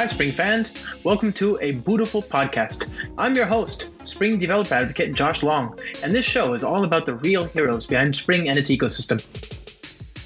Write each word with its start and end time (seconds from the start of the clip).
Hi, 0.00 0.06
Spring 0.06 0.30
fans. 0.30 0.82
Welcome 1.04 1.30
to 1.34 1.58
a 1.60 1.72
beautiful 1.72 2.22
podcast. 2.22 2.90
I'm 3.18 3.34
your 3.34 3.44
host, 3.44 3.90
Spring 4.08 4.38
developer 4.38 4.72
advocate 4.72 5.14
Josh 5.14 5.42
Long, 5.42 5.78
and 6.02 6.10
this 6.10 6.24
show 6.24 6.54
is 6.54 6.64
all 6.64 6.84
about 6.84 7.04
the 7.04 7.16
real 7.16 7.44
heroes 7.48 7.86
behind 7.86 8.16
Spring 8.16 8.48
and 8.48 8.56
its 8.56 8.70
ecosystem. 8.70 9.22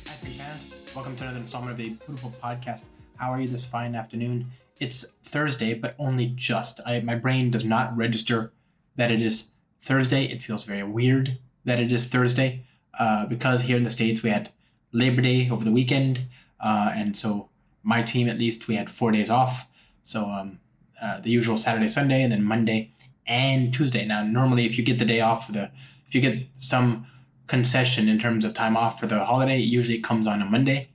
Hi, 0.06 0.14
Spring 0.14 0.34
fans. 0.34 0.76
Welcome 0.94 1.16
to 1.16 1.24
another 1.24 1.40
installment 1.40 1.72
of 1.72 1.80
a 1.80 1.88
beautiful 1.88 2.32
podcast. 2.40 2.84
How 3.16 3.30
are 3.30 3.40
you 3.40 3.48
this 3.48 3.66
fine 3.66 3.96
afternoon? 3.96 4.48
It's 4.78 5.10
Thursday, 5.24 5.74
but 5.74 5.96
only 5.98 6.26
just. 6.26 6.80
I, 6.86 7.00
my 7.00 7.16
brain 7.16 7.50
does 7.50 7.64
not 7.64 7.96
register 7.96 8.52
that 8.94 9.10
it 9.10 9.20
is 9.20 9.50
Thursday. 9.80 10.26
It 10.26 10.40
feels 10.40 10.62
very 10.62 10.84
weird 10.84 11.38
that 11.64 11.80
it 11.80 11.90
is 11.90 12.04
Thursday 12.04 12.64
uh, 12.96 13.26
because 13.26 13.62
here 13.62 13.76
in 13.76 13.82
the 13.82 13.90
States 13.90 14.22
we 14.22 14.30
had 14.30 14.52
Labor 14.92 15.22
Day 15.22 15.50
over 15.50 15.64
the 15.64 15.72
weekend. 15.72 16.26
Uh, 16.60 16.92
and 16.94 17.18
so 17.18 17.48
my 17.84 18.02
team, 18.02 18.28
at 18.28 18.38
least, 18.38 18.66
we 18.66 18.76
had 18.76 18.90
four 18.90 19.12
days 19.12 19.30
off. 19.30 19.68
So 20.02 20.24
um, 20.24 20.58
uh, 21.00 21.20
the 21.20 21.30
usual 21.30 21.56
Saturday, 21.56 21.88
Sunday, 21.88 22.22
and 22.22 22.32
then 22.32 22.42
Monday 22.42 22.92
and 23.26 23.72
Tuesday. 23.72 24.04
Now, 24.04 24.24
normally, 24.24 24.66
if 24.66 24.76
you 24.76 24.84
get 24.84 24.98
the 24.98 25.04
day 25.04 25.20
off 25.20 25.46
for 25.46 25.52
the, 25.52 25.70
if 26.06 26.14
you 26.14 26.20
get 26.20 26.46
some 26.56 27.06
concession 27.46 28.08
in 28.08 28.18
terms 28.18 28.44
of 28.44 28.54
time 28.54 28.76
off 28.76 28.98
for 28.98 29.06
the 29.06 29.24
holiday, 29.24 29.58
usually 29.58 29.98
comes 29.98 30.26
on 30.26 30.42
a 30.42 30.44
Monday. 30.44 30.88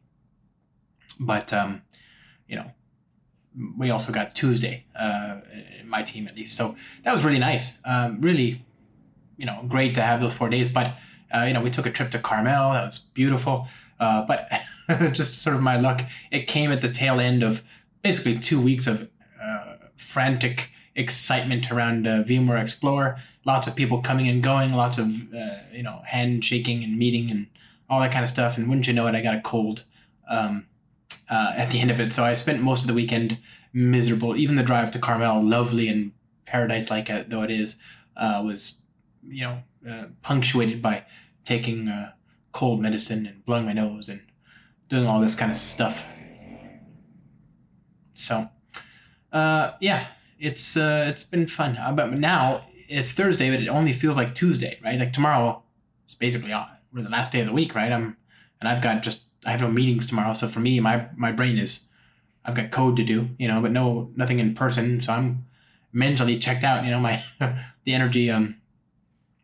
But 1.20 1.54
um, 1.54 1.84
you 2.48 2.56
know, 2.56 2.72
we 3.78 3.90
also 3.90 4.12
got 4.12 4.36
Tuesday, 4.36 4.86
uh, 4.96 5.42
my 5.86 6.02
team 6.02 6.28
at 6.28 6.36
least. 6.36 6.58
So 6.58 6.76
that 7.04 7.14
was 7.14 7.24
really 7.24 7.40
nice. 7.40 7.78
Um, 7.86 8.22
really, 8.22 8.66
you 9.38 9.46
know, 9.46 9.64
great 9.68 9.96
to 9.96 10.02
have 10.02 10.22
those 10.22 10.34
four 10.34 10.50
days. 10.50 10.70
But 10.70 10.96
uh, 11.36 11.44
you 11.44 11.54
know, 11.54 11.62
we 11.62 11.70
took 11.70 11.86
a 11.86 11.92
trip 11.92 12.12
to 12.12 12.20
Carmel. 12.20 12.74
That 12.74 12.86
was 12.86 13.00
beautiful. 13.00 13.68
Uh, 14.00 14.26
but 14.26 14.50
just 15.12 15.42
sort 15.42 15.56
of 15.56 15.62
my 15.62 15.78
luck, 15.78 16.02
it 16.32 16.48
came 16.48 16.72
at 16.72 16.82
the 16.82 16.92
tail 16.92 17.20
end 17.20 17.44
of 17.44 17.64
basically 18.02 18.40
two 18.40 18.60
weeks 18.60 18.88
of 18.88 19.10
uh, 19.42 19.76
frantic 19.98 20.72
excitement 20.96 21.72
around 21.72 22.08
uh, 22.08 22.24
VMware 22.24 22.62
Explorer. 22.62 23.22
Lots 23.46 23.68
of 23.68 23.76
people 23.76 24.02
coming 24.02 24.28
and 24.28 24.42
going, 24.42 24.74
lots 24.74 24.98
of 24.98 25.34
uh, 25.34 25.58
you 25.72 25.84
know 25.84 26.02
handshaking 26.06 26.84
and 26.84 26.98
meeting 26.98 27.30
and 27.30 27.48
all 27.90 28.00
that 28.02 28.12
kind 28.12 28.24
of 28.24 28.30
stuff. 28.30 28.58
And 28.58 28.68
wouldn't 28.68 28.88
you 28.88 28.94
know 28.94 29.08
it, 29.08 29.16
I 29.16 29.22
got 29.22 29.36
a 29.36 29.42
cold 29.42 29.84
um, 30.28 30.68
uh, 31.30 31.54
at 31.56 31.70
the 31.70 31.80
end 31.80 31.92
of 31.92 32.00
it. 32.00 32.12
So 32.12 32.24
I 32.24 32.34
spent 32.34 32.62
most 32.62 32.82
of 32.82 32.88
the 32.88 32.94
weekend 32.94 33.38
miserable. 33.72 34.36
Even 34.36 34.56
the 34.56 34.64
drive 34.64 34.92
to 34.92 35.00
Carmel, 35.00 35.44
lovely 35.44 35.88
and 35.88 36.12
paradise-like 36.46 37.10
uh, 37.10 37.24
though 37.28 37.44
it 37.44 37.52
is, 37.52 37.78
was 38.18 38.76
you 39.28 39.44
know 39.44 39.64
punctuated 40.24 40.82
by 40.82 41.06
taking 41.46 41.92
cold 42.52 42.82
medicine 42.82 43.28
and 43.28 43.46
blowing 43.46 43.66
my 43.66 43.74
nose 43.74 44.10
and 44.10 44.22
doing 44.90 45.08
all 45.08 45.22
this 45.22 45.36
kind 45.36 45.52
of 45.52 45.58
stuff. 45.58 46.06
So, 48.14 48.50
uh, 49.32 49.72
yeah, 49.80 50.08
it's 50.40 50.76
uh, 50.76 51.06
it's 51.08 51.24
been 51.24 51.48
fun. 51.48 51.78
Uh, 51.78 51.94
but 51.94 52.12
now 52.14 52.66
it's 52.88 53.12
Thursday, 53.12 53.50
but 53.50 53.62
it 53.62 53.68
only 53.68 53.94
feels 53.94 54.18
like 54.18 54.36
Tuesday, 54.36 54.80
right? 54.84 55.00
Like 55.00 55.14
tomorrow, 55.14 55.64
it's 56.06 56.16
basically 56.16 56.52
uh, 56.52 56.66
we're 56.92 57.04
the 57.04 57.10
last 57.10 57.32
day 57.32 57.40
of 57.40 57.48
the 57.48 57.54
week, 57.54 57.76
right? 57.76 57.92
I'm 57.92 58.18
and 58.60 58.68
I've 58.68 58.82
got 58.82 59.04
just 59.04 59.22
I 59.46 59.52
have 59.52 59.62
no 59.62 59.72
meetings 59.72 60.06
tomorrow, 60.06 60.34
so 60.34 60.48
for 60.48 60.60
me, 60.60 60.80
my 60.80 61.08
my 61.16 61.32
brain 61.32 61.58
is 61.58 61.82
I've 62.44 62.56
got 62.56 62.72
code 62.72 62.98
to 62.98 63.04
do, 63.04 63.30
you 63.38 63.48
know, 63.48 63.62
but 63.62 63.72
no 63.72 64.12
nothing 64.16 64.40
in 64.40 64.56
person, 64.56 65.02
so 65.02 65.14
I'm 65.14 65.46
mentally 65.94 66.38
checked 66.40 66.64
out. 66.64 66.84
You 66.84 66.92
know, 66.92 67.00
my 67.00 67.24
the 67.40 67.94
energy 67.94 68.30
um 68.30 68.56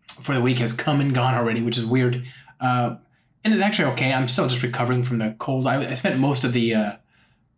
for 0.07 0.33
the 0.33 0.41
week 0.41 0.59
has 0.59 0.73
come 0.73 1.01
and 1.01 1.13
gone 1.13 1.35
already, 1.35 1.61
which 1.61 1.77
is 1.77 1.85
weird. 1.85 2.25
Uh, 2.59 2.95
and 3.45 3.53
it's 3.53 3.61
actually 3.61 3.91
okay. 3.91 4.11
I'm 4.11 4.27
still 4.27 4.47
just 4.47 4.63
recovering 4.63 5.03
from 5.03 5.19
the 5.19 5.35
cold. 5.37 5.67
I, 5.67 5.91
I 5.91 5.93
spent 5.93 6.19
most 6.19 6.43
of 6.43 6.51
the 6.51 6.73
uh, 6.73 6.91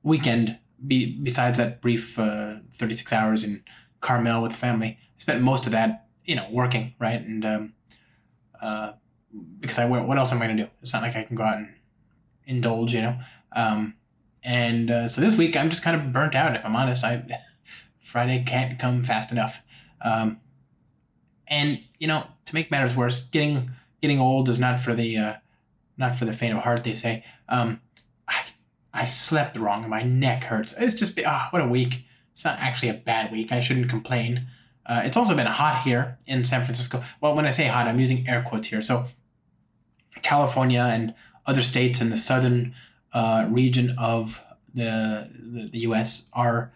weekend, 0.04 0.60
be, 0.86 1.18
besides 1.24 1.58
that 1.58 1.82
brief 1.82 2.20
uh, 2.20 2.58
36 2.74 3.14
hours 3.14 3.44
in 3.46 3.64
Carmel 4.02 4.42
with 4.42 4.54
family, 4.54 4.98
I 5.00 5.20
spent 5.22 5.42
most 5.42 5.66
of 5.66 5.72
that, 5.72 6.08
you 6.26 6.36
know, 6.36 6.46
working, 6.52 6.94
right? 7.00 7.22
And 7.22 7.46
um, 7.46 7.74
uh, 8.62 8.92
because 9.62 9.80
I, 9.80 9.86
what 9.86 10.18
else 10.18 10.34
am 10.34 10.42
I 10.42 10.48
going 10.48 10.58
to 10.58 10.64
do? 10.66 10.70
It's 10.82 10.92
not 10.92 11.04
like 11.04 11.16
I 11.16 11.24
can 11.24 11.38
go 11.38 11.44
out 11.44 11.58
and 11.58 11.74
indulge, 12.46 12.94
you 12.94 13.02
know? 13.02 13.18
Um, 13.56 13.94
and 14.44 14.92
uh, 14.92 15.08
so 15.08 15.22
this 15.22 15.38
week, 15.38 15.56
I'm 15.56 15.70
just 15.70 15.84
kind 15.84 15.96
of 15.96 16.12
burnt 16.12 16.36
out, 16.36 16.54
if 16.54 16.66
I'm 16.66 16.76
honest. 16.76 17.06
I 17.06 17.24
Friday 18.02 18.44
can't 18.46 18.78
come 18.78 19.04
fast 19.04 19.32
enough. 19.32 19.62
Um, 20.02 20.42
and, 21.48 21.80
you 21.98 22.08
know, 22.08 22.28
to 22.44 22.54
make 22.54 22.72
matters 22.72 22.94
worse, 22.94 23.24
getting 23.24 23.72
getting 24.02 24.20
old 24.20 24.50
is 24.50 24.60
not 24.60 24.82
for 24.82 24.94
the 24.94 25.18
uh, 25.18 25.34
not 25.98 26.16
for 26.16 26.26
the 26.26 26.34
faint 26.34 26.56
of 26.56 26.64
heart, 26.64 26.84
they 26.84 26.96
say. 26.96 27.26
Um, 27.50 27.82
I, 28.28 28.44
I 28.94 29.06
slept 29.06 29.58
wrong. 29.58 29.90
My 29.90 30.04
neck 30.04 30.44
hurts. 30.46 30.74
It's 30.78 30.94
just, 30.94 31.20
ah, 31.26 31.46
oh, 31.46 31.50
what 31.52 31.62
a 31.62 31.68
week. 31.68 32.06
It's 32.34 32.46
not 32.46 32.60
actually 32.60 32.90
a 32.90 32.94
bad 32.94 33.32
week. 33.32 33.52
I 33.52 33.60
shouldn't 33.60 33.90
complain. 33.90 34.48
Uh, 34.86 35.02
it's 35.04 35.18
also 35.18 35.36
been 35.36 35.48
hot 35.48 35.82
here 35.84 36.18
in 36.28 36.46
San 36.46 36.64
Francisco. 36.64 37.04
Well, 37.20 37.36
when 37.36 37.46
I 37.46 37.50
say 37.50 37.66
hot, 37.66 37.88
I'm 37.88 38.00
using 38.00 38.28
air 38.28 38.46
quotes 38.48 38.68
here. 38.68 38.82
So, 38.82 39.08
California 40.22 40.82
and 40.82 41.14
other 41.46 41.62
states 41.62 42.00
in 42.00 42.10
the 42.10 42.18
southern 42.18 42.74
uh, 43.14 43.48
region 43.50 43.96
of 43.98 44.42
the, 44.74 45.30
the, 45.34 45.70
the 45.72 45.80
U.S. 45.80 46.30
are 46.34 46.72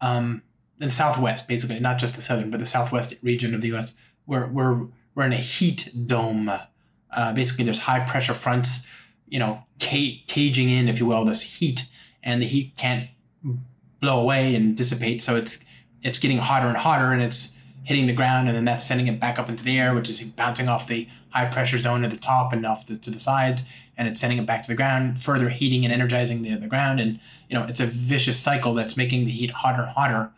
um, 0.00 0.42
in 0.80 0.88
the 0.88 0.94
southwest, 0.94 1.48
basically, 1.48 1.78
not 1.80 1.98
just 1.98 2.14
the 2.14 2.20
southern, 2.20 2.50
but 2.50 2.60
the 2.60 2.66
southwest 2.66 3.14
region 3.22 3.54
of 3.54 3.60
the 3.60 3.68
U.S. 3.68 3.94
We're, 4.26 4.46
we're, 4.46 4.86
we're 5.14 5.24
in 5.24 5.32
a 5.32 5.36
heat 5.36 6.06
dome 6.06 6.50
uh, 7.12 7.32
basically, 7.32 7.64
there's 7.64 7.80
high 7.80 8.00
pressure 8.00 8.34
fronts, 8.34 8.86
you 9.28 9.38
know, 9.38 9.64
ca- 9.80 10.22
caging 10.26 10.68
in, 10.70 10.88
if 10.88 10.98
you 10.98 11.06
will, 11.06 11.24
this 11.24 11.42
heat, 11.42 11.86
and 12.22 12.40
the 12.40 12.46
heat 12.46 12.76
can't 12.76 13.08
blow 14.00 14.20
away 14.20 14.54
and 14.54 14.76
dissipate. 14.76 15.22
So 15.22 15.36
it's 15.36 15.60
it's 16.02 16.18
getting 16.18 16.38
hotter 16.38 16.68
and 16.68 16.76
hotter, 16.76 17.12
and 17.12 17.22
it's 17.22 17.56
hitting 17.84 18.06
the 18.06 18.12
ground, 18.12 18.48
and 18.48 18.56
then 18.56 18.64
that's 18.64 18.84
sending 18.84 19.08
it 19.08 19.20
back 19.20 19.38
up 19.38 19.48
into 19.48 19.64
the 19.64 19.78
air, 19.78 19.94
which 19.94 20.08
is 20.08 20.22
bouncing 20.22 20.68
off 20.68 20.86
the 20.86 21.08
high 21.30 21.46
pressure 21.46 21.78
zone 21.78 22.04
at 22.04 22.10
the 22.10 22.16
top 22.16 22.52
and 22.52 22.64
off 22.66 22.86
the, 22.86 22.96
to 22.96 23.10
the 23.10 23.18
sides, 23.18 23.64
and 23.96 24.06
it's 24.06 24.20
sending 24.20 24.38
it 24.38 24.46
back 24.46 24.62
to 24.62 24.68
the 24.68 24.74
ground, 24.74 25.20
further 25.20 25.48
heating 25.48 25.84
and 25.84 25.92
energizing 25.92 26.42
the, 26.42 26.54
the 26.56 26.68
ground. 26.68 27.00
And, 27.00 27.18
you 27.48 27.58
know, 27.58 27.64
it's 27.64 27.80
a 27.80 27.86
vicious 27.86 28.38
cycle 28.38 28.74
that's 28.74 28.96
making 28.96 29.24
the 29.24 29.30
heat 29.30 29.50
hotter 29.50 29.82
and 29.82 29.92
hotter 29.92 30.30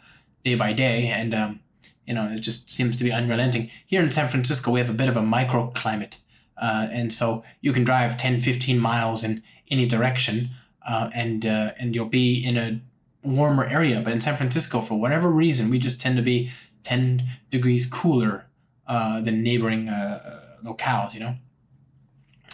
day 0.44 0.54
by 0.54 0.72
day. 0.72 1.08
And, 1.08 1.34
um, 1.34 1.60
you 2.06 2.14
know, 2.14 2.30
it 2.30 2.40
just 2.40 2.70
seems 2.70 2.96
to 2.96 3.04
be 3.04 3.12
unrelenting. 3.12 3.70
Here 3.86 4.02
in 4.02 4.10
San 4.10 4.28
Francisco, 4.28 4.70
we 4.70 4.80
have 4.80 4.90
a 4.90 4.94
bit 4.94 5.08
of 5.08 5.16
a 5.16 5.20
microclimate. 5.20 6.14
Uh, 6.64 6.88
and 6.90 7.12
so 7.12 7.44
you 7.60 7.74
can 7.74 7.84
drive 7.84 8.16
10, 8.16 8.40
15 8.40 8.78
miles 8.78 9.22
in 9.22 9.42
any 9.70 9.86
direction 9.86 10.48
uh, 10.88 11.10
and, 11.12 11.44
uh, 11.44 11.72
and 11.78 11.94
you'll 11.94 12.06
be 12.06 12.42
in 12.42 12.56
a 12.56 12.80
warmer 13.22 13.66
area. 13.66 14.00
But 14.00 14.14
in 14.14 14.22
San 14.22 14.34
Francisco, 14.34 14.80
for 14.80 14.98
whatever 14.98 15.28
reason, 15.28 15.68
we 15.68 15.78
just 15.78 16.00
tend 16.00 16.16
to 16.16 16.22
be 16.22 16.50
10 16.84 17.28
degrees 17.50 17.84
cooler 17.84 18.46
uh, 18.86 19.20
than 19.20 19.42
neighboring 19.42 19.90
uh, 19.90 20.40
locales, 20.64 21.12
you 21.12 21.20
know? 21.20 21.36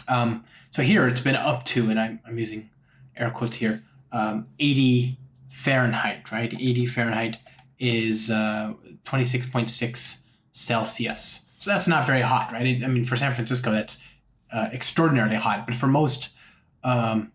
Um, 0.09 0.43
so 0.69 0.81
here 0.81 1.07
it's 1.07 1.21
been 1.21 1.37
up 1.37 1.63
to, 1.67 1.89
and 1.89 1.97
I'm, 1.97 2.19
I'm 2.27 2.37
using 2.37 2.69
air 3.15 3.31
quotes 3.31 3.57
here, 3.57 3.81
um, 4.11 4.47
80 4.59 5.17
Fahrenheit, 5.47 6.33
right? 6.33 6.53
80 6.53 6.85
Fahrenheit 6.85 7.37
is 7.79 8.29
uh, 8.29 8.73
26.6 9.05 10.25
Celsius. 10.51 11.45
So 11.61 11.69
that's 11.69 11.87
not 11.87 12.07
very 12.07 12.21
hot, 12.21 12.51
right? 12.51 12.83
I 12.83 12.87
mean, 12.87 13.03
for 13.03 13.15
San 13.15 13.35
Francisco, 13.35 13.71
that's 13.71 14.03
uh, 14.51 14.69
extraordinarily 14.73 15.35
hot. 15.35 15.67
But 15.67 15.75
for 15.75 15.85
most, 15.85 16.29
um, 16.83 17.31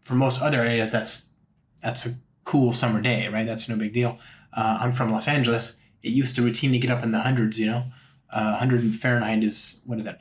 for 0.00 0.16
most 0.16 0.42
other 0.42 0.58
areas, 0.58 0.90
that's 0.90 1.30
that's 1.80 2.04
a 2.04 2.10
cool 2.42 2.72
summer 2.72 3.00
day, 3.00 3.28
right? 3.28 3.46
That's 3.46 3.68
no 3.68 3.76
big 3.76 3.92
deal. 3.92 4.18
Uh, 4.52 4.78
I'm 4.80 4.90
from 4.90 5.12
Los 5.12 5.28
Angeles. 5.28 5.78
It 6.02 6.10
used 6.10 6.34
to 6.34 6.42
routinely 6.42 6.80
get 6.80 6.90
up 6.90 7.04
in 7.04 7.12
the 7.12 7.20
hundreds. 7.20 7.60
You 7.60 7.66
know, 7.66 7.84
uh, 8.32 8.56
100 8.58 8.92
Fahrenheit 8.96 9.44
is 9.44 9.82
what 9.86 10.00
is 10.00 10.04
that? 10.04 10.20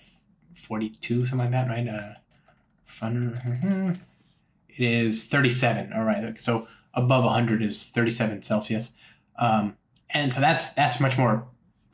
42, 0.54 1.26
something 1.26 1.40
like 1.40 1.50
that, 1.50 1.68
right? 1.68 1.88
Uh, 1.88 2.14
fun. 2.86 3.42
Mm-hmm. 3.48 3.90
It 4.68 4.80
is 4.80 5.24
37. 5.24 5.92
All 5.94 6.04
right. 6.04 6.40
So 6.40 6.68
above 6.94 7.24
100 7.24 7.64
is 7.64 7.84
37 7.84 8.44
Celsius. 8.44 8.94
Um, 9.40 9.76
and 10.12 10.32
so 10.32 10.40
that's 10.40 10.70
that's 10.70 11.00
much 11.00 11.18
more 11.18 11.48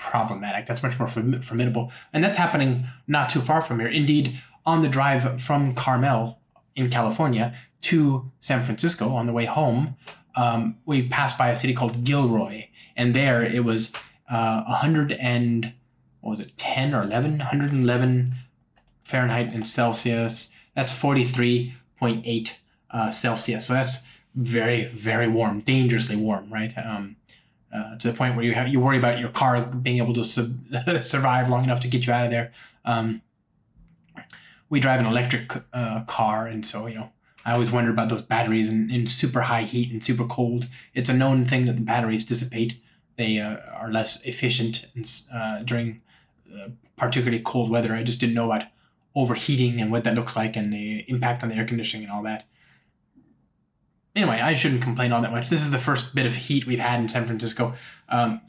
problematic. 0.10 0.66
That's 0.68 0.84
much 0.84 0.98
more 1.00 1.08
formidable. 1.08 1.92
And 2.14 2.24
that's 2.24 2.38
happening 2.38 2.86
not 3.08 3.30
too 3.30 3.42
far 3.42 3.62
from 3.62 3.80
here. 3.80 3.90
Indeed, 3.90 4.40
on 4.66 4.82
the 4.82 4.88
drive 4.88 5.42
from 5.42 5.74
Carmel 5.74 6.40
in 6.76 6.90
California 6.90 7.56
to 7.82 8.32
San 8.40 8.62
Francisco 8.62 9.10
on 9.16 9.26
the 9.26 9.34
way 9.34 9.46
home, 9.46 9.96
um, 10.36 10.78
we 10.86 11.08
passed 11.08 11.38
by 11.38 11.50
a 11.50 11.56
city 11.56 11.74
called 11.74 12.04
Gilroy. 12.04 12.66
And 12.96 13.16
there 13.16 13.44
it 13.44 13.64
was 13.64 13.92
uh, 14.30 14.64
100 14.64 15.14
and, 15.14 15.74
what 16.22 16.32
was 16.32 16.40
it, 16.40 16.56
10 16.58 16.94
or 16.94 17.04
11? 17.04 17.40
111 17.40 18.36
Fahrenheit 19.04 19.54
and 19.54 19.68
Celsius. 19.68 20.50
That's 20.76 20.94
43.8 20.94 22.54
uh, 22.92 23.12
Celsius. 23.12 23.66
So 23.66 23.74
that's 23.74 24.04
very, 24.36 24.86
very 24.86 25.28
warm, 25.28 25.62
dangerously 25.62 26.16
warm, 26.16 26.52
right? 26.52 26.74
Um, 26.78 27.16
uh, 27.76 27.98
to 27.98 28.12
the 28.12 28.18
point 28.18 28.36
where 28.36 28.46
you 28.46 28.54
have 28.54 28.68
you 28.68 28.80
worry 28.80 28.98
about 28.98 29.20
your 29.20 29.30
car 29.30 29.62
being 29.62 29.98
able 29.98 30.14
to 30.14 30.24
sub- 30.24 30.58
survive 31.02 31.50
long 31.50 31.64
enough 31.64 31.80
to 31.82 31.88
get 31.88 32.08
you 32.08 32.14
out 32.14 32.26
of 32.26 32.32
there. 32.32 32.54
Um, 32.86 33.22
we 34.70 34.80
drive 34.80 35.00
an 35.00 35.06
electric 35.06 35.52
uh, 35.74 36.04
car, 36.06 36.48
and 36.48 36.66
so 36.66 36.88
you 36.88 36.96
know 36.96 37.12
I 37.46 37.54
always 37.54 37.72
wonder 37.72 37.92
about 37.92 38.10
those 38.10 38.22
batteries 38.22 38.70
in, 38.70 38.90
in 38.90 39.08
super 39.08 39.42
high 39.42 39.64
heat 39.64 39.92
and 39.92 40.04
super 40.04 40.26
cold. 40.26 40.68
It's 40.94 41.10
a 41.10 41.14
known 41.14 41.46
thing 41.46 41.66
that 41.66 41.76
the 41.76 41.82
batteries 41.82 42.24
dissipate. 42.24 42.82
They 43.18 43.40
uh, 43.40 43.58
are 43.74 43.92
less 43.92 44.22
efficient 44.24 44.86
uh, 45.34 45.60
during 45.60 46.02
uh, 46.54 46.70
particularly 46.98 47.40
cold 47.40 47.70
weather. 47.70 47.94
I 47.94 48.04
just 48.04 48.20
didn't 48.20 48.36
know 48.36 48.52
about 48.52 48.66
overheating 49.16 49.80
and 49.80 49.92
what 49.92 50.04
that 50.04 50.16
looks 50.16 50.36
like 50.36 50.58
and 50.58 50.74
the 50.74 51.06
impact 51.08 51.44
on 51.44 51.50
the 51.50 51.56
air 51.56 51.66
conditioning 51.66 52.06
and 52.06 52.14
all 52.14 52.24
that. 52.24 52.46
Anyway, 54.16 54.40
I 54.40 54.54
shouldn't 54.54 54.82
complain 54.82 55.12
all 55.12 55.22
that 55.22 55.32
much. 55.32 55.50
This 55.50 55.62
is 55.62 55.72
the 55.72 55.80
first 55.80 56.16
bit 56.16 56.26
of 56.26 56.36
heat 56.36 56.66
we've 56.66 56.80
had 56.80 57.00
in 57.00 57.10
San 57.10 57.26
Francisco 57.26 57.74
um, 58.08 58.42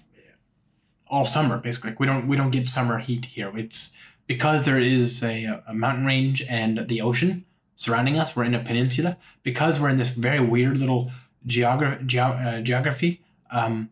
all 1.08 1.26
summer, 1.26 1.58
basically. 1.58 1.90
Like 1.90 2.00
we 2.00 2.06
don't 2.06 2.28
we 2.28 2.36
don't 2.36 2.50
get 2.50 2.68
summer 2.68 2.98
heat 2.98 3.26
here. 3.26 3.56
It's 3.56 3.92
because 4.26 4.64
there 4.64 4.78
is 4.78 5.22
a, 5.22 5.62
a 5.66 5.74
mountain 5.74 6.04
range 6.04 6.42
and 6.48 6.86
the 6.88 7.00
ocean 7.00 7.44
surrounding 7.74 8.18
us. 8.18 8.34
We're 8.36 8.44
in 8.44 8.54
a 8.54 8.62
peninsula 8.62 9.16
because 9.42 9.80
we're 9.80 9.88
in 9.88 9.96
this 9.96 10.08
very 10.08 10.40
weird 10.40 10.78
little 10.78 11.10
geogra- 11.46 12.04
ge- 12.06 12.16
uh, 12.16 12.60
geography. 12.60 13.22
Um, 13.50 13.90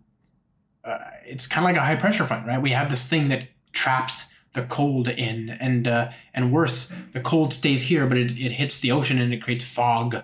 uh, 0.85 0.99
it's 1.27 1.47
kind 1.47 1.65
of 1.65 1.70
like 1.70 1.77
a 1.77 1.85
high 1.85 1.97
pressure 1.97 2.25
front, 2.25 2.47
right? 2.47 2.61
We 2.61 2.70
have 2.70 2.91
this 2.91 3.06
thing 3.06 3.29
that 3.29 3.49
traps 3.73 4.29
the 4.53 4.62
cold 4.62 5.09
in, 5.09 5.50
and 5.50 5.88
uh, 5.88 6.11
and 6.32 6.53
worse, 6.53 6.93
the 7.12 7.20
cold 7.20 7.53
stays 7.53 7.82
here, 7.82 8.06
but 8.06 8.17
it, 8.17 8.31
it 8.32 8.53
hits 8.53 8.79
the 8.79 8.93
ocean 8.93 9.19
and 9.19 9.32
it 9.32 9.43
creates 9.43 9.65
fog, 9.65 10.23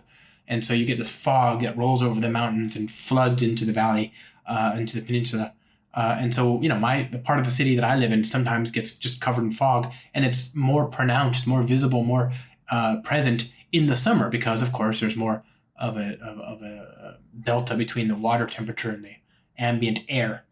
and 0.50 0.64
so 0.64 0.75
you 0.75 0.85
get 0.85 0.99
this 0.99 1.08
fog 1.08 1.61
that 1.61 1.79
rolls 1.79 2.02
over 2.02 2.20
the 2.20 2.29
mountains 2.29 2.75
and 2.75 2.91
floods 2.91 3.41
into 3.41 3.64
the 3.64 3.73
valley, 3.73 4.12
uh, 4.47 4.75
into 4.76 4.99
the 4.99 5.06
peninsula. 5.06 5.55
Uh, 5.94 6.17
and 6.19 6.35
so, 6.35 6.61
you 6.61 6.69
know, 6.69 6.79
my 6.79 7.08
the 7.12 7.20
part 7.20 7.38
of 7.38 7.44
the 7.44 7.52
city 7.52 7.76
that 7.76 7.85
I 7.85 7.94
live 7.94 8.11
in 8.11 8.25
sometimes 8.25 8.73
gets 8.73 8.97
just 8.97 9.20
covered 9.20 9.44
in 9.44 9.52
fog, 9.52 9.93
and 10.12 10.25
it's 10.25 10.55
more 10.55 10.87
pronounced, 10.87 11.47
more 11.47 11.62
visible, 11.62 12.02
more 12.02 12.32
uh, 12.69 12.97
present 13.05 13.49
in 13.70 13.87
the 13.87 13.94
summer 13.94 14.29
because, 14.29 14.61
of 14.61 14.73
course, 14.73 14.99
there's 14.99 15.17
more 15.17 15.44
of 15.76 15.97
a 15.97 16.19
of, 16.20 16.41
of 16.41 16.62
a 16.62 17.19
delta 17.41 17.76
between 17.76 18.08
the 18.08 18.17
water 18.17 18.46
temperature 18.46 18.91
and 18.91 19.05
the 19.05 19.14
ambient 19.56 20.00
air, 20.08 20.44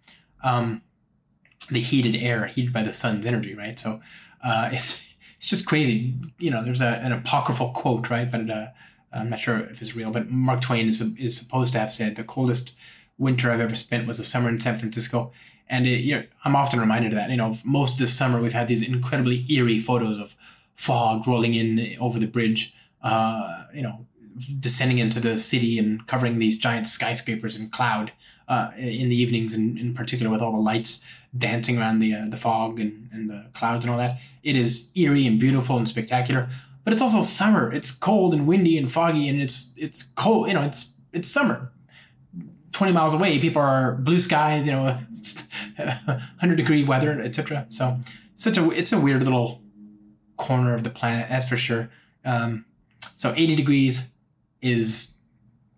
um, 0.45 0.83
the 1.71 1.81
heated 1.81 2.15
air, 2.17 2.47
heated 2.47 2.73
by 2.73 2.85
the 2.85 2.93
sun's 2.93 3.27
energy, 3.27 3.55
right? 3.55 3.79
So 3.81 4.01
uh, 4.45 4.71
it's 4.73 5.13
it's 5.37 5.47
just 5.47 5.67
crazy. 5.67 6.15
You 6.39 6.53
know, 6.53 6.65
there's 6.65 6.81
a, 6.81 7.01
an 7.03 7.11
apocryphal 7.11 7.71
quote, 7.71 8.11
right? 8.11 8.31
But 8.31 8.49
uh, 8.49 8.67
I'm 9.13 9.31
not 9.31 9.41
sure 9.41 9.59
if 9.61 9.81
it's 9.81 9.97
real. 9.97 10.11
But 10.11 10.31
Mark 10.31 10.61
Twain 10.61 10.89
is 10.89 11.01
is 11.17 11.37
supposed 11.37 11.73
to 11.73 11.79
have 11.79 11.93
said 11.93 12.17
the 12.17 12.25
coldest 12.25 12.73
winter 13.17 13.51
I've 13.51 13.61
ever 13.61 13.75
spent 13.75 14.07
was 14.07 14.21
a 14.21 14.25
summer 14.25 14.49
in 14.49 14.61
San 14.61 14.79
Francisco. 14.79 15.33
And 15.69 15.87
it, 15.87 16.01
you 16.01 16.17
know, 16.17 16.25
I'm 16.45 16.57
often 16.57 16.81
reminded 16.81 17.13
of 17.13 17.17
that. 17.17 17.31
You 17.31 17.37
know, 17.37 17.57
most 17.65 17.95
of 17.95 17.99
this 17.99 18.17
summer 18.17 18.41
we've 18.41 18.53
had 18.53 18.69
these 18.69 18.83
incredibly 18.83 19.45
eerie 19.51 19.81
photos 19.81 20.19
of 20.19 20.37
fog 20.75 21.27
rolling 21.27 21.55
in 21.55 21.97
over 22.01 22.19
the 22.19 22.27
bridge, 22.27 22.75
uh, 23.03 23.65
you 23.75 23.83
know, 23.83 24.07
descending 24.61 24.99
into 24.99 25.21
the 25.21 25.37
city 25.37 25.79
and 25.79 26.07
covering 26.07 26.39
these 26.39 26.59
giant 26.59 26.87
skyscrapers 26.87 27.57
in 27.57 27.69
cloud 27.69 28.13
uh, 28.47 28.71
in 28.77 29.09
the 29.09 29.17
evenings, 29.17 29.53
and 29.53 29.79
in 29.79 29.93
particular 29.95 30.31
with 30.31 30.41
all 30.41 30.53
the 30.53 30.59
lights 30.59 31.03
dancing 31.37 31.79
around 31.79 31.99
the 31.99 32.15
uh, 32.15 32.27
the 32.29 32.37
fog 32.37 32.81
and, 32.81 33.11
and 33.13 33.29
the 33.29 33.47
clouds 33.53 33.85
and 33.85 33.93
all 33.93 33.99
that. 33.99 34.19
It 34.43 34.57
is 34.57 34.91
eerie 34.95 35.27
and 35.27 35.39
beautiful 35.39 35.77
and 35.77 35.89
spectacular. 35.89 36.49
But 36.89 36.95
it's 36.95 37.03
also 37.03 37.21
summer. 37.21 37.71
It's 37.71 37.91
cold 37.91 38.33
and 38.33 38.47
windy 38.47 38.79
and 38.79 38.91
foggy, 38.91 39.29
and 39.29 39.43
it's 39.43 39.75
it's 39.77 40.03
cold. 40.03 40.49
You 40.49 40.55
know, 40.55 40.63
it's 40.63 40.95
it's 41.13 41.29
summer 41.29 41.71
20 42.73 42.93
miles 42.95 43.13
away, 43.13 43.39
people 43.39 43.61
are 43.61 43.93
blue 43.97 44.19
skies, 44.19 44.65
you 44.65 44.73
know, 44.73 44.85
100 45.77 46.57
degree 46.57 46.85
weather, 46.85 47.21
etc. 47.21 47.67
So 47.69 47.99
such 48.35 48.57
a 48.57 48.71
it's 48.71 48.91
a 48.91 48.99
weird 48.99 49.23
little 49.23 49.61
corner 50.39 50.75
of 50.75 50.83
the 50.83 50.89
planet, 50.89 51.27
that's 51.29 51.47
for 51.47 51.59
sure. 51.59 51.91
Um, 52.25 52.65
so 53.19 53.35
80 53.37 53.55
degrees 53.55 54.15
is, 54.63 55.13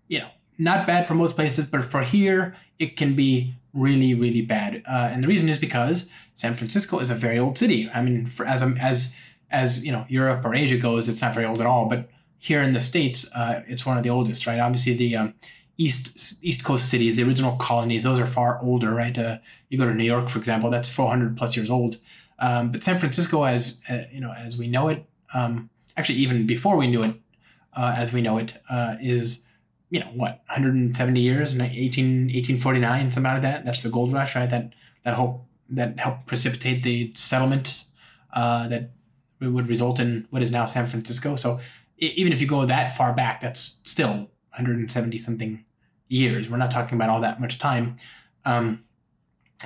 you 0.07 0.21
know, 0.21 0.29
not 0.59 0.87
bad 0.87 1.09
for 1.09 1.15
most 1.15 1.35
places, 1.35 1.67
but 1.67 1.85
for 1.85 2.03
here, 2.03 2.55
it 2.79 2.97
can 2.97 3.17
be 3.17 3.57
really, 3.75 4.15
really 4.15 4.43
bad. 4.43 4.85
Uh, 4.89 5.11
and 5.11 5.25
the 5.25 5.29
reason 5.29 5.49
is 5.49 5.59
because 5.59 6.09
San 6.37 6.55
Francisco 6.55 7.01
is 7.01 7.11
a 7.11 7.17
very 7.17 7.41
old 7.41 7.59
city. 7.59 7.91
I 7.93 8.01
mean, 8.01 8.29
for 8.29 8.47
as 8.47 8.63
as 8.63 9.13
as 9.51 9.85
you 9.85 9.93
know, 9.93 10.05
Europe 10.09 10.45
or 10.45 10.55
Asia 10.55 10.77
goes, 10.77 11.09
it's 11.09 11.21
not 11.21 11.35
very 11.35 11.47
old 11.47 11.61
at 11.61 11.67
all. 11.67 11.87
But 11.87 12.09
here 12.39 12.63
in 12.63 12.73
the 12.73 12.81
states, 12.81 13.31
uh, 13.35 13.63
it's 13.67 13.85
one 13.85 13.97
of 13.97 14.03
the 14.03 14.11
oldest, 14.11 14.47
right? 14.47 14.59
Obviously, 14.59 14.95
the 14.95 15.17
um, 15.17 15.35
east 15.77 16.39
east 16.43 16.65
coast 16.65 16.89
cities, 16.89 17.17
the 17.17 17.23
original 17.23 17.57
colonies, 17.57 18.05
those 18.05 18.19
are 18.19 18.27
far 18.27 18.61
older, 18.63 18.95
right? 18.95 19.17
Uh, 19.17 19.39
you 19.69 19.79
go 19.79 19.85
to 19.85 19.95
New 19.95 20.05
York, 20.05 20.29
for 20.29 20.39
example, 20.39 20.71
that's 20.71 20.89
400 20.89 21.37
plus 21.37 21.57
years 21.57 21.71
old. 21.71 21.99
Um, 22.39 22.73
but 22.73 22.83
San 22.83 22.99
Francisco, 22.99 23.45
as 23.45 23.81
uh, 23.89 24.03
you 24.13 24.21
know, 24.21 24.33
as 24.33 24.57
we 24.57 24.69
know 24.69 24.89
it, 24.89 25.05
um, 25.35 25.71
actually 25.97 26.19
even 26.19 26.47
before 26.47 26.77
we 26.77 26.87
knew 26.87 27.03
it, 27.03 27.17
uh, 27.75 27.95
as 27.97 28.13
we 28.13 28.23
know 28.23 28.39
it, 28.39 28.55
uh, 28.71 28.97
is 29.01 29.43
you 29.91 30.01
know 30.01 30.11
what 30.15 30.43
170 30.47 31.21
years, 31.21 31.53
18, 31.53 31.65
1849, 31.67 33.13
something 33.13 33.33
like 33.33 33.43
that. 33.43 33.65
That's 33.65 33.83
the 33.83 33.91
gold 33.91 34.13
rush, 34.13 34.37
right? 34.37 34.49
That 34.49 34.73
that 35.05 35.15
hope 35.15 35.45
that 35.69 35.99
helped 35.99 36.27
precipitate 36.27 36.83
the 36.83 37.13
settlement 37.15 37.85
uh, 38.33 38.69
that 38.69 38.91
would 39.49 39.69
result 39.69 39.99
in 39.99 40.27
what 40.31 40.43
is 40.43 40.51
now 40.51 40.65
San 40.65 40.87
Francisco. 40.87 41.37
So 41.37 41.61
even 41.99 42.33
if 42.33 42.41
you 42.41 42.47
go 42.47 42.65
that 42.67 42.97
far 42.97 43.13
back, 43.13 43.41
that's 43.41 43.81
still 43.85 44.31
170 44.51 45.19
something 45.19 45.65
years. 46.09 46.49
We're 46.49 46.57
not 46.57 46.71
talking 46.71 46.97
about 46.97 47.11
all 47.11 47.21
that 47.21 47.41
much 47.41 47.59
time. 47.59 47.97
Um, 48.45 48.85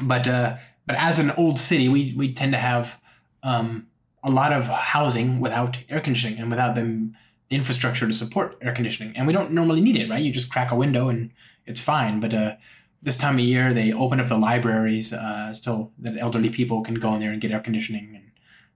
but 0.03 0.26
uh, 0.26 0.56
but 0.87 0.97
as 0.97 1.19
an 1.19 1.31
old 1.32 1.59
city, 1.59 1.88
we 1.88 2.15
we 2.17 2.32
tend 2.32 2.53
to 2.53 2.59
have 2.59 3.00
um, 3.43 3.87
a 4.23 4.31
lot 4.31 4.53
of 4.53 4.67
housing 4.67 5.41
without 5.41 5.79
air 5.88 6.00
conditioning 6.00 6.38
and 6.38 6.50
without 6.50 6.75
them 6.75 7.17
the 7.49 7.56
infrastructure 7.56 8.06
to 8.06 8.15
support 8.15 8.56
air 8.62 8.73
conditioning. 8.73 9.17
And 9.17 9.26
we 9.26 9.32
don't 9.32 9.53
normally 9.53 9.81
need 9.81 9.97
it, 9.97 10.09
right? 10.09 10.23
You 10.23 10.32
just 10.32 10.50
crack 10.50 10.71
a 10.71 10.76
window 10.76 11.09
and 11.09 11.31
it's 11.67 11.81
fine. 11.81 12.21
But 12.21 12.32
uh, 12.32 12.56
this 13.03 13.19
time 13.19 13.35
of 13.35 13.41
year, 13.41 13.75
they 13.75 13.93
open 13.93 14.19
up 14.19 14.29
the 14.29 14.38
libraries 14.38 15.12
uh, 15.12 15.53
so 15.53 15.93
that 15.99 16.17
elderly 16.19 16.49
people 16.49 16.82
can 16.82 16.94
go 16.94 17.15
in 17.15 17.21
there 17.21 17.31
and 17.31 17.41
get 17.41 17.53
air 17.53 17.61
conditioning. 17.61 18.24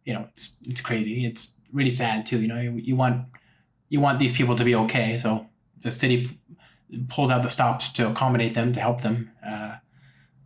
You 0.05 0.15
know, 0.15 0.29
it's 0.33 0.57
it's 0.63 0.81
crazy. 0.81 1.27
It's 1.27 1.59
really 1.73 1.91
sad 1.91 2.27
too. 2.27 2.41
You 2.41 2.49
know, 2.49 2.61
you, 2.61 2.73
you 2.73 2.97
want 2.97 3.27
you 3.89 4.01
want 4.01 4.19
these 4.19 4.33
people 4.33 4.55
to 4.57 4.65
be 4.65 4.75
okay. 4.75 5.19
So 5.19 5.47
the 5.83 5.93
city 5.93 6.39
pulls 7.09 7.31
out 7.31 7.43
the 7.43 7.51
stops 7.51 7.91
to 7.91 8.09
accommodate 8.09 8.55
them 8.55 8.73
to 8.73 8.81
help 8.81 9.03
them. 9.03 9.31
Uh, 9.47 9.77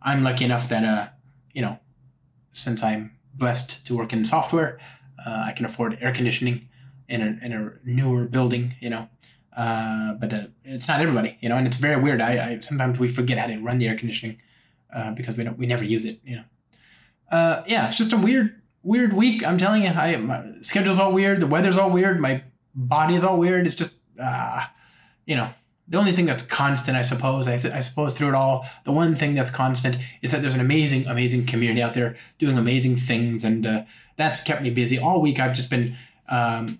I'm 0.01 0.23
lucky 0.23 0.45
enough 0.45 0.69
that 0.69 0.83
uh, 0.83 1.09
you 1.53 1.61
know, 1.61 1.79
since 2.51 2.83
I'm 2.83 3.11
blessed 3.33 3.85
to 3.85 3.95
work 3.95 4.13
in 4.13 4.25
software, 4.25 4.79
uh, 5.25 5.45
I 5.47 5.53
can 5.53 5.65
afford 5.65 5.97
air 6.01 6.11
conditioning 6.11 6.67
in 7.07 7.21
a 7.21 7.45
in 7.45 7.53
a 7.53 7.73
newer 7.83 8.25
building. 8.25 8.75
You 8.79 8.89
know, 8.89 9.09
uh, 9.55 10.13
but 10.13 10.33
uh, 10.33 10.47
it's 10.63 10.87
not 10.87 10.99
everybody. 10.99 11.37
You 11.41 11.49
know, 11.49 11.57
and 11.57 11.67
it's 11.67 11.77
very 11.77 12.01
weird. 12.01 12.21
I, 12.21 12.51
I 12.51 12.59
sometimes 12.59 12.99
we 12.99 13.07
forget 13.07 13.37
how 13.37 13.47
to 13.47 13.57
run 13.57 13.77
the 13.77 13.87
air 13.87 13.97
conditioning 13.97 14.41
uh, 14.93 15.11
because 15.11 15.37
we 15.37 15.43
don't 15.43 15.57
we 15.57 15.65
never 15.65 15.83
use 15.83 16.05
it. 16.05 16.19
You 16.25 16.37
know, 16.37 16.43
uh, 17.31 17.63
yeah, 17.67 17.87
it's 17.87 17.97
just 17.97 18.13
a 18.13 18.17
weird 18.17 18.61
weird 18.83 19.13
week. 19.13 19.43
I'm 19.43 19.57
telling 19.57 19.83
you, 19.83 19.89
I 19.89 20.15
my 20.17 20.43
schedule's 20.61 20.99
all 20.99 21.11
weird. 21.11 21.39
The 21.39 21.47
weather's 21.47 21.77
all 21.77 21.89
weird. 21.89 22.19
My 22.19 22.43
body 22.75 23.15
is 23.15 23.23
all 23.23 23.37
weird. 23.37 23.65
It's 23.65 23.75
just 23.75 23.93
uh, 24.19 24.65
you 25.25 25.35
know, 25.35 25.49
the 25.87 25.97
only 25.97 26.11
thing 26.11 26.25
that's 26.25 26.43
constant, 26.43 26.97
I 26.97 27.01
suppose, 27.01 27.47
I, 27.47 27.57
th- 27.57 27.73
I 27.73 27.79
suppose 27.79 28.13
through 28.13 28.29
it 28.29 28.35
all, 28.35 28.65
the 28.85 28.91
one 28.91 29.15
thing 29.15 29.35
that's 29.35 29.51
constant 29.51 29.97
is 30.21 30.31
that 30.31 30.41
there's 30.41 30.55
an 30.55 30.61
amazing, 30.61 31.07
amazing 31.07 31.45
community 31.45 31.81
out 31.81 31.93
there 31.93 32.15
doing 32.39 32.57
amazing 32.57 32.95
things, 32.97 33.43
and 33.43 33.65
uh, 33.65 33.83
that's 34.17 34.41
kept 34.41 34.61
me 34.61 34.69
busy 34.69 34.97
all 34.97 35.21
week. 35.21 35.39
I've 35.39 35.53
just 35.53 35.69
been 35.69 35.97
um, 36.29 36.79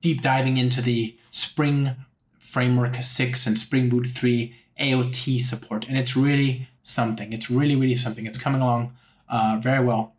deep 0.00 0.22
diving 0.22 0.56
into 0.56 0.82
the 0.82 1.16
Spring 1.30 1.96
Framework 2.38 2.96
Six 3.02 3.46
and 3.46 3.58
Spring 3.58 3.88
Boot 3.88 4.06
Three 4.06 4.54
AOT 4.78 5.40
support, 5.40 5.86
and 5.88 5.96
it's 5.96 6.16
really 6.16 6.68
something. 6.82 7.32
It's 7.32 7.50
really, 7.50 7.76
really 7.76 7.94
something. 7.94 8.26
It's 8.26 8.38
coming 8.38 8.60
along 8.60 8.96
uh, 9.28 9.58
very 9.62 9.84
well. 9.84 10.14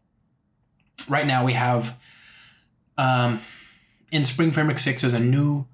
Right 1.09 1.27
now, 1.27 1.45
we 1.45 1.53
have 1.53 1.97
um, 2.97 3.41
in 4.11 4.25
Spring 4.25 4.51
Framework 4.51 4.77
Six, 4.77 5.01
there's 5.01 5.13
a 5.13 5.19
new 5.19 5.65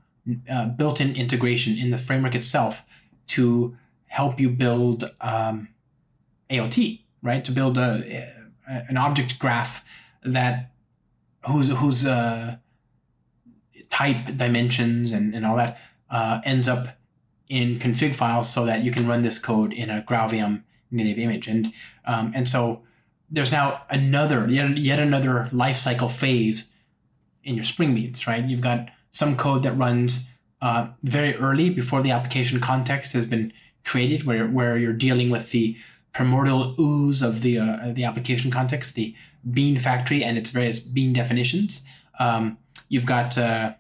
uh, 0.50 0.68
built-in 0.68 1.16
integration 1.16 1.78
in 1.78 1.90
the 1.90 1.98
framework 1.98 2.36
itself 2.36 2.84
to 3.28 3.76
help 4.08 4.40
you 4.40 4.50
build 4.50 5.12
um, 5.22 5.70
AOT, 6.50 7.02
right? 7.22 7.44
To 7.44 7.52
build 7.52 7.78
a, 7.78 8.34
a, 8.68 8.84
an 8.90 8.98
object 8.98 9.40
graph 9.40 9.84
that 10.24 10.72
whose 11.48 11.70
whose 11.70 12.06
uh, 12.06 12.58
type, 13.90 14.38
dimensions, 14.38 15.12
and, 15.12 15.34
and 15.34 15.46
all 15.46 15.56
that 15.58 15.80
uh, 16.10 16.42
ends 16.46 16.68
up 16.68 16.98
in 17.50 17.80
config 17.80 18.16
files 18.16 18.52
so 18.52 18.66
that 18.66 18.84
you 18.84 18.92
can 18.92 19.08
run 19.08 19.24
this 19.24 19.40
code 19.40 19.72
in 19.74 19.90
a 19.90 20.02
GraalVM 20.02 20.64
native 20.92 21.18
image. 21.18 21.48
And 21.48 21.74
um, 22.06 22.32
and 22.36 22.48
so 22.48 22.84
there's 23.30 23.52
now 23.52 23.84
another 23.90 24.50
yet, 24.50 24.78
yet 24.78 25.00
another 25.00 25.50
lifecycle 25.52 26.10
phase 26.10 26.70
in 27.44 27.56
your 27.56 27.64
Spring 27.64 27.94
Beans, 27.94 28.28
right? 28.28 28.44
You've 28.44 28.62
got 28.62 28.90
some 29.12 29.36
code 29.36 29.64
that 29.64 29.74
runs 29.74 30.28
uh, 30.62 30.88
very 31.04 31.36
early 31.36 31.70
before 31.70 32.02
the 32.02 32.12
application 32.12 32.60
context 32.60 33.14
has 33.14 33.26
been 33.26 33.54
created, 33.86 34.24
where, 34.24 34.48
where 34.48 34.78
you're 34.78 34.94
dealing 34.94 35.30
with 35.30 35.52
the 35.52 35.78
primordial 36.14 36.76
ooze 36.80 37.22
of 37.22 37.42
the 37.42 37.60
uh, 37.60 37.92
the 37.94 38.04
application 38.04 38.50
context, 38.50 38.96
the 38.96 39.16
bean 39.52 39.78
factory 39.78 40.24
and 40.24 40.38
its 40.38 40.50
various 40.50 40.80
bean 40.80 41.14
definitions. 41.14 41.84
Um, 42.20 42.58
you've 42.90 43.06
got 43.06 43.38
uh, 43.38 43.74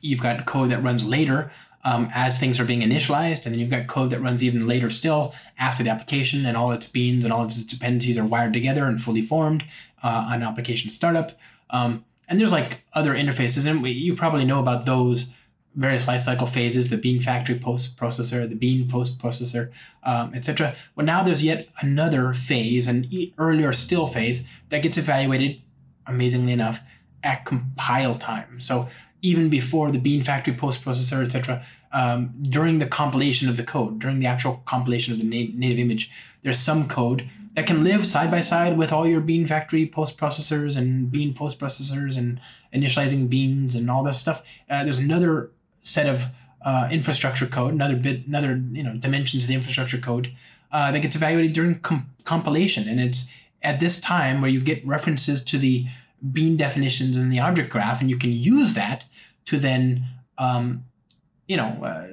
you've 0.00 0.22
got 0.22 0.46
code 0.46 0.70
that 0.70 0.82
runs 0.82 1.04
later 1.04 1.50
um, 1.86 2.10
as 2.12 2.36
things 2.36 2.58
are 2.58 2.64
being 2.64 2.80
initialized, 2.80 3.46
and 3.46 3.54
then 3.54 3.60
you've 3.60 3.70
got 3.70 3.86
code 3.86 4.10
that 4.10 4.20
runs 4.20 4.42
even 4.42 4.66
later 4.66 4.90
still 4.90 5.32
after 5.56 5.84
the 5.84 5.90
application 5.90 6.44
and 6.44 6.56
all 6.56 6.72
its 6.72 6.88
beans 6.88 7.24
and 7.24 7.32
all 7.32 7.44
of 7.44 7.50
its 7.50 7.62
dependencies 7.62 8.18
are 8.18 8.24
wired 8.24 8.52
together 8.52 8.86
and 8.86 9.00
fully 9.00 9.22
formed 9.22 9.62
uh, 10.02 10.26
on 10.28 10.42
application 10.42 10.90
startup. 10.90 11.38
Um, 11.70 12.04
and 12.28 12.40
there's 12.40 12.50
like 12.50 12.82
other 12.92 13.14
interfaces, 13.14 13.70
and 13.70 13.84
we, 13.84 13.92
you 13.92 14.16
probably 14.16 14.44
know 14.44 14.58
about 14.58 14.84
those 14.84 15.32
various 15.76 16.06
lifecycle 16.06 16.48
phases: 16.48 16.88
the 16.88 16.96
Bean 16.96 17.20
factory 17.20 17.56
post 17.56 17.96
processor, 17.96 18.48
the 18.48 18.56
Bean 18.56 18.90
post 18.90 19.18
processor, 19.18 19.70
um, 20.02 20.34
etc. 20.34 20.74
But 20.96 21.04
now 21.04 21.22
there's 21.22 21.44
yet 21.44 21.68
another 21.80 22.34
phase, 22.34 22.88
an 22.88 23.08
earlier 23.38 23.72
still 23.72 24.08
phase 24.08 24.48
that 24.70 24.82
gets 24.82 24.98
evaluated, 24.98 25.62
amazingly 26.04 26.52
enough, 26.52 26.80
at 27.22 27.44
compile 27.44 28.16
time. 28.16 28.60
So 28.60 28.88
even 29.22 29.48
before 29.48 29.90
the 29.90 29.98
Bean 29.98 30.22
factory 30.22 30.54
post 30.54 30.84
processor, 30.84 31.24
etc., 31.24 31.64
um, 31.92 32.34
during 32.40 32.78
the 32.78 32.86
compilation 32.86 33.48
of 33.48 33.56
the 33.56 33.64
code, 33.64 33.98
during 33.98 34.18
the 34.18 34.26
actual 34.26 34.62
compilation 34.64 35.14
of 35.14 35.20
the 35.20 35.26
na- 35.26 35.52
native 35.54 35.78
image, 35.78 36.10
there's 36.42 36.58
some 36.58 36.88
code 36.88 37.28
that 37.54 37.66
can 37.66 37.82
live 37.82 38.06
side 38.06 38.30
by 38.30 38.40
side 38.40 38.76
with 38.76 38.92
all 38.92 39.06
your 39.06 39.20
Bean 39.20 39.46
factory 39.46 39.86
post 39.86 40.18
processors 40.18 40.76
and 40.76 41.10
Bean 41.10 41.32
post 41.32 41.58
processors 41.58 42.16
and 42.16 42.38
initializing 42.72 43.28
beans 43.28 43.74
and 43.74 43.90
all 43.90 44.02
this 44.02 44.20
stuff. 44.20 44.42
Uh, 44.68 44.84
there's 44.84 44.98
another 44.98 45.50
set 45.80 46.06
of 46.06 46.26
uh, 46.64 46.88
infrastructure 46.90 47.46
code, 47.46 47.72
another 47.72 47.96
bit, 47.96 48.26
another 48.26 48.62
you 48.72 48.82
know 48.82 48.96
dimension 48.96 49.40
to 49.40 49.46
the 49.46 49.54
infrastructure 49.54 49.98
code 49.98 50.32
uh, 50.70 50.92
that 50.92 51.00
gets 51.00 51.16
evaluated 51.16 51.52
during 51.52 51.78
com- 51.80 52.10
compilation, 52.24 52.88
and 52.88 53.00
it's 53.00 53.28
at 53.62 53.80
this 53.80 54.00
time 54.00 54.40
where 54.40 54.50
you 54.50 54.60
get 54.60 54.86
references 54.86 55.42
to 55.44 55.58
the 55.58 55.86
bean 56.32 56.56
definitions 56.56 57.16
in 57.16 57.30
the 57.30 57.40
object 57.40 57.70
graph, 57.70 58.00
and 58.00 58.10
you 58.10 58.18
can 58.18 58.32
use 58.32 58.74
that 58.74 59.04
to 59.44 59.58
then 59.58 60.04
um, 60.38 60.84
you 61.46 61.56
know, 61.56 61.78
uh, 61.82 62.08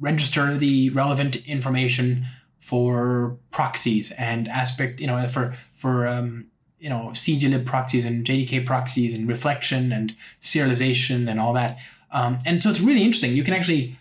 register 0.00 0.56
the 0.56 0.90
relevant 0.90 1.36
information 1.46 2.26
for 2.60 3.38
proxies 3.50 4.12
and 4.12 4.48
aspect, 4.48 5.00
you 5.00 5.06
know, 5.06 5.26
for 5.28 5.56
for 5.74 6.06
um, 6.06 6.46
you 6.78 6.88
know 6.88 7.10
CGLib 7.12 7.66
proxies 7.66 8.04
and 8.04 8.24
JDK 8.24 8.64
proxies 8.64 9.14
and 9.14 9.28
reflection 9.28 9.92
and 9.92 10.14
serialization 10.40 11.30
and 11.30 11.40
all 11.40 11.52
that. 11.54 11.78
Um, 12.10 12.38
and 12.44 12.62
so 12.62 12.70
it's 12.70 12.80
really 12.80 13.02
interesting. 13.02 13.34
You 13.34 13.42
can 13.42 13.54
actually, 13.54 13.96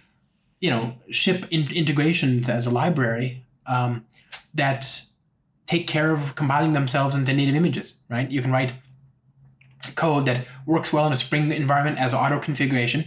you 0.59 0.69
know, 0.69 0.93
ship 1.09 1.45
in- 1.49 1.71
integrations 1.71 2.49
as 2.49 2.65
a 2.65 2.71
library 2.71 3.45
um, 3.65 4.05
that 4.53 5.03
take 5.65 5.87
care 5.87 6.11
of 6.11 6.35
compiling 6.35 6.73
themselves 6.73 7.15
into 7.15 7.33
native 7.33 7.55
images. 7.55 7.95
Right? 8.09 8.29
You 8.29 8.41
can 8.41 8.51
write 8.51 8.73
code 9.95 10.25
that 10.25 10.45
works 10.65 10.93
well 10.93 11.07
in 11.07 11.13
a 11.13 11.15
Spring 11.15 11.51
environment 11.51 11.97
as 11.97 12.13
auto 12.13 12.39
configuration 12.39 13.05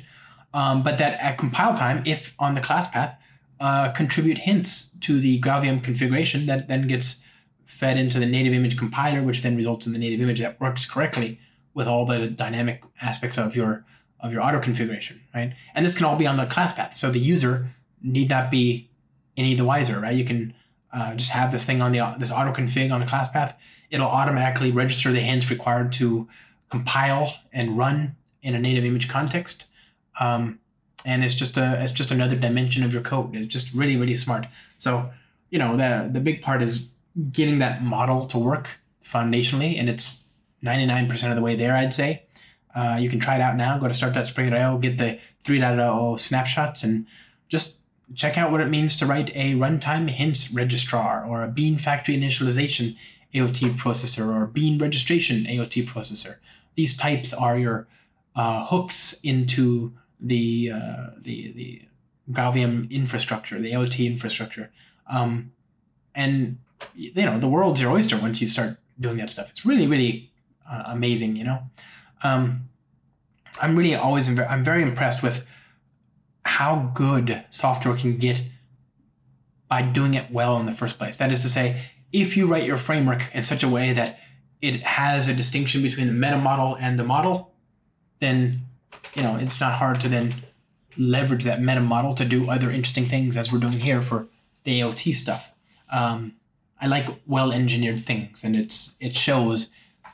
um, 0.55 0.83
but 0.85 0.97
that 0.99 1.21
at 1.21 1.37
compile 1.37 1.75
time, 1.75 2.03
if 2.07 2.35
on 2.39 2.55
the 2.55 2.61
class 2.61 2.89
path, 2.89 3.19
uh, 3.61 3.91
contribute 3.91 4.39
hints 4.39 4.97
to 5.01 5.21
the 5.21 5.41
GraalVM 5.41 5.83
configuration 5.83 6.47
that 6.47 6.69
then 6.69 6.87
gets 6.87 7.23
fed 7.67 7.99
into 7.99 8.19
the 8.19 8.27
native 8.27 8.53
image 8.53 8.79
compiler, 8.79 9.23
which 9.23 9.43
then 9.43 9.57
results 9.57 9.87
in 9.87 9.93
the 9.93 9.99
native 9.99 10.21
image 10.21 10.41
that 10.41 10.61
works 10.61 10.87
correctly 10.87 11.41
with 11.75 11.89
all 11.89 12.07
the 12.07 12.29
dynamic 12.29 12.85
aspects 13.03 13.37
of 13.37 13.55
your 13.57 13.85
of 14.21 14.33
your 14.33 14.41
auto 14.41 14.59
configuration, 14.59 15.21
right? 15.35 15.53
And 15.75 15.85
this 15.85 15.95
can 15.95 16.07
all 16.07 16.17
be 16.17 16.27
on 16.27 16.39
the 16.39 16.47
class 16.47 16.73
path, 16.73 16.97
so 16.97 17.11
the 17.11 17.19
user 17.19 17.67
need 18.01 18.31
not 18.31 18.51
be 18.51 18.89
any 19.37 19.55
the 19.55 19.65
wiser, 19.65 20.01
right? 20.01 20.17
You 20.17 20.25
can 20.25 20.55
uh, 20.93 21.15
just 21.15 21.31
have 21.31 21.51
this 21.51 21.65
thing 21.65 21.83
on 21.83 21.91
the 21.91 22.15
this 22.19 22.31
auto 22.31 22.53
config 22.53 22.93
on 22.93 23.01
the 23.01 23.07
class 23.07 23.29
path. 23.29 23.59
It'll 23.91 24.07
automatically 24.07 24.71
register 24.71 25.11
the 25.11 25.21
hints 25.21 25.51
required 25.51 25.93
to 25.95 26.29
compile 26.71 27.35
and 27.53 27.77
run 27.77 28.15
in 28.41 28.55
a 28.55 28.61
native 28.61 28.85
image 28.85 29.09
context 29.09 29.67
um, 30.21 30.59
and 31.05 31.25
it's 31.25 31.35
just 31.35 31.57
a 31.57 31.83
it's 31.83 31.93
just 31.93 32.11
another 32.11 32.37
dimension 32.37 32.85
of 32.85 32.93
your 32.93 33.03
code. 33.03 33.37
It's 33.37 33.47
just 33.47 33.75
really 33.75 33.97
really 33.97 34.15
smart. 34.15 34.47
So 34.79 35.11
you 35.51 35.59
know 35.59 35.77
the 35.77 36.09
the 36.13 36.21
big 36.21 36.43
part 36.43 36.63
is 36.63 36.87
getting 37.33 37.59
that 37.59 37.83
model 37.83 38.27
to 38.27 38.39
work 38.39 38.81
foundationally, 39.05 39.79
and 39.79 39.89
it's 39.89 40.25
99% 40.65 41.31
of 41.31 41.37
the 41.37 41.43
way 41.43 41.55
there, 41.55 41.77
I'd 41.77 41.95
say. 41.95 42.25
Uh, 42.75 42.97
you 43.01 43.09
can 43.09 43.21
try 43.21 43.37
it 43.37 43.41
out 43.41 43.57
now. 43.57 43.79
Go 43.79 43.87
to 43.87 43.95
start.spring.io, 43.95 44.79
get 44.79 44.99
the 44.99 45.21
3.0 45.45 46.19
snapshots, 46.19 46.83
and 46.83 47.07
just 47.49 47.81
check 48.15 48.37
out 48.37 48.51
what 48.51 48.61
it 48.61 48.69
means 48.69 48.97
to 48.97 49.07
write 49.07 49.31
a 49.35 49.55
runtime 49.55 50.11
hints 50.11 50.51
registrar 50.51 51.25
or 51.25 51.43
a 51.43 51.49
bean 51.49 51.79
factory 51.79 52.17
initialization 52.17 52.97
AOT 53.35 53.77
processor 53.77 54.35
or 54.35 54.47
bean 54.47 54.79
registration 54.79 55.45
AOT 55.45 55.87
processor. 55.87 56.37
These 56.75 56.97
types 56.97 57.33
are 57.33 57.59
your 57.59 57.87
uh, 58.35 58.67
hooks 58.67 59.21
into 59.23 59.93
the 60.25 60.73
uh, 60.75 61.07
the 61.21 61.53
the 61.53 61.83
GraalVM 62.33 62.91
infrastructure, 62.91 63.61
the 63.61 63.73
AOT 63.73 64.07
infrastructure, 64.07 64.73
um, 65.09 65.53
and 66.15 66.59
you 66.95 67.13
know 67.15 67.39
the 67.39 67.49
world's 67.49 67.81
your 67.81 67.93
oyster 67.93 68.19
once 68.19 68.41
you 68.41 68.49
start 68.49 68.79
doing 68.99 69.19
that 69.19 69.31
stuff. 69.31 69.51
It's 69.51 69.65
really 69.65 69.87
really 69.87 70.33
uh, 70.69 70.85
amazing, 70.87 71.37
you 71.37 71.45
know. 71.45 71.63
Um, 72.23 72.71
I'm 73.61 73.77
really 73.77 73.95
always 73.95 74.29
I'm 74.29 74.65
very 74.65 74.83
impressed 74.83 75.23
with 75.23 75.47
how 76.45 76.91
good 76.95 77.45
software 77.51 77.97
can 77.97 78.17
get 78.17 78.43
by 79.69 79.83
doing 79.83 80.15
it 80.15 80.31
well 80.31 80.59
in 80.59 80.67
the 80.67 80.73
first 80.73 80.99
place. 80.99 81.17
That 81.17 81.31
is 81.31 81.43
to 81.43 81.49
say, 81.49 81.83
if 82.13 82.37
you 82.37 82.47
write 82.47 82.65
your 82.65 82.79
framework 82.79 83.31
in 83.35 83.45
such 83.45 83.63
a 83.63 83.69
way 83.69 83.93
that 83.93 84.19
it 84.61 84.83
has 84.83 85.29
a 85.29 85.35
distinction 85.35 85.83
between 85.83 86.07
the 86.07 86.13
meta 86.13 86.39
model 86.39 86.77
and 86.77 86.99
the 86.99 87.05
model, 87.05 87.53
then 88.21 88.63
you 89.15 89.23
know, 89.23 89.37
it's 89.37 89.61
not 89.61 89.75
hard 89.75 90.01
to 90.01 90.09
then 90.09 90.35
leverage 90.97 91.45
that 91.45 91.61
meta 91.61 91.81
model 91.81 92.15
to 92.15 92.25
do 92.25 92.49
other 92.51 92.71
interesting 92.71 93.07
things 93.07 93.37
as 93.37 93.53
we're 93.53 93.59
doing 93.59 93.81
here 93.81 94.01
for 94.01 94.29
the 94.65 94.81
AOT 94.81 95.15
stuff. 95.15 95.53
Um, 95.91 96.35
I 96.81 96.87
like 96.87 97.09
well 97.27 97.53
engineered 97.53 98.01
things, 98.01 98.45
and 98.45 98.57
it's 98.57 98.97
it 99.01 99.15
shows 99.15 99.71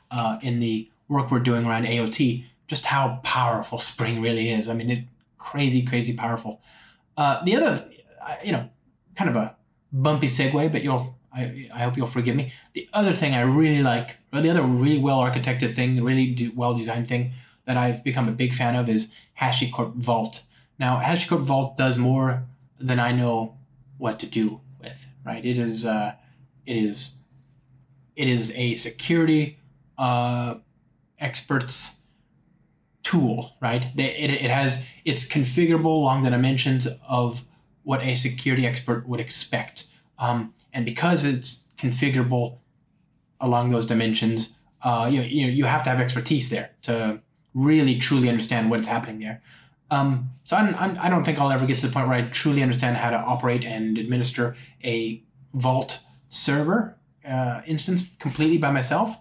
uh, 0.09 0.37
in 0.41 0.59
the 0.59 0.89
work 1.07 1.31
we're 1.31 1.39
doing 1.39 1.65
around 1.65 1.85
AOT 1.85 2.45
just 2.67 2.85
how 2.85 3.19
powerful 3.23 3.79
Spring 3.91 4.21
really 4.21 4.49
is. 4.49 4.69
I 4.69 4.73
mean, 4.73 4.89
it 4.89 5.03
crazy, 5.37 5.83
crazy 5.83 6.15
powerful. 6.15 6.61
Uh, 7.17 7.43
the 7.43 7.55
other, 7.55 7.89
you 8.43 8.51
know, 8.51 8.69
kind 9.15 9.29
of 9.29 9.35
a 9.35 9.55
bumpy 9.91 10.27
segue, 10.27 10.71
but 10.71 10.83
you'll 10.83 11.15
I, 11.33 11.69
I 11.73 11.79
hope 11.79 11.97
you'll 11.97 12.07
forgive 12.07 12.35
me. 12.35 12.53
The 12.73 12.89
other 12.93 13.13
thing 13.13 13.33
I 13.33 13.41
really 13.41 13.81
like, 13.81 14.17
or 14.33 14.41
the 14.41 14.49
other 14.49 14.61
really 14.61 14.99
well 14.99 15.19
architected 15.19 15.73
thing, 15.73 16.01
really 16.03 16.51
well 16.55 16.73
designed 16.73 17.07
thing 17.07 17.33
that 17.71 17.77
I've 17.77 18.03
become 18.03 18.27
a 18.27 18.33
big 18.33 18.53
fan 18.53 18.75
of 18.75 18.89
is 18.89 19.13
HashiCorp 19.39 19.95
Vault. 19.95 20.43
Now, 20.77 20.99
HashiCorp 20.99 21.45
Vault 21.45 21.77
does 21.77 21.97
more 21.97 22.43
than 22.77 22.99
I 22.99 23.13
know 23.13 23.55
what 23.97 24.19
to 24.19 24.25
do 24.25 24.59
with. 24.81 25.05
Right? 25.25 25.45
It 25.45 25.57
is 25.57 25.85
uh, 25.85 26.15
it 26.65 26.75
is 26.75 27.15
it 28.17 28.27
is 28.27 28.51
a 28.55 28.75
security 28.75 29.57
uh, 29.97 30.55
experts 31.17 32.01
tool. 33.03 33.53
Right? 33.61 33.85
It, 33.95 34.31
it 34.31 34.51
has 34.51 34.83
it's 35.05 35.25
configurable 35.25 35.95
along 36.01 36.23
the 36.23 36.29
dimensions 36.29 36.89
of 37.07 37.45
what 37.83 38.01
a 38.01 38.15
security 38.15 38.67
expert 38.67 39.07
would 39.07 39.21
expect. 39.21 39.87
Um, 40.19 40.51
and 40.73 40.83
because 40.83 41.23
it's 41.23 41.69
configurable 41.77 42.57
along 43.39 43.69
those 43.69 43.85
dimensions, 43.85 44.57
uh, 44.83 45.07
you, 45.09 45.21
you, 45.21 45.47
you 45.47 45.65
have 45.65 45.83
to 45.83 45.89
have 45.89 46.01
expertise 46.01 46.49
there 46.49 46.71
to 46.81 47.21
really 47.53 47.97
truly 47.97 48.29
understand 48.29 48.69
what's 48.69 48.87
happening 48.87 49.19
there. 49.19 49.41
Um, 49.89 50.31
so 50.45 50.55
I'm, 50.55 50.73
I'm, 50.75 50.97
I 50.99 51.09
do 51.09 51.15
not 51.15 51.25
think 51.25 51.37
I'll 51.39 51.51
ever 51.51 51.65
get 51.65 51.79
to 51.79 51.87
the 51.87 51.93
point 51.93 52.07
where 52.07 52.17
I 52.17 52.21
truly 52.21 52.61
understand 52.61 52.97
how 52.97 53.09
to 53.09 53.17
operate 53.17 53.65
and 53.65 53.97
administer 53.97 54.55
a 54.83 55.21
Vault 55.53 55.99
server 56.29 56.95
uh, 57.27 57.61
instance 57.67 58.07
completely 58.19 58.57
by 58.57 58.71
myself. 58.71 59.17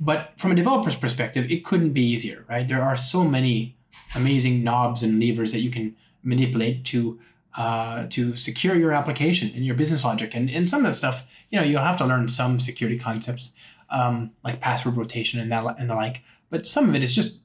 But 0.00 0.32
from 0.36 0.50
a 0.50 0.54
developer's 0.54 0.96
perspective, 0.96 1.48
it 1.50 1.64
couldn't 1.64 1.92
be 1.92 2.02
easier, 2.02 2.44
right? 2.48 2.66
There 2.66 2.82
are 2.82 2.96
so 2.96 3.22
many 3.24 3.76
amazing 4.14 4.64
knobs 4.64 5.02
and 5.02 5.20
levers 5.20 5.52
that 5.52 5.60
you 5.60 5.70
can 5.70 5.94
manipulate 6.22 6.84
to 6.86 7.20
uh, 7.56 8.06
to 8.10 8.36
secure 8.36 8.76
your 8.76 8.92
application 8.92 9.50
and 9.54 9.66
your 9.66 9.74
business 9.74 10.04
logic. 10.04 10.34
And, 10.34 10.48
and 10.48 10.70
some 10.70 10.80
of 10.80 10.86
the 10.86 10.92
stuff, 10.92 11.26
you 11.50 11.58
know, 11.58 11.64
you'll 11.64 11.82
have 11.82 11.96
to 11.96 12.06
learn 12.06 12.28
some 12.28 12.60
security 12.60 12.96
concepts 12.96 13.52
um, 13.90 14.30
like 14.44 14.60
password 14.60 14.96
rotation 14.96 15.40
and 15.40 15.50
that 15.50 15.64
and 15.78 15.90
the 15.90 15.96
like. 15.96 16.22
But 16.48 16.66
some 16.66 16.88
of 16.88 16.94
it 16.94 17.02
is 17.02 17.14
just 17.14 17.38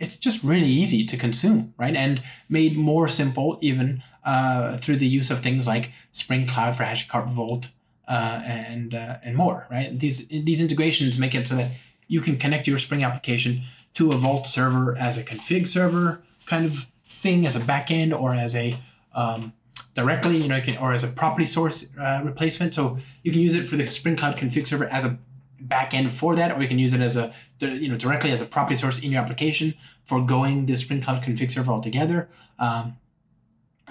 it's 0.00 0.16
just 0.16 0.42
really 0.42 0.66
easy 0.66 1.04
to 1.04 1.16
consume, 1.16 1.74
right? 1.76 1.94
And 1.94 2.22
made 2.48 2.76
more 2.76 3.06
simple 3.06 3.58
even 3.60 4.02
uh, 4.24 4.78
through 4.78 4.96
the 4.96 5.06
use 5.06 5.30
of 5.30 5.40
things 5.40 5.66
like 5.66 5.92
Spring 6.10 6.46
Cloud 6.46 6.76
for 6.76 6.84
HashiCorp 6.84 7.28
Vault 7.28 7.70
uh, 8.08 8.42
and 8.44 8.94
uh, 8.94 9.18
and 9.22 9.36
more, 9.36 9.66
right? 9.70 9.96
These 9.96 10.26
these 10.28 10.60
integrations 10.60 11.18
make 11.18 11.34
it 11.34 11.46
so 11.46 11.56
that 11.56 11.70
you 12.08 12.20
can 12.20 12.38
connect 12.38 12.66
your 12.66 12.78
Spring 12.78 13.04
application 13.04 13.62
to 13.94 14.10
a 14.10 14.16
Vault 14.16 14.46
server 14.46 14.96
as 14.96 15.18
a 15.18 15.22
config 15.22 15.66
server 15.66 16.22
kind 16.46 16.64
of 16.64 16.86
thing, 17.06 17.46
as 17.46 17.54
a 17.54 17.60
backend, 17.60 18.18
or 18.18 18.34
as 18.34 18.56
a 18.56 18.80
um, 19.14 19.52
directly, 19.94 20.38
you 20.38 20.48
know, 20.48 20.56
you 20.56 20.62
can, 20.62 20.78
or 20.78 20.92
as 20.92 21.04
a 21.04 21.08
property 21.08 21.44
source 21.44 21.86
uh, 21.98 22.22
replacement. 22.24 22.74
So 22.74 22.98
you 23.22 23.32
can 23.32 23.40
use 23.40 23.54
it 23.54 23.64
for 23.64 23.76
the 23.76 23.86
Spring 23.86 24.16
Cloud 24.16 24.36
config 24.36 24.66
server 24.66 24.86
as 24.86 25.04
a 25.04 25.18
backend 25.66 26.12
for 26.12 26.36
that, 26.36 26.52
or 26.52 26.62
you 26.62 26.68
can 26.68 26.78
use 26.78 26.92
it 26.92 27.00
as 27.00 27.16
a 27.16 27.32
you 27.60 27.88
know 27.88 27.96
directly 27.96 28.30
as 28.30 28.40
a 28.40 28.46
property 28.46 28.76
source 28.76 28.98
in 28.98 29.12
your 29.12 29.22
application 29.22 29.74
for 30.04 30.20
going 30.20 30.66
the 30.66 30.76
Spring 30.76 31.00
Cloud 31.00 31.22
config 31.22 31.50
server 31.50 31.70
altogether. 31.70 32.28
Um, 32.58 32.96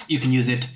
you 0.08 0.20
can 0.20 0.32
use 0.32 0.48
it. 0.48 0.70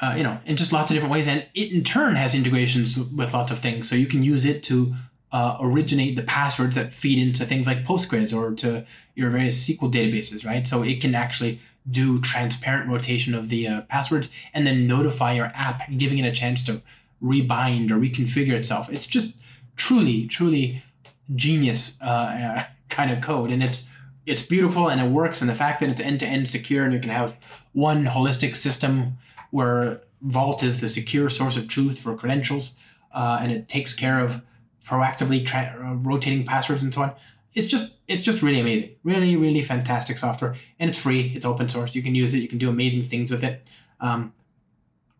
Uh, 0.00 0.14
you 0.16 0.22
know, 0.22 0.38
in 0.46 0.56
just 0.56 0.72
lots 0.72 0.92
of 0.92 0.94
different 0.94 1.12
ways, 1.12 1.26
and 1.26 1.44
it 1.54 1.72
in 1.72 1.82
turn 1.82 2.14
has 2.14 2.32
integrations 2.32 2.96
with 2.96 3.34
lots 3.34 3.50
of 3.50 3.58
things. 3.58 3.88
So 3.88 3.96
you 3.96 4.06
can 4.06 4.22
use 4.22 4.44
it 4.44 4.62
to 4.64 4.94
uh, 5.32 5.56
originate 5.60 6.16
the 6.16 6.22
passwords 6.22 6.76
that 6.76 6.92
feed 6.92 7.18
into 7.18 7.44
things 7.44 7.66
like 7.66 7.84
Postgres 7.84 8.32
or 8.32 8.54
to 8.54 8.86
your 9.14 9.30
various 9.30 9.68
SQL 9.68 9.92
databases, 9.92 10.46
right? 10.46 10.66
So 10.66 10.82
it 10.82 11.00
can 11.00 11.14
actually 11.16 11.60
do 11.90 12.20
transparent 12.20 12.88
rotation 12.88 13.34
of 13.34 13.48
the 13.48 13.66
uh, 13.66 13.80
passwords 13.82 14.30
and 14.54 14.66
then 14.66 14.86
notify 14.86 15.32
your 15.32 15.50
app, 15.54 15.82
giving 15.96 16.18
it 16.18 16.26
a 16.26 16.32
chance 16.32 16.62
to 16.64 16.82
rebind 17.22 17.90
or 17.90 17.96
reconfigure 17.96 18.52
itself. 18.52 18.90
It's 18.90 19.06
just 19.06 19.34
truly, 19.78 20.26
truly 20.26 20.82
genius 21.34 22.00
uh, 22.02 22.64
kind 22.90 23.10
of 23.10 23.22
code, 23.22 23.50
and 23.50 23.62
it's 23.62 23.88
it's 24.26 24.42
beautiful 24.42 24.88
and 24.88 25.00
it 25.00 25.08
works. 25.08 25.40
And 25.40 25.48
the 25.48 25.54
fact 25.54 25.80
that 25.80 25.88
it's 25.88 26.02
end 26.02 26.20
to 26.20 26.26
end 26.26 26.48
secure 26.48 26.84
and 26.84 26.92
you 26.92 27.00
can 27.00 27.08
have 27.08 27.34
one 27.72 28.04
holistic 28.04 28.54
system 28.54 29.16
where 29.50 30.02
Vault 30.20 30.62
is 30.62 30.82
the 30.82 30.88
secure 30.90 31.30
source 31.30 31.56
of 31.56 31.66
truth 31.68 31.98
for 31.98 32.14
credentials, 32.14 32.76
uh, 33.12 33.38
and 33.40 33.50
it 33.50 33.68
takes 33.68 33.94
care 33.94 34.20
of 34.20 34.42
proactively 34.86 35.46
tra- 35.46 35.78
uh, 35.82 35.94
rotating 35.94 36.44
passwords 36.44 36.82
and 36.82 36.92
so 36.92 37.02
on. 37.02 37.12
It's 37.54 37.66
just 37.66 37.94
it's 38.06 38.22
just 38.22 38.42
really 38.42 38.60
amazing, 38.60 38.90
really 39.04 39.36
really 39.36 39.62
fantastic 39.62 40.18
software, 40.18 40.56
and 40.78 40.90
it's 40.90 40.98
free. 40.98 41.32
It's 41.34 41.46
open 41.46 41.68
source. 41.68 41.94
You 41.94 42.02
can 42.02 42.14
use 42.14 42.34
it. 42.34 42.38
You 42.38 42.48
can 42.48 42.58
do 42.58 42.68
amazing 42.68 43.04
things 43.04 43.30
with 43.30 43.44
it. 43.44 43.64
Um, 44.00 44.32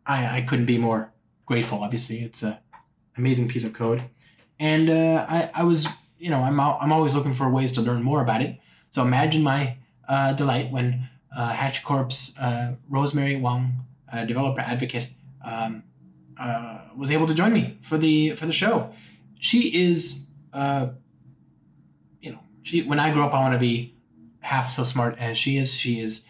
I 0.04 0.38
I 0.38 0.40
couldn't 0.42 0.66
be 0.66 0.78
more 0.78 1.12
grateful. 1.46 1.82
Obviously, 1.82 2.18
it's 2.18 2.42
a 2.42 2.60
amazing 3.16 3.48
piece 3.48 3.64
of 3.64 3.72
code, 3.72 4.04
and 4.58 4.90
uh, 4.90 5.26
I 5.28 5.50
I 5.54 5.64
was 5.64 5.86
you 6.18 6.30
know 6.30 6.42
I'm 6.42 6.58
I'm 6.60 6.92
always 6.92 7.14
looking 7.14 7.32
for 7.32 7.50
ways 7.50 7.72
to 7.72 7.80
learn 7.80 8.02
more 8.02 8.20
about 8.20 8.42
it. 8.42 8.58
So 8.90 9.02
imagine 9.02 9.42
my 9.42 9.76
uh, 10.08 10.32
delight 10.32 10.70
when 10.70 11.08
uh, 11.36 11.70
uh, 12.40 12.72
Rosemary 12.88 13.36
Wang, 13.36 13.74
uh, 14.10 14.24
developer 14.24 14.60
advocate, 14.60 15.08
um, 15.44 15.82
uh, 16.40 16.80
was 16.96 17.10
able 17.10 17.26
to 17.26 17.34
join 17.34 17.52
me 17.52 17.78
for 17.82 17.98
the 17.98 18.34
for 18.34 18.46
the 18.46 18.52
show 18.52 18.92
she 19.38 19.88
is, 19.88 20.26
you 20.54 22.32
know, 22.32 22.38
she 22.62 22.82
when 22.82 22.98
I 22.98 23.12
grow 23.12 23.24
up, 23.26 23.34
I 23.34 23.40
want 23.40 23.54
to 23.54 23.58
be 23.58 23.94
half 24.40 24.68
so 24.70 24.84
smart 24.84 25.16
as 25.18 25.38
she 25.38 25.56
is. 25.56 25.74
She 25.74 26.00
is 26.00 26.22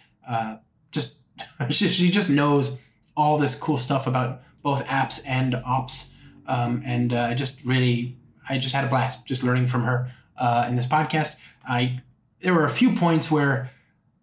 just 0.92 1.16
she, 1.70 1.88
she 1.88 2.10
just 2.10 2.30
knows 2.30 2.78
all 3.16 3.38
this 3.38 3.54
cool 3.54 3.78
stuff 3.78 4.06
about 4.06 4.42
both 4.62 4.84
apps 4.86 5.22
and 5.26 5.54
ops, 5.64 6.12
um, 6.48 6.82
and 6.84 7.12
uh, 7.12 7.20
I 7.20 7.34
just 7.34 7.64
really 7.64 8.16
I 8.48 8.58
just 8.58 8.74
had 8.74 8.84
a 8.84 8.88
blast 8.88 9.26
just 9.26 9.44
learning 9.44 9.68
from 9.68 9.84
her 9.84 10.10
uh, 10.36 10.66
in 10.68 10.74
this 10.74 10.86
podcast. 10.86 11.36
I 11.68 12.00
there 12.40 12.54
were 12.54 12.64
a 12.64 12.70
few 12.70 12.96
points 12.96 13.30
where 13.30 13.70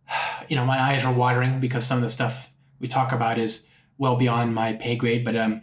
you 0.50 0.56
know 0.56 0.66
my 0.66 0.80
eyes 0.80 1.06
were 1.06 1.14
watering 1.14 1.60
because 1.62 1.86
some 1.86 1.98
of 1.98 2.04
the 2.04 2.10
stuff 2.10 2.52
we 2.80 2.88
talk 2.88 3.12
about 3.12 3.38
is 3.38 3.66
well 3.98 4.18
beyond 4.18 4.54
my 4.54 4.74
pay 4.74 4.98
grade, 4.98 5.24
but 5.24 5.38
um, 5.38 5.62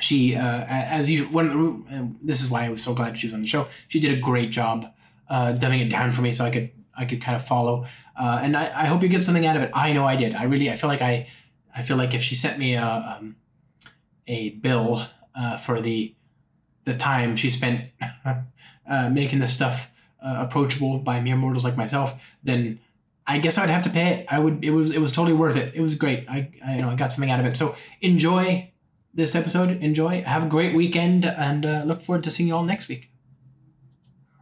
she, 0.00 0.36
uh, 0.36 0.64
as 0.68 1.10
usual, 1.10 1.28
when 1.28 2.18
this 2.22 2.42
is 2.42 2.50
why 2.50 2.64
I 2.64 2.68
was 2.68 2.82
so 2.82 2.92
glad 2.92 3.16
she 3.16 3.26
was 3.26 3.32
on 3.32 3.40
the 3.40 3.46
show. 3.46 3.68
She 3.88 4.00
did 4.00 4.16
a 4.16 4.20
great 4.20 4.50
job 4.50 4.92
dumbing 5.30 5.80
it 5.80 5.88
down 5.88 6.12
for 6.12 6.20
me, 6.20 6.32
so 6.32 6.44
I 6.44 6.50
could 6.50 6.70
I 6.94 7.04
could 7.04 7.20
kind 7.20 7.36
of 7.36 7.44
follow. 7.44 7.86
Uh, 8.18 8.40
and 8.42 8.56
I, 8.56 8.82
I 8.82 8.86
hope 8.86 9.02
you 9.02 9.08
get 9.08 9.24
something 9.24 9.46
out 9.46 9.56
of 9.56 9.62
it. 9.62 9.70
I 9.72 9.92
know 9.92 10.04
I 10.04 10.16
did. 10.16 10.34
I 10.34 10.44
really 10.44 10.70
I 10.70 10.76
feel 10.76 10.88
like 10.88 11.02
I 11.02 11.28
I 11.74 11.82
feel 11.82 11.96
like 11.96 12.14
if 12.14 12.22
she 12.22 12.34
sent 12.34 12.58
me 12.58 12.74
a 12.74 13.16
um, 13.18 13.36
a 14.26 14.50
bill 14.50 15.06
uh, 15.34 15.56
for 15.56 15.80
the 15.80 16.14
the 16.84 16.94
time 16.94 17.36
she 17.36 17.48
spent 17.48 17.90
uh, 18.24 19.08
making 19.10 19.38
this 19.38 19.52
stuff 19.52 19.90
uh, 20.22 20.36
approachable 20.38 20.98
by 20.98 21.20
mere 21.20 21.36
mortals 21.36 21.64
like 21.64 21.76
myself, 21.76 22.20
then 22.42 22.80
I 23.26 23.38
guess 23.38 23.56
I'd 23.56 23.70
have 23.70 23.82
to 23.82 23.90
pay 23.90 24.08
it. 24.08 24.26
I 24.28 24.38
would. 24.38 24.64
It 24.64 24.70
was. 24.70 24.90
It 24.90 24.98
was 24.98 25.12
totally 25.12 25.36
worth 25.36 25.56
it. 25.56 25.74
It 25.74 25.80
was 25.80 25.94
great. 25.94 26.26
I, 26.28 26.50
I 26.64 26.76
you 26.76 26.82
know 26.82 26.90
I 26.90 26.96
got 26.96 27.12
something 27.12 27.30
out 27.30 27.40
of 27.40 27.46
it. 27.46 27.56
So 27.56 27.76
enjoy 28.00 28.70
this 29.14 29.34
episode. 29.34 29.70
Enjoy. 29.82 30.22
Have 30.22 30.44
a 30.44 30.48
great 30.48 30.74
weekend 30.74 31.24
and 31.24 31.64
uh, 31.64 31.82
look 31.84 32.02
forward 32.02 32.24
to 32.24 32.30
seeing 32.30 32.48
you 32.48 32.56
all 32.56 32.64
next 32.64 32.88
week. 32.88 33.10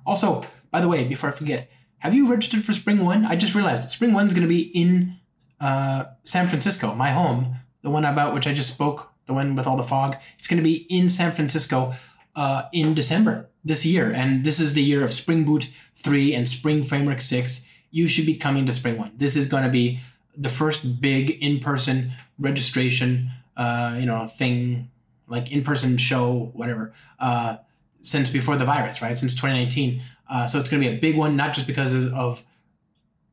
Also, 0.06 0.44
by 0.70 0.80
the 0.80 0.88
way, 0.88 1.04
before 1.04 1.28
I 1.30 1.32
forget, 1.32 1.68
have 1.98 2.14
you 2.14 2.30
registered 2.30 2.64
for 2.64 2.72
SpringOne? 2.72 3.26
I 3.26 3.36
just 3.36 3.54
realized 3.54 3.88
SpringOne's 3.90 4.32
going 4.32 4.42
to 4.42 4.48
be 4.48 4.62
in 4.62 5.16
uh, 5.60 6.04
San 6.24 6.46
Francisco, 6.46 6.94
my 6.94 7.10
home, 7.10 7.56
the 7.82 7.90
one 7.90 8.04
about 8.04 8.32
which 8.32 8.46
I 8.46 8.54
just 8.54 8.72
spoke, 8.72 9.09
the 9.26 9.34
one 9.34 9.56
with 9.56 9.66
all 9.66 9.76
the 9.76 9.82
fog. 9.82 10.16
It's 10.38 10.48
going 10.48 10.58
to 10.58 10.64
be 10.64 10.86
in 10.88 11.08
San 11.08 11.32
Francisco 11.32 11.94
uh, 12.36 12.62
in 12.72 12.94
December 12.94 13.48
this 13.64 13.84
year. 13.84 14.10
And 14.10 14.44
this 14.44 14.60
is 14.60 14.72
the 14.72 14.82
year 14.82 15.04
of 15.04 15.12
Spring 15.12 15.44
Boot 15.44 15.70
3 15.96 16.34
and 16.34 16.48
Spring 16.48 16.82
Framework 16.82 17.20
6. 17.20 17.66
You 17.90 18.08
should 18.08 18.26
be 18.26 18.36
coming 18.36 18.66
to 18.66 18.72
SpringOne. 18.72 19.18
This 19.18 19.36
is 19.36 19.46
going 19.46 19.64
to 19.64 19.68
be 19.68 20.00
the 20.36 20.48
first 20.48 21.00
big 21.00 21.30
in 21.42 21.60
person 21.60 22.12
registration 22.38 23.30
uh, 23.56 23.96
you 23.98 24.06
know, 24.06 24.26
thing 24.26 24.90
like 25.28 25.52
in 25.52 25.62
person 25.62 25.96
show, 25.96 26.50
whatever, 26.54 26.94
uh, 27.18 27.56
since 28.02 28.30
before 28.30 28.56
the 28.56 28.64
virus, 28.64 29.02
right? 29.02 29.18
Since 29.18 29.34
2019. 29.34 30.02
Uh, 30.28 30.46
so 30.46 30.58
it's 30.58 30.70
going 30.70 30.82
to 30.82 30.88
be 30.88 30.96
a 30.96 30.98
big 30.98 31.16
one, 31.16 31.36
not 31.36 31.52
just 31.52 31.66
because 31.66 31.92
of 32.12 32.42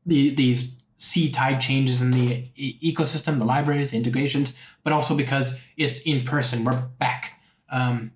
the 0.04 0.34
these 0.34 0.77
sea 0.98 1.30
tide 1.30 1.60
changes 1.60 2.02
in 2.02 2.10
the 2.10 2.44
e- 2.56 2.92
ecosystem, 2.92 3.38
the 3.38 3.44
libraries, 3.44 3.92
the 3.92 3.96
integrations, 3.96 4.52
but 4.84 4.92
also 4.92 5.16
because 5.16 5.60
it's 5.76 6.00
in 6.00 6.24
person. 6.24 6.64
We're 6.64 6.82
back. 6.98 7.40
Um, 7.70 8.12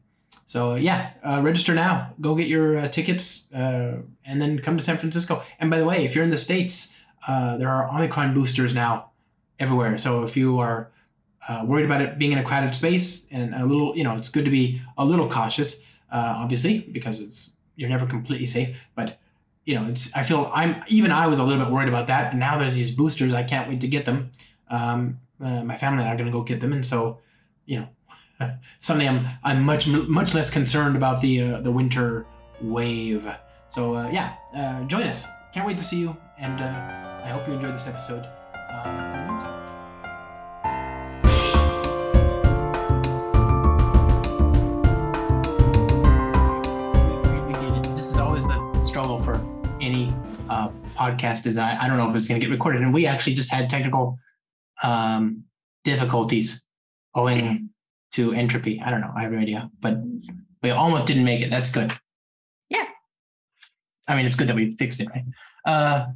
so 0.46 0.74
yeah, 0.74 1.12
uh, 1.24 1.40
register 1.42 1.74
now. 1.74 2.12
Go 2.20 2.34
get 2.34 2.48
your 2.48 2.76
uh, 2.76 2.88
tickets, 2.88 3.50
uh, 3.54 4.02
and 4.26 4.40
then 4.40 4.58
come 4.58 4.76
to 4.76 4.84
San 4.84 4.98
Francisco. 4.98 5.42
And 5.58 5.70
by 5.70 5.78
the 5.78 5.86
way, 5.86 6.04
if 6.04 6.14
you're 6.14 6.24
in 6.24 6.30
the 6.30 6.36
states, 6.36 6.94
uh, 7.26 7.56
there 7.56 7.70
are 7.70 7.88
Omicron 7.88 8.34
boosters 8.34 8.74
now 8.74 9.12
everywhere. 9.58 9.96
So 9.96 10.24
if 10.24 10.36
you 10.36 10.58
are 10.58 10.90
uh, 11.48 11.64
worried 11.66 11.86
about 11.86 12.02
it 12.02 12.18
being 12.18 12.32
in 12.32 12.38
a 12.38 12.44
crowded 12.44 12.74
space 12.74 13.26
and 13.30 13.54
a 13.54 13.64
little, 13.64 13.96
you 13.96 14.04
know, 14.04 14.16
it's 14.16 14.28
good 14.28 14.44
to 14.44 14.50
be 14.50 14.82
a 14.98 15.04
little 15.04 15.28
cautious, 15.28 15.80
uh, 16.10 16.34
obviously, 16.36 16.80
because 16.80 17.20
it's 17.20 17.50
you're 17.76 17.88
never 17.88 18.06
completely 18.06 18.46
safe. 18.46 18.84
But 18.94 19.18
you 19.64 19.74
know, 19.74 19.88
it's 19.88 20.14
I 20.14 20.22
feel 20.22 20.50
I'm 20.52 20.82
even 20.88 21.12
I 21.12 21.26
was 21.26 21.38
a 21.38 21.44
little 21.44 21.64
bit 21.64 21.72
worried 21.72 21.88
about 21.88 22.08
that. 22.08 22.32
But 22.32 22.38
now 22.38 22.58
there's 22.58 22.76
these 22.76 22.90
boosters, 22.90 23.32
I 23.32 23.42
can't 23.42 23.68
wait 23.68 23.80
to 23.82 23.88
get 23.88 24.04
them. 24.04 24.32
Um, 24.68 25.20
uh, 25.40 25.62
my 25.64 25.76
family 25.76 26.00
and 26.00 26.08
I 26.08 26.12
are 26.12 26.16
going 26.16 26.26
to 26.26 26.32
go 26.32 26.42
get 26.42 26.60
them, 26.60 26.72
and 26.72 26.84
so 26.84 27.18
you 27.66 27.88
know, 28.40 28.56
suddenly 28.78 29.08
I'm 29.08 29.26
I'm 29.44 29.62
much 29.62 29.86
much 29.86 30.34
less 30.34 30.50
concerned 30.50 30.96
about 30.96 31.20
the 31.20 31.42
uh, 31.42 31.60
the 31.60 31.72
winter 31.72 32.26
wave. 32.60 33.32
So 33.68 33.94
uh, 33.94 34.08
yeah, 34.10 34.34
uh, 34.54 34.84
join 34.84 35.04
us. 35.04 35.26
Can't 35.52 35.66
wait 35.66 35.78
to 35.78 35.84
see 35.84 36.00
you, 36.00 36.16
and 36.38 36.60
I 36.60 37.28
hope 37.28 37.46
you 37.46 37.54
enjoyed 37.54 37.74
this 37.74 37.86
episode. 37.86 38.28
Any 49.92 50.14
uh, 50.48 50.68
podcast 50.96 51.42
design. 51.42 51.76
I, 51.76 51.88
don't 51.88 51.98
know 51.98 52.10
if 52.10 52.16
it's 52.16 52.28
going 52.28 52.40
to 52.40 52.46
get 52.46 52.52
recorded. 52.52 52.82
And 52.82 52.92
we 52.92 53.06
actually 53.06 53.34
just 53.34 53.52
had 53.52 53.68
technical 53.68 54.18
um, 54.82 55.44
difficulties 55.84 56.64
owing 57.14 57.70
to 58.12 58.32
entropy. 58.32 58.80
I 58.80 58.90
don't 58.90 59.00
know. 59.00 59.12
I 59.16 59.22
have 59.22 59.32
no 59.32 59.38
idea, 59.38 59.70
but 59.80 59.98
we 60.62 60.70
almost 60.70 61.06
didn't 61.06 61.24
make 61.24 61.40
it. 61.40 61.50
That's 61.50 61.70
good. 61.70 61.92
Yeah. 62.68 62.84
I 64.08 64.16
mean, 64.16 64.26
it's 64.26 64.36
good 64.36 64.48
that 64.48 64.56
we 64.56 64.72
fixed 64.72 65.00
it, 65.00 65.08
right? 65.10 65.24
Uh, 65.64 66.06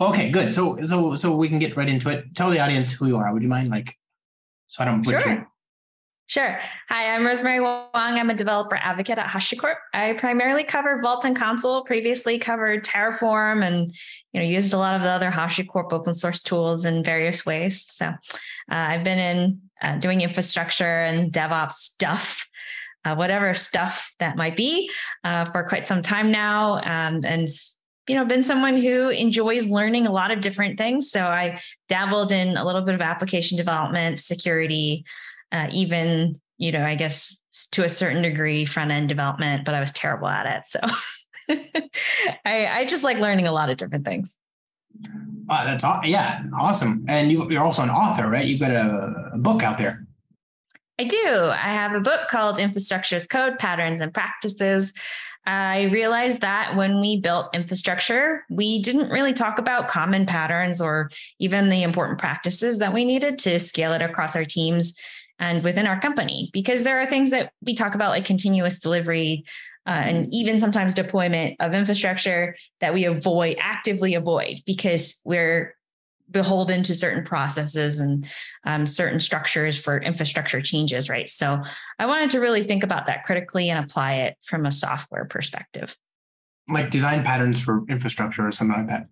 okay, 0.00 0.30
good. 0.30 0.52
So, 0.52 0.82
so, 0.84 1.14
so 1.14 1.36
we 1.36 1.48
can 1.48 1.58
get 1.58 1.76
right 1.76 1.88
into 1.88 2.08
it. 2.10 2.34
Tell 2.34 2.50
the 2.50 2.60
audience 2.60 2.92
who 2.92 3.06
you 3.06 3.16
are. 3.16 3.32
Would 3.32 3.42
you 3.42 3.48
mind, 3.48 3.68
like, 3.68 3.96
so 4.66 4.82
I 4.82 4.86
don't 4.86 5.02
butcher 5.02 5.20
sure. 5.20 5.48
Sure. 6.30 6.60
Hi, 6.88 7.12
I'm 7.12 7.26
Rosemary 7.26 7.58
Wang. 7.58 7.88
I'm 7.92 8.30
a 8.30 8.34
developer 8.34 8.76
advocate 8.76 9.18
at 9.18 9.26
HashiCorp. 9.26 9.74
I 9.92 10.12
primarily 10.12 10.62
cover 10.62 11.00
Vault 11.02 11.24
and 11.24 11.34
Consul, 11.34 11.82
previously 11.82 12.38
covered 12.38 12.84
Terraform 12.84 13.66
and 13.66 13.92
you 14.32 14.40
know 14.40 14.46
used 14.46 14.72
a 14.72 14.78
lot 14.78 14.94
of 14.94 15.02
the 15.02 15.08
other 15.08 15.32
HashiCorp 15.32 15.92
open 15.92 16.14
source 16.14 16.40
tools 16.40 16.84
in 16.84 17.02
various 17.02 17.44
ways. 17.44 17.84
So 17.84 18.06
uh, 18.06 18.14
I've 18.70 19.02
been 19.02 19.18
in 19.18 19.60
uh, 19.82 19.96
doing 19.96 20.20
infrastructure 20.20 21.02
and 21.02 21.32
DevOps 21.32 21.72
stuff, 21.72 22.46
uh, 23.04 23.16
whatever 23.16 23.52
stuff 23.52 24.14
that 24.20 24.36
might 24.36 24.54
be, 24.54 24.88
uh, 25.24 25.46
for 25.46 25.64
quite 25.64 25.88
some 25.88 26.00
time 26.00 26.30
now. 26.30 26.74
Um, 26.74 27.24
and 27.24 27.48
you 28.06 28.14
know 28.14 28.24
been 28.24 28.44
someone 28.44 28.80
who 28.80 29.08
enjoys 29.08 29.68
learning 29.68 30.06
a 30.06 30.12
lot 30.12 30.30
of 30.30 30.40
different 30.40 30.78
things 30.78 31.10
so 31.10 31.26
i 31.26 31.60
dabbled 31.88 32.32
in 32.32 32.56
a 32.56 32.64
little 32.64 32.80
bit 32.80 32.94
of 32.94 33.00
application 33.00 33.56
development 33.56 34.18
security 34.18 35.04
uh, 35.52 35.68
even 35.72 36.36
you 36.58 36.72
know 36.72 36.84
i 36.84 36.94
guess 36.94 37.42
to 37.72 37.84
a 37.84 37.88
certain 37.88 38.22
degree 38.22 38.64
front 38.64 38.90
end 38.90 39.08
development 39.08 39.64
but 39.64 39.74
i 39.74 39.80
was 39.80 39.92
terrible 39.92 40.28
at 40.28 40.46
it 40.46 40.64
so 40.66 40.80
I, 42.44 42.66
I 42.66 42.84
just 42.86 43.04
like 43.04 43.18
learning 43.18 43.46
a 43.46 43.52
lot 43.52 43.70
of 43.70 43.76
different 43.76 44.04
things. 44.04 44.36
Uh, 45.48 45.64
that's 45.64 45.84
yeah 46.04 46.44
awesome. 46.54 47.04
And 47.08 47.30
you, 47.30 47.50
you're 47.50 47.62
also 47.62 47.82
an 47.82 47.90
author 47.90 48.28
right? 48.28 48.46
You've 48.46 48.60
got 48.60 48.70
a, 48.70 49.30
a 49.34 49.38
book 49.38 49.62
out 49.62 49.78
there. 49.78 50.06
I 50.98 51.04
do. 51.04 51.26
I 51.26 51.72
have 51.72 51.94
a 51.94 52.00
book 52.00 52.28
called 52.28 52.58
Infrastructure 52.58 53.16
as 53.16 53.26
Code 53.26 53.58
Patterns 53.58 54.00
and 54.00 54.12
Practices. 54.12 54.92
I 55.46 55.84
realized 55.84 56.42
that 56.42 56.76
when 56.76 57.00
we 57.00 57.18
built 57.18 57.54
infrastructure, 57.54 58.44
we 58.50 58.82
didn't 58.82 59.08
really 59.08 59.32
talk 59.32 59.58
about 59.58 59.88
common 59.88 60.26
patterns 60.26 60.80
or 60.80 61.10
even 61.38 61.70
the 61.70 61.82
important 61.82 62.18
practices 62.18 62.78
that 62.78 62.92
we 62.92 63.06
needed 63.06 63.38
to 63.38 63.58
scale 63.58 63.94
it 63.94 64.02
across 64.02 64.36
our 64.36 64.44
teams 64.44 64.94
and 65.40 65.64
within 65.64 65.86
our 65.86 65.98
company, 65.98 66.50
because 66.52 66.84
there 66.84 67.00
are 67.00 67.06
things 67.06 67.30
that 67.30 67.52
we 67.62 67.74
talk 67.74 67.94
about, 67.94 68.10
like 68.10 68.26
continuous 68.26 68.78
delivery, 68.78 69.44
uh, 69.86 70.02
and 70.04 70.32
even 70.32 70.58
sometimes 70.58 70.94
deployment 70.94 71.56
of 71.58 71.72
infrastructure 71.72 72.54
that 72.80 72.92
we 72.92 73.06
avoid 73.06 73.56
actively 73.58 74.14
avoid 74.14 74.60
because 74.66 75.20
we're 75.24 75.74
beholden 76.30 76.82
to 76.84 76.94
certain 76.94 77.24
processes 77.24 77.98
and 77.98 78.24
um, 78.64 78.86
certain 78.86 79.18
structures 79.18 79.80
for 79.80 79.98
infrastructure 79.98 80.60
changes 80.60 81.08
right? 81.08 81.28
So 81.28 81.60
i 81.98 82.06
wanted 82.06 82.30
to 82.30 82.40
really 82.40 82.62
think 82.62 82.84
about 82.84 83.06
that 83.06 83.24
critically 83.24 83.68
and 83.68 83.84
apply 83.84 84.14
it 84.16 84.36
from 84.44 84.64
a 84.66 84.70
software 84.70 85.24
perspective. 85.24 85.96
Like 86.68 86.90
design 86.90 87.24
patterns 87.24 87.60
for 87.60 87.84
infrastructure 87.88 88.46
or 88.46 88.52
something 88.52 88.76
like 88.76 88.88
that 88.90 89.08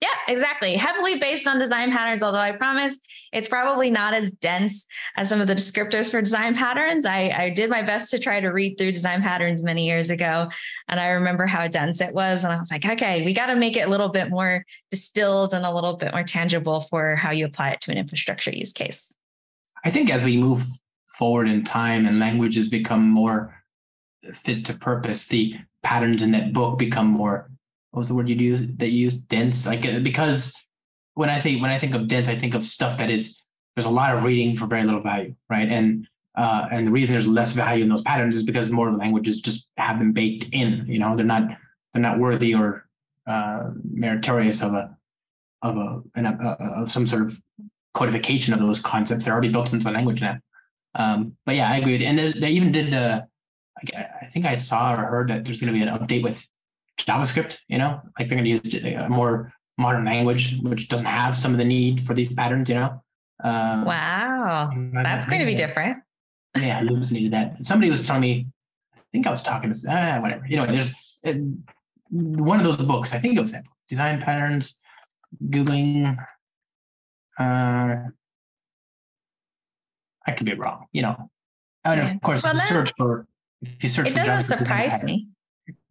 yeah, 0.00 0.14
exactly. 0.28 0.74
Heavily 0.74 1.18
based 1.18 1.48
on 1.48 1.58
design 1.58 1.90
patterns, 1.90 2.22
although 2.22 2.38
I 2.38 2.52
promise 2.52 2.96
it's 3.32 3.48
probably 3.48 3.90
not 3.90 4.14
as 4.14 4.30
dense 4.30 4.86
as 5.16 5.28
some 5.28 5.40
of 5.40 5.48
the 5.48 5.56
descriptors 5.56 6.08
for 6.08 6.20
design 6.20 6.54
patterns. 6.54 7.04
I, 7.04 7.34
I 7.36 7.50
did 7.50 7.68
my 7.68 7.82
best 7.82 8.12
to 8.12 8.18
try 8.20 8.38
to 8.38 8.48
read 8.48 8.78
through 8.78 8.92
design 8.92 9.22
patterns 9.22 9.64
many 9.64 9.86
years 9.86 10.10
ago. 10.10 10.50
And 10.86 11.00
I 11.00 11.08
remember 11.08 11.46
how 11.46 11.66
dense 11.66 12.00
it 12.00 12.14
was. 12.14 12.44
And 12.44 12.52
I 12.52 12.58
was 12.58 12.70
like, 12.70 12.86
okay, 12.86 13.24
we 13.24 13.34
got 13.34 13.46
to 13.46 13.56
make 13.56 13.76
it 13.76 13.88
a 13.88 13.90
little 13.90 14.08
bit 14.08 14.30
more 14.30 14.64
distilled 14.92 15.52
and 15.52 15.66
a 15.66 15.74
little 15.74 15.96
bit 15.96 16.12
more 16.12 16.22
tangible 16.22 16.82
for 16.82 17.16
how 17.16 17.32
you 17.32 17.44
apply 17.44 17.70
it 17.70 17.80
to 17.82 17.90
an 17.90 17.98
infrastructure 17.98 18.52
use 18.52 18.72
case. 18.72 19.12
I 19.84 19.90
think 19.90 20.10
as 20.10 20.22
we 20.22 20.36
move 20.36 20.64
forward 21.08 21.48
in 21.48 21.64
time 21.64 22.06
and 22.06 22.20
languages 22.20 22.68
become 22.68 23.08
more 23.08 23.64
fit 24.32 24.64
to 24.66 24.74
purpose, 24.74 25.26
the 25.26 25.56
patterns 25.82 26.22
in 26.22 26.30
that 26.32 26.52
book 26.52 26.78
become 26.78 27.08
more 27.08 27.50
what 27.90 28.00
was 28.00 28.08
the 28.08 28.14
word 28.14 28.28
you 28.28 28.36
use 28.36 28.62
that 28.76 28.88
you 28.88 29.00
use 29.00 29.14
dense? 29.14 29.66
Like 29.66 29.82
because 30.02 30.54
when 31.18 31.28
i 31.28 31.36
say 31.36 31.56
when 31.56 31.70
i 31.70 31.78
think 31.78 31.96
of 31.96 32.06
dense 32.06 32.28
i 32.28 32.34
think 32.36 32.54
of 32.54 32.62
stuff 32.62 32.96
that 32.96 33.10
is 33.10 33.44
there's 33.74 33.86
a 33.86 33.90
lot 33.90 34.16
of 34.16 34.22
reading 34.22 34.56
for 34.56 34.66
very 34.66 34.84
little 34.84 35.00
value 35.00 35.34
right? 35.50 35.68
And 35.68 36.06
uh, 36.36 36.68
and 36.70 36.86
the 36.86 36.92
reason 36.92 37.14
there's 37.14 37.26
less 37.26 37.52
value 37.52 37.82
in 37.82 37.88
those 37.88 38.02
patterns 38.02 38.36
is 38.36 38.44
because 38.44 38.70
more 38.70 38.92
languages 38.92 39.40
just 39.40 39.68
have 39.76 39.98
them 39.98 40.12
baked 40.12 40.46
in 40.52 40.84
you 40.86 40.98
know? 40.98 41.16
They're 41.16 41.26
not 41.26 41.48
they're 41.92 42.02
not 42.02 42.18
worthy 42.20 42.54
or 42.54 42.86
uh, 43.26 43.70
meritorious 43.82 44.62
of 44.62 44.72
a 44.74 44.96
of 45.62 45.76
a, 45.76 46.02
an, 46.14 46.26
a, 46.26 46.56
of 46.60 46.90
some 46.92 47.06
sort 47.06 47.22
of 47.22 47.40
codification 47.92 48.54
of 48.54 48.60
those 48.60 48.78
concepts. 48.78 49.24
They're 49.24 49.34
already 49.34 49.48
built 49.48 49.72
into 49.72 49.84
the 49.84 49.90
language 49.90 50.20
now. 50.20 50.38
Um, 50.94 51.36
but 51.44 51.54
yeah 51.54 51.70
i 51.70 51.76
agree 51.76 51.92
with 51.92 52.00
you. 52.00 52.06
and 52.06 52.18
they 52.18 52.50
even 52.50 52.72
did 52.72 52.94
uh, 52.94 53.22
I 53.94 54.26
think 54.32 54.44
I 54.46 54.54
saw 54.54 54.94
or 54.94 55.04
heard 55.04 55.28
that 55.28 55.44
there's 55.44 55.60
going 55.60 55.72
to 55.72 55.78
be 55.78 55.84
an 55.86 55.96
update 55.96 56.22
with 56.22 56.46
JavaScript, 56.98 57.58
you 57.68 57.78
know, 57.78 58.00
like 58.18 58.28
they're 58.28 58.38
going 58.38 58.60
to 58.60 58.68
use 58.68 58.84
a 58.84 59.08
more 59.08 59.52
modern 59.78 60.04
language, 60.04 60.56
which 60.62 60.88
doesn't 60.88 61.06
have 61.06 61.36
some 61.36 61.52
of 61.52 61.58
the 61.58 61.64
need 61.64 62.00
for 62.00 62.14
these 62.14 62.32
patterns, 62.32 62.68
you 62.68 62.74
know. 62.74 63.02
Um, 63.42 63.84
wow, 63.84 64.70
that's 64.92 65.26
going 65.26 65.40
to 65.40 65.46
be 65.46 65.54
different. 65.54 65.98
Yeah, 66.56 66.80
Loops 66.80 67.10
needed 67.10 67.32
that. 67.32 67.58
Somebody 67.58 67.90
was 67.90 68.04
telling 68.06 68.22
me, 68.22 68.48
I 68.94 69.00
think 69.12 69.26
I 69.26 69.30
was 69.30 69.42
talking 69.42 69.72
to, 69.72 69.78
ah, 69.88 70.20
whatever. 70.20 70.44
You 70.48 70.56
know, 70.56 70.66
there's 70.66 70.92
uh, 71.24 71.34
one 72.10 72.58
of 72.58 72.64
those 72.64 72.84
books. 72.84 73.14
I 73.14 73.18
think 73.18 73.38
it 73.38 73.40
was 73.40 73.52
that 73.52 73.64
design 73.88 74.20
patterns, 74.20 74.80
googling. 75.44 76.18
Uh, 77.38 77.96
I 80.26 80.32
could 80.36 80.46
be 80.46 80.54
wrong. 80.54 80.86
You 80.92 81.02
know, 81.02 81.30
and 81.84 82.00
yeah. 82.00 82.14
of 82.14 82.20
course, 82.22 82.42
well, 82.42 82.56
search 82.56 82.92
for 82.98 83.28
if 83.62 83.82
you 83.82 83.88
search. 83.88 84.10
It 84.10 84.16
doesn't 84.16 84.58
surprise 84.58 85.02
me 85.04 85.28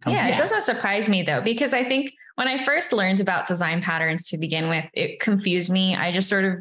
yeah, 0.06 0.28
it 0.28 0.38
doesn't 0.38 0.62
surprise 0.62 1.10
me 1.10 1.24
though, 1.24 1.42
because 1.42 1.74
I 1.74 1.84
think 1.84 2.14
when 2.36 2.48
I 2.48 2.64
first 2.64 2.94
learned 2.94 3.20
about 3.20 3.48
design 3.48 3.82
patterns 3.82 4.26
to 4.30 4.38
begin 4.38 4.70
with, 4.70 4.86
it 4.94 5.20
confused 5.20 5.72
me. 5.72 5.96
I 5.96 6.12
just 6.12 6.30
sort 6.30 6.46
of, 6.46 6.54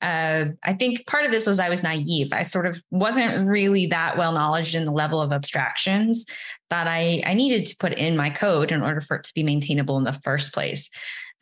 uh, 0.00 0.44
I 0.62 0.74
think 0.74 1.06
part 1.06 1.24
of 1.24 1.32
this 1.32 1.44
was 1.44 1.58
I 1.58 1.68
was 1.68 1.82
naive. 1.82 2.28
I 2.32 2.44
sort 2.44 2.66
of 2.66 2.80
wasn't 2.92 3.48
really 3.48 3.86
that 3.86 4.16
well 4.16 4.30
knowledge 4.30 4.76
in 4.76 4.84
the 4.84 4.92
level 4.92 5.20
of 5.20 5.32
abstractions 5.32 6.24
that 6.70 6.86
I, 6.86 7.20
I 7.26 7.34
needed 7.34 7.66
to 7.66 7.76
put 7.78 7.94
in 7.94 8.16
my 8.16 8.30
code 8.30 8.70
in 8.70 8.80
order 8.80 9.00
for 9.00 9.16
it 9.16 9.24
to 9.24 9.34
be 9.34 9.42
maintainable 9.42 9.98
in 9.98 10.04
the 10.04 10.12
first 10.12 10.54
place, 10.54 10.88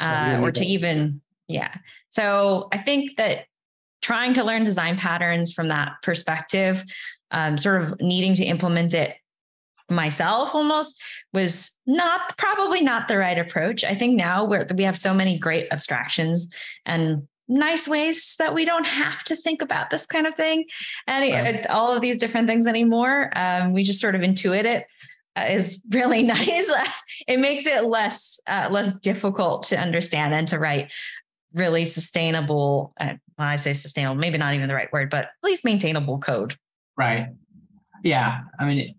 uh, 0.01 0.39
or 0.41 0.51
to 0.53 0.65
even, 0.65 1.21
yeah. 1.47 1.75
So 2.09 2.69
I 2.73 2.79
think 2.79 3.17
that 3.19 3.45
trying 4.01 4.33
to 4.35 4.45
learn 4.45 4.65
design 4.65 4.97
patterns 4.97 5.53
from 5.53 5.69
that 5.69 5.93
perspective, 6.03 6.83
um, 7.31 7.59
sort 7.59 7.83
of 7.83 8.01
needing 8.01 8.33
to 8.35 8.45
implement 8.45 8.95
it 8.95 9.17
myself 9.89 10.55
almost 10.55 11.01
was 11.33 11.73
not 11.87 12.37
probably 12.37 12.83
not 12.83 13.09
the 13.09 13.19
right 13.19 13.39
approach. 13.39 13.85
I 13.85 13.95
think 13.95 14.17
now 14.17 14.45
where 14.45 14.67
we 14.75 14.85
have 14.85 14.99
so 14.99 15.15
many 15.15 15.39
great 15.39 15.69
abstractions 15.71 16.49
and 16.85 17.27
nice 17.49 17.87
ways 17.87 18.35
that 18.39 18.55
we 18.55 18.65
don't 18.65 18.87
have 18.87 19.23
to 19.25 19.37
think 19.37 19.63
about 19.63 19.91
this 19.91 20.07
kind 20.07 20.27
of 20.27 20.35
thing 20.35 20.65
and 21.07 21.33
right. 21.33 21.67
all 21.69 21.93
of 21.93 22.03
these 22.03 22.19
different 22.19 22.49
things 22.49 22.67
anymore. 22.67 23.31
Um, 23.37 23.73
we 23.73 23.85
just 23.85 24.01
sort 24.01 24.17
of 24.17 24.23
intuit 24.23 24.65
it 24.65 24.87
uh, 25.37 25.47
is 25.49 25.81
really 25.91 26.23
nice. 26.25 26.71
it 27.29 27.39
makes 27.39 27.67
it 27.67 27.85
less 27.85 28.41
uh, 28.47 28.69
less 28.71 28.93
difficult 28.95 29.65
to 29.65 29.79
understand 29.79 30.35
and 30.35 30.49
to 30.49 30.59
write 30.59 30.91
really 31.55 31.85
sustainable. 31.85 32.93
Uh, 32.99 33.15
well, 33.39 33.49
I 33.49 33.57
say 33.57 33.73
sustainable, 33.73 34.17
maybe 34.17 34.39
not 34.39 34.55
even 34.55 34.69
the 34.69 34.75
right 34.75 34.93
word, 34.93 35.11
but 35.11 35.25
at 35.25 35.31
least 35.45 35.65
maintainable 35.65 36.19
code. 36.19 36.57
Right. 36.97 37.29
Yeah. 38.03 38.41
I 38.59 38.65
mean, 38.65 38.95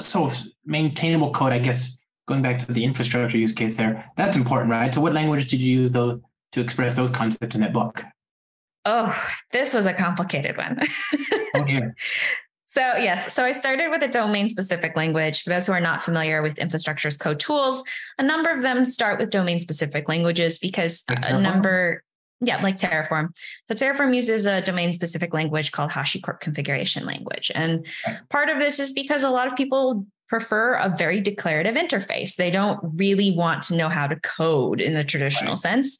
so 0.00 0.30
maintainable 0.64 1.32
code, 1.32 1.52
I 1.52 1.58
guess, 1.58 1.98
going 2.26 2.42
back 2.42 2.58
to 2.58 2.72
the 2.72 2.84
infrastructure 2.84 3.38
use 3.38 3.52
case 3.52 3.76
there, 3.76 4.10
that's 4.16 4.36
important, 4.36 4.70
right? 4.70 4.94
So 4.94 5.00
what 5.00 5.12
language 5.12 5.48
did 5.48 5.60
you 5.60 5.80
use 5.80 5.92
though 5.92 6.20
to 6.52 6.60
express 6.60 6.94
those 6.94 7.10
concepts 7.10 7.54
in 7.54 7.60
that 7.62 7.72
book? 7.72 8.04
Oh, 8.84 9.16
this 9.52 9.74
was 9.74 9.86
a 9.86 9.92
complicated 9.92 10.56
one. 10.56 10.78
oh, 11.54 11.66
So, 12.68 12.80
yes, 12.98 13.32
so 13.32 13.42
I 13.42 13.52
started 13.52 13.88
with 13.88 14.02
a 14.02 14.08
domain 14.08 14.50
specific 14.50 14.96
language. 14.96 15.42
For 15.42 15.48
those 15.50 15.66
who 15.66 15.72
are 15.72 15.80
not 15.80 16.02
familiar 16.02 16.42
with 16.42 16.58
infrastructure 16.58 17.08
as 17.08 17.16
code 17.16 17.40
tools, 17.40 17.82
a 18.18 18.22
number 18.22 18.50
of 18.50 18.60
them 18.60 18.84
start 18.84 19.18
with 19.18 19.30
domain 19.30 19.58
specific 19.60 20.10
languages 20.10 20.58
because 20.58 21.02
a 21.08 21.40
number, 21.40 22.02
yeah, 22.40 22.62
like 22.62 22.76
Terraform. 22.76 23.28
So 23.66 23.74
Terraform 23.74 24.14
uses 24.14 24.46
a 24.46 24.60
domain 24.60 24.92
specific 24.92 25.32
language 25.32 25.72
called 25.72 25.90
HashiCorp 25.90 26.40
configuration 26.40 27.06
language. 27.06 27.50
And 27.54 27.86
part 28.28 28.50
of 28.50 28.58
this 28.58 28.78
is 28.78 28.92
because 28.92 29.22
a 29.22 29.30
lot 29.30 29.46
of 29.46 29.56
people 29.56 30.06
prefer 30.28 30.74
a 30.74 30.94
very 30.96 31.20
declarative 31.20 31.76
interface. 31.76 32.36
They 32.36 32.50
don't 32.50 32.80
really 32.82 33.30
want 33.30 33.62
to 33.64 33.76
know 33.76 33.88
how 33.88 34.06
to 34.06 34.16
code 34.16 34.80
in 34.80 34.94
the 34.94 35.04
traditional 35.04 35.52
right. 35.52 35.58
sense. 35.58 35.98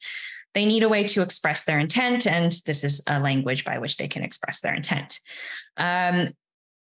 They 0.53 0.65
need 0.65 0.83
a 0.83 0.89
way 0.89 1.03
to 1.05 1.21
express 1.21 1.65
their 1.65 1.79
intent, 1.79 2.25
and 2.25 2.51
this 2.65 2.83
is 2.83 3.03
a 3.07 3.19
language 3.19 3.63
by 3.63 3.77
which 3.77 3.97
they 3.97 4.07
can 4.07 4.23
express 4.23 4.61
their 4.61 4.73
intent. 4.73 5.19
Um, 5.77 6.29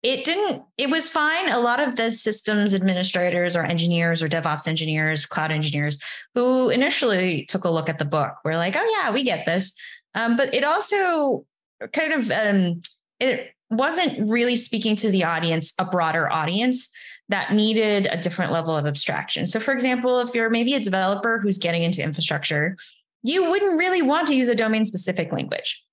it 0.03 0.23
didn't 0.23 0.63
it 0.77 0.89
was 0.89 1.09
fine. 1.09 1.49
A 1.49 1.59
lot 1.59 1.79
of 1.79 1.95
the 1.95 2.11
systems 2.11 2.73
administrators 2.73 3.55
or 3.55 3.63
engineers 3.63 4.23
or 4.23 4.29
devops 4.29 4.67
engineers 4.67 5.25
cloud 5.25 5.51
engineers 5.51 5.99
who 6.33 6.69
initially 6.69 7.45
took 7.45 7.65
a 7.65 7.69
look 7.69 7.87
at 7.87 7.99
the 7.99 8.05
book 8.05 8.33
were 8.43 8.57
like 8.57 8.75
oh 8.75 8.95
yeah 8.97 9.11
we 9.11 9.23
get 9.23 9.45
this. 9.45 9.73
Um, 10.15 10.35
but 10.35 10.53
it 10.53 10.63
also 10.63 11.45
kind 11.93 12.13
of 12.13 12.31
um, 12.31 12.81
it 13.19 13.51
wasn't 13.69 14.29
really 14.29 14.55
speaking 14.55 14.95
to 14.97 15.11
the 15.11 15.23
audience 15.23 15.73
a 15.77 15.85
broader 15.85 16.31
audience 16.31 16.89
that 17.29 17.53
needed 17.53 18.07
a 18.11 18.17
different 18.17 18.51
level 18.51 18.75
of 18.75 18.85
abstraction. 18.85 19.45
So 19.45 19.59
for 19.59 19.73
example 19.73 20.19
if 20.19 20.33
you're 20.33 20.49
maybe 20.49 20.73
a 20.73 20.79
developer 20.79 21.39
who's 21.39 21.57
getting 21.57 21.83
into 21.83 22.03
infrastructure 22.03 22.75
you 23.23 23.49
wouldn't 23.49 23.77
really 23.77 24.01
want 24.01 24.27
to 24.27 24.35
use 24.35 24.49
a 24.49 24.55
domain 24.55 24.83
specific 24.83 25.31
language 25.31 25.83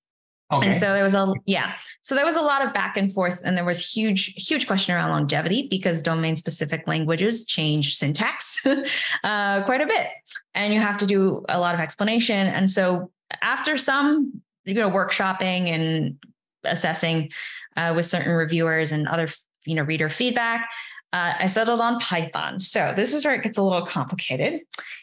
Okay. 0.51 0.69
And 0.69 0.81
so 0.81 0.95
there 0.95 1.03
was 1.03 1.15
a 1.15 1.31
yeah. 1.45 1.75
So 2.01 2.15
there 2.15 2.25
was 2.25 2.37
a 2.37 2.41
lot 2.41 2.67
of 2.67 2.73
back 2.73 2.97
and 2.97 3.13
forth, 3.13 3.43
and 3.45 3.57
there 3.57 3.67
was 3.67 3.93
huge, 3.93 4.33
huge 4.37 4.67
question 4.67 4.95
around 4.95 5.11
longevity 5.11 5.69
because 5.69 6.01
domain 6.01 6.37
specific 6.37 6.87
languages 6.87 7.45
change 7.45 7.95
syntax 7.95 8.67
uh, 9.25 9.63
quite 9.65 9.83
a 9.83 9.87
bit, 9.87 10.07
and 10.55 10.73
you 10.73 10.81
have 10.81 10.97
to 10.99 11.07
do 11.07 11.45
a 11.51 11.61
lot 11.61 11.75
of 11.75 11.81
explanation. 11.81 12.47
And 12.47 12.71
so 12.71 13.11
after 13.43 13.77
some 13.77 14.41
you 14.65 14.75
know 14.75 14.91
workshopping 14.91 15.69
and 15.69 16.19
assessing 16.65 17.31
uh, 17.77 17.93
with 17.95 18.07
certain 18.07 18.33
reviewers 18.33 18.91
and 18.91 19.07
other 19.07 19.29
you 19.67 19.75
know 19.75 19.83
reader 19.83 20.09
feedback, 20.09 20.67
uh, 21.13 21.35
I 21.41 21.47
settled 21.47 21.83
on 21.83 22.01
Python. 22.01 22.59
So 22.61 22.95
this 22.97 23.13
is 23.13 23.23
where 23.23 23.35
it 23.35 23.43
gets 23.43 23.59
a 23.59 23.63
little 23.63 23.85
complicated. 23.85 24.63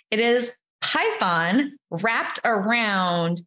It 0.10 0.20
is 0.20 0.58
Python 0.82 1.78
wrapped 1.92 2.40
around 2.46 3.42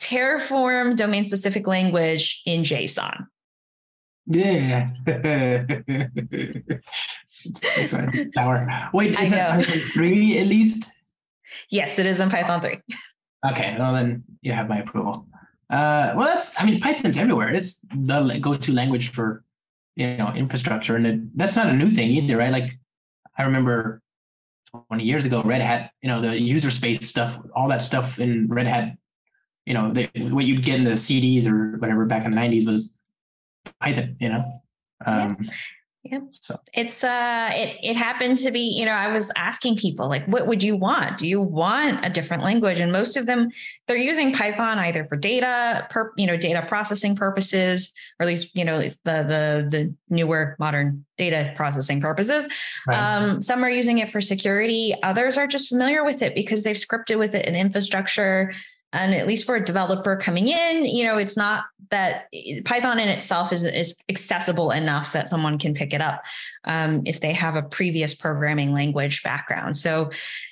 Terraform 0.00 0.96
domain 0.96 1.24
specific 1.24 1.66
language 1.66 2.42
in 2.46 2.62
JSON. 2.62 3.26
Yeah. 4.26 4.90
Power. 8.34 8.90
Wait, 8.92 9.18
is 9.18 9.32
it 9.32 9.36
Python 9.36 9.62
3 9.62 10.38
at 10.38 10.46
least? 10.46 10.90
Yes, 11.70 11.98
it 11.98 12.06
is 12.06 12.20
in 12.20 12.30
Python 12.30 12.60
3. 12.60 12.74
Okay, 13.50 13.76
well 13.78 13.92
then 13.92 14.22
you 14.42 14.52
have 14.52 14.68
my 14.68 14.80
approval. 14.80 15.26
Uh, 15.70 16.12
well, 16.16 16.26
that's 16.26 16.60
I 16.60 16.64
mean 16.64 16.80
Python's 16.80 17.16
everywhere. 17.16 17.50
It's 17.50 17.78
the 17.94 18.38
go-to 18.40 18.72
language 18.72 19.12
for 19.12 19.44
you 19.96 20.16
know 20.16 20.32
infrastructure, 20.34 20.96
and 20.96 21.06
it, 21.06 21.38
that's 21.38 21.56
not 21.56 21.68
a 21.68 21.72
new 21.72 21.90
thing 21.90 22.10
either, 22.10 22.36
right? 22.36 22.50
Like 22.50 22.78
I 23.38 23.44
remember 23.44 24.02
20 24.88 25.04
years 25.04 25.24
ago, 25.24 25.42
Red 25.42 25.60
Hat, 25.60 25.92
you 26.02 26.08
know, 26.08 26.20
the 26.20 26.38
user 26.38 26.70
space 26.70 27.08
stuff, 27.08 27.38
all 27.54 27.68
that 27.68 27.82
stuff 27.82 28.18
in 28.18 28.48
Red 28.48 28.66
Hat, 28.66 28.96
you 29.70 29.74
know, 29.74 29.92
the, 29.92 30.08
what 30.30 30.46
you'd 30.46 30.64
get 30.64 30.80
in 30.80 30.84
the 30.84 30.94
CDs 30.94 31.46
or 31.46 31.78
whatever 31.78 32.04
back 32.04 32.24
in 32.24 32.32
the 32.32 32.36
90s 32.36 32.66
was 32.66 32.92
Python, 33.80 34.16
you 34.18 34.28
know. 34.28 34.62
Um, 35.06 35.36
yeah. 35.40 35.52
Yep. 36.02 36.22
So 36.30 36.56
it's 36.72 37.04
uh 37.04 37.50
it 37.52 37.78
it 37.82 37.94
happened 37.94 38.38
to 38.38 38.50
be, 38.50 38.60
you 38.60 38.86
know, 38.86 38.92
I 38.92 39.12
was 39.12 39.30
asking 39.36 39.76
people 39.76 40.08
like 40.08 40.26
what 40.26 40.46
would 40.46 40.62
you 40.62 40.74
want? 40.74 41.18
Do 41.18 41.28
you 41.28 41.42
want 41.42 42.04
a 42.04 42.08
different 42.08 42.42
language? 42.42 42.80
And 42.80 42.90
most 42.90 43.18
of 43.18 43.26
them 43.26 43.50
they're 43.86 43.98
using 43.98 44.32
Python 44.32 44.78
either 44.78 45.04
for 45.04 45.16
data 45.16 45.86
per, 45.90 46.12
you 46.16 46.26
know, 46.26 46.38
data 46.38 46.64
processing 46.66 47.14
purposes 47.14 47.92
or 48.18 48.24
at 48.24 48.28
least, 48.28 48.56
you 48.56 48.64
know, 48.64 48.72
at 48.72 48.80
least 48.80 48.98
the 49.04 49.22
the 49.22 49.68
the 49.70 49.94
newer 50.08 50.56
modern 50.58 51.04
data 51.18 51.52
processing 51.54 52.00
purposes. 52.00 52.48
Right. 52.88 52.96
Um, 52.96 53.42
some 53.42 53.62
are 53.62 53.70
using 53.70 53.98
it 53.98 54.10
for 54.10 54.22
security, 54.22 54.94
others 55.02 55.36
are 55.36 55.46
just 55.46 55.68
familiar 55.68 56.02
with 56.02 56.22
it 56.22 56.34
because 56.34 56.62
they've 56.62 56.74
scripted 56.74 57.18
with 57.18 57.34
it 57.34 57.44
in 57.44 57.54
infrastructure 57.54 58.52
and 58.92 59.14
at 59.14 59.26
least 59.26 59.46
for 59.46 59.56
a 59.56 59.64
developer 59.64 60.16
coming 60.16 60.48
in 60.48 60.84
you 60.84 61.04
know 61.04 61.16
it's 61.16 61.36
not 61.36 61.64
that 61.90 62.26
python 62.64 62.98
in 62.98 63.08
itself 63.08 63.52
is, 63.52 63.64
is 63.64 63.96
accessible 64.08 64.70
enough 64.70 65.12
that 65.12 65.28
someone 65.28 65.58
can 65.58 65.74
pick 65.74 65.92
it 65.92 66.00
up 66.00 66.22
um, 66.64 67.02
if 67.04 67.20
they 67.20 67.32
have 67.32 67.56
a 67.56 67.62
previous 67.62 68.14
programming 68.14 68.72
language 68.72 69.22
background 69.22 69.76
so 69.76 70.10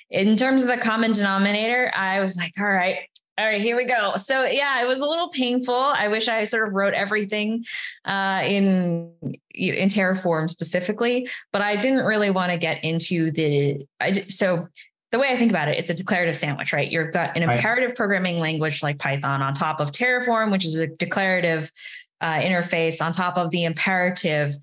in 0.09 0.35
terms 0.35 0.61
of 0.61 0.67
the 0.67 0.77
common 0.77 1.11
denominator 1.11 1.91
i 1.95 2.19
was 2.19 2.35
like 2.37 2.53
all 2.59 2.65
right 2.65 2.99
all 3.39 3.45
right, 3.45 3.61
here 3.61 3.77
we 3.77 3.85
go. 3.85 4.17
So 4.17 4.43
yeah, 4.43 4.81
it 4.81 4.87
was 4.87 4.99
a 4.99 5.05
little 5.05 5.29
painful. 5.29 5.73
I 5.73 6.09
wish 6.09 6.27
I 6.27 6.43
sort 6.43 6.67
of 6.67 6.73
wrote 6.73 6.93
everything 6.93 7.63
uh, 8.03 8.41
in 8.43 9.13
in 9.53 9.87
Terraform 9.87 10.49
specifically, 10.49 11.25
but 11.53 11.61
I 11.61 11.77
didn't 11.77 12.03
really 12.03 12.31
want 12.31 12.51
to 12.51 12.57
get 12.57 12.83
into 12.83 13.31
the. 13.31 13.87
I 14.01 14.11
so 14.11 14.67
the 15.11 15.19
way 15.19 15.29
I 15.29 15.37
think 15.37 15.51
about 15.51 15.67
it, 15.67 15.77
it's 15.77 15.89
a 15.89 15.93
declarative 15.93 16.37
sandwich, 16.37 16.71
right? 16.71 16.89
You've 16.89 17.11
got 17.11 17.35
an 17.35 17.43
imperative 17.43 17.95
programming 17.95 18.39
language 18.39 18.83
like 18.83 18.99
Python 18.99 19.41
on 19.41 19.53
top 19.53 19.79
of 19.79 19.91
Terraform, 19.91 20.51
which 20.51 20.65
is 20.65 20.75
a 20.75 20.87
declarative 20.87 21.71
uh, 22.21 22.39
interface 22.39 23.03
on 23.03 23.11
top 23.11 23.37
of 23.37 23.49
the 23.49 23.63
imperative 23.63 24.55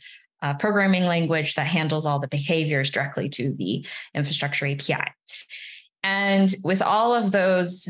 uh, 0.43 0.55
programming 0.55 1.05
language 1.05 1.55
that 1.55 1.67
handles 1.67 2.07
all 2.07 2.19
the 2.19 2.29
behaviors 2.29 2.91
directly 2.91 3.29
to 3.31 3.53
the 3.55 3.85
infrastructure 4.15 4.67
API. 4.67 5.13
And 6.05 6.55
with 6.63 6.83
all 6.83 7.15
of 7.15 7.33
those 7.33 7.89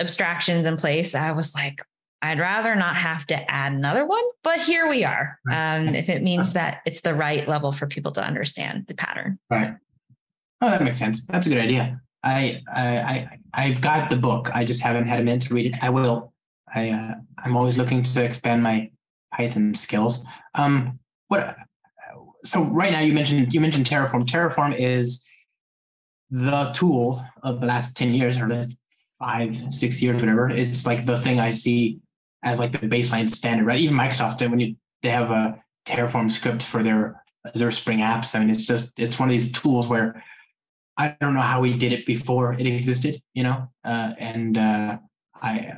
abstractions 0.00 0.66
in 0.66 0.78
place, 0.78 1.14
I 1.14 1.32
was 1.32 1.54
like, 1.54 1.82
I'd 2.22 2.38
rather 2.38 2.74
not 2.74 2.96
have 2.96 3.26
to 3.26 3.50
add 3.50 3.72
another 3.72 4.06
one, 4.06 4.22
but 4.42 4.60
here 4.60 4.88
we 4.88 5.04
are. 5.04 5.38
Um, 5.52 5.94
if 5.94 6.08
it 6.08 6.22
means 6.22 6.54
that 6.54 6.80
it's 6.86 7.02
the 7.02 7.14
right 7.14 7.46
level 7.46 7.70
for 7.70 7.86
people 7.86 8.12
to 8.12 8.24
understand 8.24 8.86
the 8.88 8.94
pattern. 8.94 9.38
Right. 9.50 9.74
Oh, 10.64 10.70
that 10.70 10.82
makes 10.82 10.98
sense. 10.98 11.26
That's 11.26 11.46
a 11.46 11.50
good 11.50 11.58
idea. 11.58 12.00
I 12.22 12.62
I 12.66 13.38
I've 13.52 13.82
got 13.82 14.08
the 14.08 14.16
book. 14.16 14.50
I 14.54 14.64
just 14.64 14.80
haven't 14.80 15.06
had 15.06 15.20
a 15.20 15.22
minute 15.22 15.42
to 15.42 15.54
read 15.54 15.74
it. 15.74 15.84
I 15.84 15.90
will. 15.90 16.32
I 16.74 16.90
uh, 16.90 17.14
I'm 17.44 17.54
always 17.54 17.76
looking 17.76 18.02
to 18.02 18.24
expand 18.24 18.62
my 18.62 18.90
Python 19.36 19.74
skills. 19.74 20.26
Um, 20.54 20.98
what? 21.28 21.54
So 22.44 22.62
right 22.64 22.92
now 22.92 23.00
you 23.00 23.12
mentioned 23.12 23.52
you 23.52 23.60
mentioned 23.60 23.84
Terraform. 23.84 24.22
Terraform 24.24 24.74
is 24.78 25.22
the 26.30 26.72
tool 26.74 27.22
of 27.42 27.60
the 27.60 27.66
last 27.66 27.94
ten 27.94 28.14
years 28.14 28.38
or 28.38 28.48
last 28.48 28.74
five 29.18 29.54
six 29.68 30.02
years 30.02 30.18
whatever. 30.18 30.48
It's 30.48 30.86
like 30.86 31.04
the 31.04 31.18
thing 31.18 31.40
I 31.40 31.52
see 31.52 32.00
as 32.42 32.58
like 32.58 32.72
the 32.72 32.88
baseline 32.88 33.28
standard. 33.28 33.66
Right? 33.66 33.80
Even 33.80 33.98
Microsoft 33.98 34.40
when 34.48 34.60
you 34.60 34.76
they 35.02 35.10
have 35.10 35.30
a 35.30 35.62
Terraform 35.84 36.30
script 36.30 36.62
for 36.62 36.82
their 36.82 37.22
Azure 37.54 37.70
Spring 37.70 37.98
apps. 37.98 38.34
I 38.34 38.38
mean, 38.38 38.48
it's 38.48 38.66
just 38.66 38.98
it's 38.98 39.18
one 39.18 39.28
of 39.28 39.32
these 39.32 39.52
tools 39.52 39.88
where 39.88 40.24
I 40.96 41.16
don't 41.20 41.34
know 41.34 41.40
how 41.40 41.60
we 41.60 41.76
did 41.76 41.92
it 41.92 42.06
before 42.06 42.52
it 42.54 42.66
existed, 42.66 43.20
you 43.34 43.42
know, 43.42 43.68
uh, 43.84 44.14
and 44.18 44.56
uh, 44.56 44.98
I, 45.42 45.72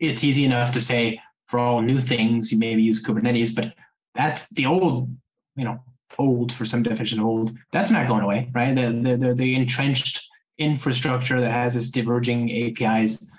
it's 0.00 0.24
easy 0.24 0.44
enough 0.44 0.72
to 0.72 0.80
say 0.80 1.20
for 1.46 1.58
all 1.58 1.80
new 1.80 2.00
things 2.00 2.52
you 2.52 2.58
maybe 2.58 2.82
use 2.82 3.04
Kubernetes, 3.04 3.54
but 3.54 3.74
that's 4.14 4.48
the 4.50 4.66
old, 4.66 5.14
you 5.56 5.64
know, 5.64 5.80
old 6.18 6.52
for 6.52 6.64
some 6.64 6.82
definition 6.82 7.20
of 7.20 7.26
old. 7.26 7.56
That's 7.72 7.90
not 7.90 8.08
going 8.08 8.24
away, 8.24 8.50
right? 8.52 8.74
The 8.74 8.92
the 8.92 9.16
the, 9.16 9.34
the 9.34 9.54
entrenched 9.54 10.26
infrastructure 10.58 11.40
that 11.40 11.52
has 11.52 11.74
this 11.74 11.90
diverging 11.90 12.50
APIs, 12.50 13.30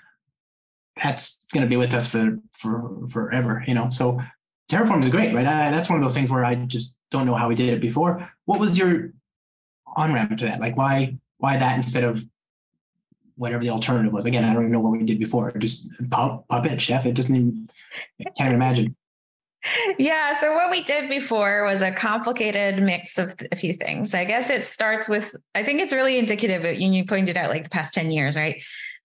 that's 1.02 1.46
going 1.52 1.62
to 1.62 1.68
be 1.68 1.76
with 1.76 1.92
us 1.92 2.06
for 2.06 2.38
for 2.52 3.06
forever, 3.10 3.62
you 3.66 3.74
know. 3.74 3.90
So 3.90 4.20
Terraform 4.70 5.02
is 5.02 5.10
great, 5.10 5.34
right? 5.34 5.46
I, 5.46 5.70
that's 5.70 5.90
one 5.90 5.98
of 5.98 6.04
those 6.04 6.14
things 6.14 6.30
where 6.30 6.44
I 6.44 6.54
just 6.54 6.96
don't 7.10 7.26
know 7.26 7.34
how 7.34 7.48
we 7.48 7.54
did 7.54 7.70
it 7.70 7.80
before. 7.80 8.30
What 8.46 8.60
was 8.60 8.78
your 8.78 9.12
on 9.96 10.12
ramp 10.12 10.36
to 10.38 10.44
that? 10.44 10.60
Like 10.60 10.76
why 10.76 11.16
why 11.38 11.56
that 11.56 11.76
instead 11.76 12.04
of 12.04 12.24
whatever 13.36 13.62
the 13.62 13.70
alternative 13.70 14.12
was? 14.12 14.26
Again, 14.26 14.44
I 14.44 14.52
don't 14.52 14.62
even 14.62 14.72
know 14.72 14.80
what 14.80 14.92
we 14.92 15.04
did 15.04 15.18
before. 15.18 15.52
Just 15.52 15.88
pop 16.10 16.46
Puppet 16.48 16.80
Chef. 16.80 17.06
It 17.06 17.14
doesn't 17.14 17.34
even 17.34 17.70
I 18.20 18.24
can't 18.24 18.48
even 18.48 18.54
imagine. 18.54 18.96
Yeah. 19.98 20.32
So 20.34 20.54
what 20.54 20.70
we 20.70 20.82
did 20.82 21.10
before 21.10 21.64
was 21.64 21.82
a 21.82 21.92
complicated 21.92 22.82
mix 22.82 23.18
of 23.18 23.34
a 23.52 23.56
few 23.56 23.74
things. 23.74 24.14
I 24.14 24.24
guess 24.24 24.48
it 24.48 24.64
starts 24.64 25.08
with, 25.08 25.34
I 25.54 25.62
think 25.62 25.80
it's 25.80 25.92
really 25.92 26.18
indicative 26.18 26.64
of, 26.64 26.76
you 26.76 27.04
pointed 27.04 27.36
out 27.36 27.50
like 27.50 27.64
the 27.64 27.70
past 27.70 27.92
10 27.92 28.10
years, 28.10 28.36
right? 28.36 28.62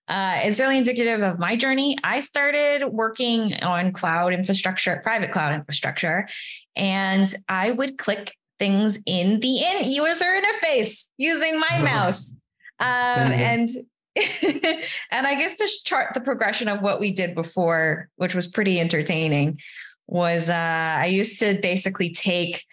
Uh, 0.08 0.40
it's 0.44 0.60
really 0.60 0.78
indicative 0.78 1.22
of 1.22 1.40
my 1.40 1.56
journey. 1.56 1.98
I 2.04 2.20
started 2.20 2.86
working 2.86 3.56
on 3.64 3.92
cloud 3.92 4.34
infrastructure, 4.34 5.02
private 5.04 5.32
cloud 5.32 5.54
infrastructure, 5.54 6.28
and 6.76 7.34
I 7.50 7.72
would 7.72 7.98
click 7.98 8.36
things 8.60 9.00
in 9.06 9.40
the 9.40 9.58
in 9.58 9.92
user 9.92 10.26
interface 10.26 11.10
using 11.18 11.60
my 11.60 11.80
mouse. 11.80 12.34
Um, 12.80 13.32
and 13.32 13.70
and 14.16 15.28
I 15.28 15.36
guess 15.36 15.58
to 15.58 15.70
chart 15.84 16.14
the 16.14 16.22
progression 16.22 16.68
of 16.68 16.82
what 16.82 17.00
we 17.00 17.12
did 17.12 17.36
before, 17.36 18.10
which 18.16 18.34
was 18.34 18.48
pretty 18.48 18.80
entertaining, 18.80 19.60
was 20.08 20.50
uh, 20.50 20.54
I 20.54 21.08
used 21.08 21.40
to 21.40 21.60
basically 21.62 22.12
take 22.12 22.64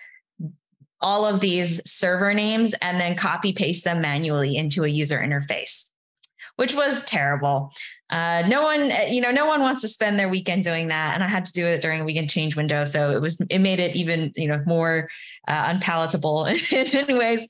all 1.01 1.27
of 1.27 1.41
these 1.41 1.81
server 1.91 2.33
names 2.33 2.75
and 2.81 3.01
then 3.01 3.17
copy 3.17 3.53
paste 3.53 3.85
them 3.85 4.01
manually 4.01 4.57
into 4.57 4.85
a 4.85 4.89
user 4.89 5.19
interface, 5.19 5.91
which 6.57 6.75
was 6.75 7.03
terrible. 7.05 7.73
Uh, 8.09 8.45
no 8.47 8.63
one, 8.63 8.93
you 9.09 9.21
know, 9.21 9.31
no 9.31 9.47
one 9.47 9.63
wants 9.63 9.81
to 9.81 9.89
spend 9.89 10.19
their 10.19 10.29
weekend 10.29 10.63
doing 10.63 10.89
that, 10.89 11.15
and 11.15 11.25
I 11.25 11.29
had 11.29 11.45
to 11.47 11.53
do 11.53 11.67
it 11.67 11.81
during 11.81 12.03
a 12.03 12.05
weekend 12.05 12.31
change 12.31 12.55
window, 12.55 12.85
so 12.85 13.11
it 13.11 13.21
was 13.21 13.41
it 13.49 13.59
made 13.59 13.81
it 13.81 13.97
even 13.97 14.33
you 14.37 14.47
know 14.47 14.63
more 14.67 15.09
uh, 15.49 15.65
unpalatable 15.67 16.45
in 16.73 16.87
many 16.93 17.15
ways. 17.15 17.47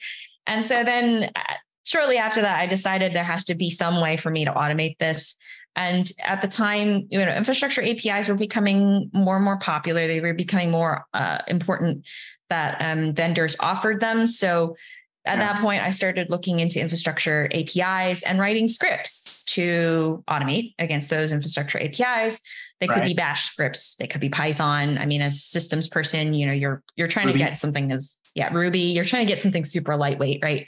And 0.46 0.64
so 0.64 0.84
then 0.84 1.30
uh, 1.34 1.54
shortly 1.84 2.16
after 2.18 2.42
that, 2.42 2.58
I 2.58 2.66
decided 2.66 3.14
there 3.14 3.24
has 3.24 3.44
to 3.44 3.54
be 3.54 3.70
some 3.70 4.00
way 4.00 4.16
for 4.16 4.30
me 4.30 4.44
to 4.44 4.52
automate 4.52 4.98
this. 4.98 5.36
And 5.74 6.10
at 6.22 6.42
the 6.42 6.48
time, 6.48 7.06
you 7.10 7.18
know, 7.18 7.32
infrastructure 7.34 7.82
APIs 7.82 8.28
were 8.28 8.34
becoming 8.34 9.10
more 9.14 9.36
and 9.36 9.44
more 9.44 9.58
popular. 9.58 10.06
They 10.06 10.20
were 10.20 10.34
becoming 10.34 10.70
more 10.70 11.06
uh, 11.14 11.38
important 11.48 12.04
that 12.50 12.76
um, 12.80 13.14
vendors 13.14 13.56
offered 13.60 14.00
them. 14.00 14.26
So 14.26 14.76
at 15.24 15.38
yeah. 15.38 15.52
that 15.52 15.60
point, 15.60 15.82
I 15.82 15.90
started 15.90 16.30
looking 16.30 16.58
into 16.58 16.80
infrastructure 16.80 17.48
APIs 17.54 18.22
and 18.24 18.40
writing 18.40 18.68
scripts 18.68 19.44
to 19.46 20.24
automate 20.28 20.74
against 20.80 21.10
those 21.10 21.30
infrastructure 21.30 21.80
APIs. 21.80 22.40
They 22.80 22.88
right. 22.88 22.94
could 22.94 23.04
be 23.04 23.14
bash 23.14 23.44
scripts, 23.44 23.94
they 23.96 24.08
could 24.08 24.20
be 24.20 24.28
Python. 24.28 24.98
I 24.98 25.06
mean, 25.06 25.22
as 25.22 25.36
a 25.36 25.38
systems 25.38 25.88
person, 25.88 26.34
you 26.34 26.46
know, 26.46 26.52
you're 26.52 26.82
you're 26.96 27.08
trying 27.08 27.26
Ruby. 27.26 27.38
to 27.38 27.44
get 27.44 27.56
something 27.56 27.92
as 27.92 28.18
yeah, 28.34 28.52
Ruby, 28.52 28.80
you're 28.80 29.04
trying 29.04 29.24
to 29.24 29.32
get 29.32 29.40
something 29.40 29.62
super 29.62 29.96
lightweight, 29.96 30.40
right? 30.42 30.66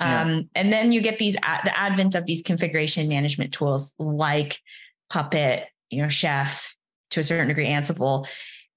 Yeah. 0.00 0.22
Um, 0.22 0.48
and 0.56 0.72
then 0.72 0.90
you 0.90 1.00
get 1.00 1.18
these 1.18 1.34
the 1.34 1.78
advent 1.78 2.16
of 2.16 2.26
these 2.26 2.42
configuration 2.42 3.08
management 3.08 3.52
tools 3.52 3.94
like 3.98 4.58
Puppet, 5.10 5.68
you 5.90 6.02
know, 6.02 6.08
Chef, 6.08 6.74
to 7.10 7.20
a 7.20 7.24
certain 7.24 7.46
degree, 7.46 7.68
Ansible. 7.68 8.26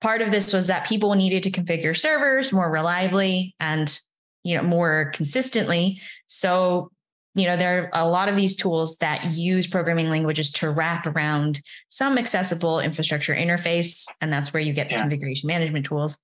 Part 0.01 0.21
of 0.21 0.29
this 0.29 0.53
was 0.53 0.67
that 0.67 0.85
people 0.85 1.15
needed 1.15 1.41
to 1.43 1.51
configure 1.51 1.97
servers 1.97 2.53
more 2.53 2.69
reliably 2.69 3.55
and 3.59 3.99
you 4.45 4.55
know 4.55 4.63
more 4.63 5.11
consistently. 5.13 5.99
So 6.27 6.91
you 7.33 7.47
know 7.47 7.57
there 7.57 7.89
are 7.93 8.05
a 8.05 8.07
lot 8.07 8.29
of 8.29 8.37
these 8.37 8.55
tools 8.55 8.97
that 8.97 9.33
use 9.33 9.67
programming 9.67 10.09
languages 10.09 10.51
to 10.51 10.69
wrap 10.69 11.05
around 11.07 11.59
some 11.89 12.17
accessible 12.17 12.79
infrastructure 12.79 13.35
interface 13.35 14.05
and 14.21 14.31
that's 14.31 14.53
where 14.53 14.61
you 14.61 14.71
get 14.71 14.87
the 14.87 14.95
yeah. 14.95 15.01
configuration 15.01 15.47
management 15.47 15.85
tools. 15.85 16.19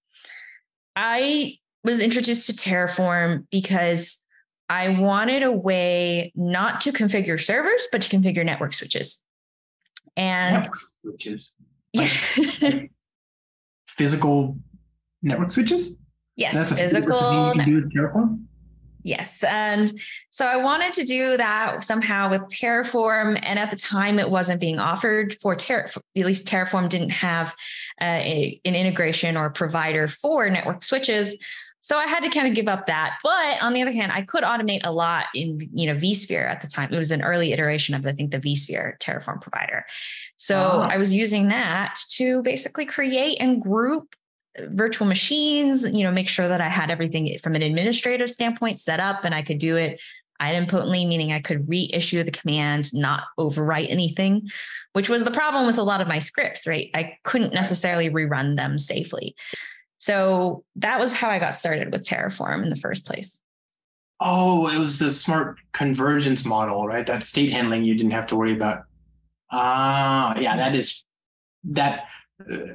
I 0.96 1.58
was 1.84 2.00
introduced 2.00 2.46
to 2.48 2.54
terraform 2.54 3.48
because 3.50 4.22
i 4.70 5.00
wanted 5.00 5.42
a 5.42 5.52
way 5.52 6.32
not 6.36 6.80
to 6.82 6.92
configure 6.92 7.42
servers 7.44 7.88
but 7.92 8.04
to 8.04 8.16
configure 8.16 8.46
network 8.46 8.74
switches. 8.74 9.26
And 10.16 10.56
network 10.56 10.80
switches? 11.02 11.54
Like 11.94 12.92
physical 13.88 14.58
network 15.22 15.52
switches 15.52 15.98
Yes, 16.36 16.78
physical. 16.78 17.54
Do 17.54 17.76
with 17.76 17.94
Terraform. 17.94 18.46
Yes. 19.04 19.44
And 19.44 19.92
so 20.30 20.46
I 20.46 20.58
wanted 20.58 20.94
to 20.96 21.06
do 21.06 21.38
that 21.38 21.84
somehow 21.84 22.30
with 22.30 22.42
Terraform. 22.44 23.40
And 23.42 23.58
at 23.58 23.72
the 23.72 23.78
time, 23.78 24.20
it 24.20 24.30
wasn't 24.30 24.62
being 24.62 24.80
offered 24.80 25.38
for 25.42 25.56
Terraform. 25.56 26.02
At 26.16 26.26
least 26.26 26.48
Terraform 26.48 26.90
didn't 26.90 27.10
have 27.10 27.50
uh, 28.00 28.06
a, 28.06 28.62
an 28.66 28.76
integration 28.76 29.38
or 29.38 29.50
provider 29.50 30.08
for 30.08 30.50
network 30.50 30.84
switches. 30.84 31.36
So 31.84 31.98
I 31.98 32.06
had 32.06 32.22
to 32.22 32.30
kind 32.30 32.48
of 32.48 32.54
give 32.54 32.68
up 32.68 32.86
that. 32.86 33.18
But 33.24 33.64
on 33.64 33.74
the 33.74 33.82
other 33.82 33.92
hand, 33.92 34.12
I 34.12 34.22
could 34.22 34.44
automate 34.44 34.82
a 34.84 34.92
lot 34.92 35.26
in, 35.34 35.68
you 35.74 35.88
know, 35.88 36.00
vSphere 36.00 36.48
at 36.48 36.62
the 36.62 36.68
time. 36.68 36.94
It 36.94 36.98
was 36.98 37.10
an 37.10 37.24
early 37.24 37.54
iteration 37.54 37.96
of, 37.96 38.06
I 38.06 38.12
think, 38.12 38.32
the 38.32 38.40
vSphere 38.40 39.00
Terraform 39.00 39.42
provider. 39.42 39.84
So 40.38 40.58
oh. 40.58 40.88
I 40.88 40.98
was 40.98 41.12
using 41.12 41.48
that 41.48 41.98
to 42.12 42.44
basically 42.44 42.86
create 42.86 43.38
and 43.40 43.62
group 43.64 44.16
virtual 44.70 45.08
machines, 45.08 45.84
you 45.84 46.04
know, 46.04 46.12
make 46.12 46.30
sure 46.30 46.48
that 46.48 46.62
I 46.62 46.70
had 46.70 46.92
everything 46.92 47.38
from 47.42 47.56
an 47.56 47.62
administrative 47.62 48.30
standpoint 48.30 48.80
set 48.80 49.00
up 49.00 49.24
and 49.24 49.34
I 49.34 49.42
could 49.42 49.60
do 49.60 49.76
it 49.76 50.00
idempotently, 50.42 51.08
meaning 51.08 51.32
I 51.32 51.40
could 51.40 51.70
reissue 51.70 52.24
the 52.24 52.32
command, 52.32 52.94
not 52.94 53.24
overwrite 53.38 53.92
anything, 53.92 54.50
which 54.94 55.08
was 55.08 55.24
the 55.24 55.32
problem 55.32 55.68
with 55.68 55.78
a 55.78 55.84
lot 55.84 56.02
of 56.02 56.08
my 56.08 56.20
scripts, 56.20 56.66
right? 56.66 56.90
I 56.94 57.18
couldn't 57.24 57.54
necessarily 57.54 58.10
rerun 58.10 58.58
them 58.58 58.80
safely. 58.80 59.36
So 60.00 60.64
that 60.78 61.00
was 61.00 61.14
how 61.14 61.30
I 61.30 61.38
got 61.38 61.54
started 61.54 61.92
with 61.92 62.06
Terraform 62.06 62.64
in 62.64 62.70
the 62.70 62.76
first 62.76 63.06
place. 63.06 63.42
Oh, 64.20 64.68
it 64.68 64.78
was 64.78 64.98
the 64.98 65.12
smart 65.12 65.58
convergence 65.74 66.44
model, 66.44 66.88
right? 66.88 67.06
That 67.06 67.24
state 67.24 67.52
handling 67.52 67.84
you 67.84 67.96
didn't 67.96 68.12
have 68.12 68.28
to 68.28 68.36
worry 68.36 68.54
about. 68.54 68.84
Ah, 69.52 70.36
uh, 70.36 70.40
yeah, 70.40 70.56
that 70.58 70.76
is 70.76 71.04
that. 71.66 72.06
Uh, 72.40 72.66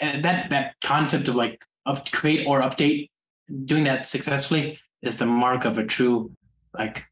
and 0.00 0.24
that 0.24 0.50
that 0.50 0.74
concept 0.82 1.28
of 1.28 1.36
like 1.36 1.64
up 1.86 2.10
create 2.10 2.46
or 2.46 2.60
update 2.60 3.10
doing 3.64 3.84
that 3.84 4.06
successfully 4.06 4.78
is 5.02 5.16
the 5.16 5.26
mark 5.26 5.64
of 5.64 5.78
a 5.78 5.84
true 5.84 6.32
like 6.76 7.04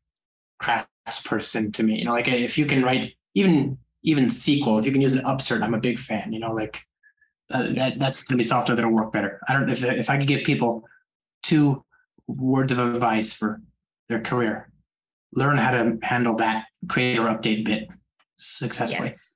crafts 0.59 1.21
person 1.25 1.73
to 1.73 1.83
me. 1.83 1.99
You 1.99 2.05
know 2.05 2.13
like 2.13 2.29
if 2.29 2.57
you 2.57 2.67
can 2.67 2.83
write 2.83 3.15
even 3.35 3.79
even 4.03 4.27
SQL 4.27 4.79
if 4.79 4.87
you 4.87 4.93
can 4.93 5.01
use 5.01 5.15
an 5.15 5.25
upsert 5.25 5.63
i'm 5.63 5.75
a 5.75 5.81
big 5.81 5.99
fan 5.99 6.33
you 6.33 6.41
know 6.41 6.53
like 6.53 6.83
uh, 7.51 7.69
that, 7.75 7.99
that's 7.99 8.27
to 8.27 8.37
be 8.37 8.43
software 8.43 8.75
that'll 8.75 8.91
work 8.91 9.13
better. 9.13 9.41
I 9.47 9.53
don't 9.53 9.69
if, 9.69 9.85
if 9.85 10.11
i 10.11 10.17
could 10.17 10.27
give 10.27 10.45
people 10.45 10.85
two 11.43 11.85
words 12.27 12.73
of 12.73 12.79
advice 12.79 13.33
for 13.33 13.61
their 14.09 14.21
career 14.21 14.73
learn 15.35 15.59
how 15.59 15.71
to 15.71 15.99
handle 16.03 16.37
that 16.37 16.67
create 16.89 17.19
or 17.19 17.27
update 17.27 17.65
bit 17.65 17.89
successfully. 18.37 19.09
Yes. 19.09 19.32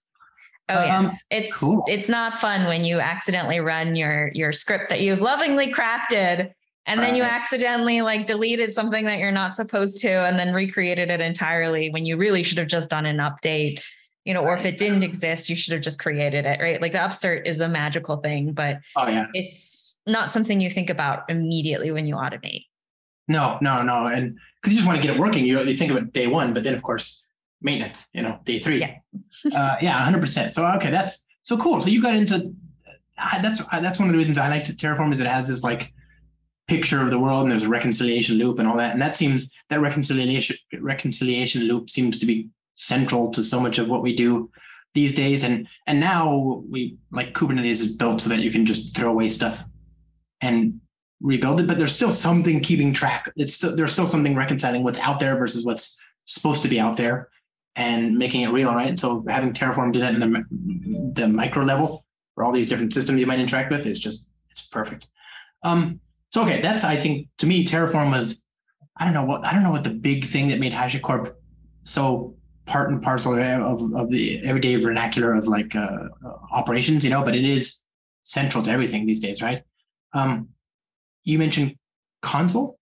Oh 0.69 0.91
um, 0.91 1.11
it's 1.31 1.57
cool. 1.57 1.85
it's 1.87 2.09
not 2.09 2.41
fun 2.41 2.67
when 2.67 2.85
you 2.85 2.99
accidentally 2.99 3.61
run 3.61 3.95
your 3.95 4.33
your 4.35 4.51
script 4.51 4.89
that 4.89 5.01
you've 5.01 5.21
lovingly 5.21 5.73
crafted 5.73 6.53
and 6.87 7.01
then 7.01 7.15
you 7.17 7.23
accidentally 7.23 8.01
like 8.01 8.27
deleted 8.27 8.73
something 8.73 9.05
that 9.07 9.19
you're 9.19 9.33
not 9.33 9.55
supposed 9.55 10.01
to 10.01 10.09
and 10.09 10.39
then 10.39 10.53
recreated 10.53 11.11
it 11.11 11.21
entirely 11.21 11.91
when 11.91 12.07
you 12.07 12.17
really 12.17 12.43
should 12.43 12.59
have 12.59 12.69
just 12.69 12.91
done 12.91 13.07
an 13.07 13.19
update. 13.19 13.81
You 14.25 14.35
know 14.35 14.43
or 14.43 14.57
if 14.57 14.65
it 14.65 14.77
didn't 14.77 15.05
exist 15.05 15.49
you 15.49 15.55
should 15.55 15.73
have 15.73 15.83
just 15.83 16.01
created 16.01 16.47
it 16.47 16.61
right? 16.61 16.83
Like 16.83 16.91
the 16.91 16.99
upsert 16.99 17.47
is 17.47 17.61
a 17.61 17.69
magical 17.69 18.17
thing 18.17 18.53
but 18.53 18.79
oh 18.97 19.07
yeah. 19.07 19.27
it's 19.35 19.99
not 20.05 20.33
something 20.33 20.61
you 20.61 20.71
think 20.71 20.91
about 20.91 21.23
immediately 21.29 21.93
when 21.93 22.07
you 22.07 22.17
automate. 22.17 22.65
No 23.29 23.59
no 23.61 23.83
no 23.83 24.07
and 24.07 24.37
because 24.61 24.73
you 24.73 24.79
just 24.79 24.87
want 24.87 25.01
to 25.01 25.07
get 25.07 25.15
it 25.15 25.21
working. 25.21 25.45
You, 25.45 25.61
you 25.63 25.77
think 25.77 25.93
of 25.93 25.97
it 25.97 26.13
day 26.13 26.27
one 26.27 26.55
but 26.55 26.65
then 26.65 26.75
of 26.75 26.83
course 26.83 27.26
maintenance, 27.67 28.07
you 28.15 28.23
know, 28.23 28.39
day 28.45 28.59
three. 28.59 28.81
Yeah. 28.81 28.97
uh, 29.53 29.77
yeah, 29.83 30.11
100%. 30.11 30.55
So, 30.55 30.65
okay, 30.77 30.91
that's 30.91 31.27
so 31.43 31.59
cool. 31.59 31.81
So 31.81 31.91
you 31.91 32.01
got 32.01 32.15
into, 32.15 32.55
that's, 33.43 33.63
that's 33.69 33.99
one 33.99 34.09
of 34.09 34.13
the 34.13 34.19
reasons 34.19 34.39
I 34.39 34.49
like 34.49 34.65
Terraform 34.65 35.13
is 35.13 35.21
it 35.21 35.27
has 35.27 35.49
this 35.49 35.63
like 35.63 35.93
picture 36.69 37.03
of 37.03 37.11
the 37.11 37.19
world 37.19 37.43
and 37.43 37.53
there's 37.53 37.65
a 37.65 37.69
reconciliation 37.69 38.39
loop 38.39 38.59
and 38.59 38.67
all 38.67 38.77
that. 38.77 38.93
And 38.93 39.03
that 39.03 39.17
seems, 39.17 39.53
that 39.69 39.81
reconciliation, 39.81 40.57
reconciliation 40.81 41.65
loop 41.65 41.91
seems 41.91 42.19
to 42.21 42.27
be 42.27 42.49
central 42.77 43.31
to 43.33 43.43
so 43.43 43.61
much 43.61 43.79
of 43.79 43.89
what 43.89 44.03
we 44.03 44.15
do 44.15 44.51
these 44.95 45.15
days. 45.15 45.43
And, 45.43 45.67
and 45.87 46.01
now 46.01 46.63
we 46.71 46.97
like 47.11 47.35
Kubernetes 47.35 47.83
is 47.83 47.97
built 47.97 48.23
so 48.23 48.29
that 48.29 48.39
you 48.39 48.51
can 48.51 48.65
just 48.65 48.97
throw 48.97 49.11
away 49.11 49.29
stuff 49.29 49.65
and 50.41 50.81
rebuild 51.21 51.61
it, 51.61 51.67
but 51.67 51.79
there's 51.79 51.95
still 51.95 52.13
something 52.13 52.61
keeping 52.61 52.93
track. 52.93 53.33
It's 53.37 53.55
still, 53.55 53.75
there's 53.75 53.93
still 53.93 54.07
something 54.07 54.37
reconciling 54.37 54.85
what's 54.85 54.99
out 55.01 55.19
there 55.19 55.37
versus 55.37 55.65
what's 55.65 56.01
supposed 56.27 56.63
to 56.63 56.69
be 56.69 56.79
out 56.79 56.97
there 56.97 57.29
and 57.77 58.17
making 58.17 58.41
it 58.41 58.49
real, 58.49 58.75
right? 58.75 58.99
So 58.99 59.25
having 59.29 59.53
Terraform 59.53 59.93
do 59.93 60.01
that 60.01 60.15
in 60.15 60.21
the, 60.21 61.13
the 61.15 61.29
micro 61.29 61.63
level 61.63 62.05
for 62.35 62.43
all 62.43 62.53
these 62.53 62.69
different 62.69 62.95
systems 62.95 63.21
you 63.21 63.27
might 63.27 63.39
interact 63.39 63.71
with 63.71 63.87
is 63.87 64.01
just, 64.01 64.29
it's 64.51 64.67
perfect. 64.67 65.09
Um, 65.63 66.01
so, 66.31 66.43
okay, 66.43 66.61
that's, 66.61 66.85
I 66.85 66.97
think 66.97 67.29
to 67.39 67.47
me, 67.47 67.65
Terraform 67.65 68.11
was, 68.11 68.43
I 68.97 69.05
don't 69.05 69.15
know 69.15 69.25
what, 69.25 69.45
I 69.45 69.53
don't 69.53 69.63
know 69.63 69.71
what 69.71 69.85
the 69.85 69.91
big 69.91 70.25
thing 70.25 70.49
that 70.49 70.59
made 70.59 70.73
HashiCorp 70.73 71.35
so 71.85 72.35
part 72.65 72.91
and 72.91 73.03
parcel 73.03 73.35
of, 73.35 73.95
of 73.95 74.11
the 74.11 74.41
everyday 74.45 74.75
vernacular 74.77 75.35
of 75.35 75.47
like 75.47 75.77
uh, 75.77 76.09
operations, 76.51 77.05
you 77.05 77.11
know, 77.11 77.23
but 77.23 77.37
it 77.37 77.45
is 77.45 77.83
central 78.25 78.65
to 78.65 78.71
everything 78.71 79.07
these 79.07 79.21
days, 79.21 79.41
right? 79.43 79.63
Um, 80.15 80.49
you 81.25 81.39
mentioned 81.39 81.77
Consul 82.23 82.79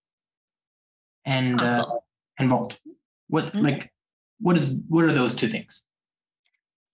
and, 1.25 1.59
uh, 1.59 1.63
Consul. 1.63 1.91
Uh, 1.91 1.99
and 2.39 2.49
Vault. 2.49 2.79
What, 3.27 3.47
mm-hmm. 3.47 3.59
like, 3.59 3.91
what 4.39 4.57
is 4.57 4.81
what 4.87 5.05
are 5.05 5.11
those 5.11 5.33
two 5.33 5.47
things? 5.47 5.83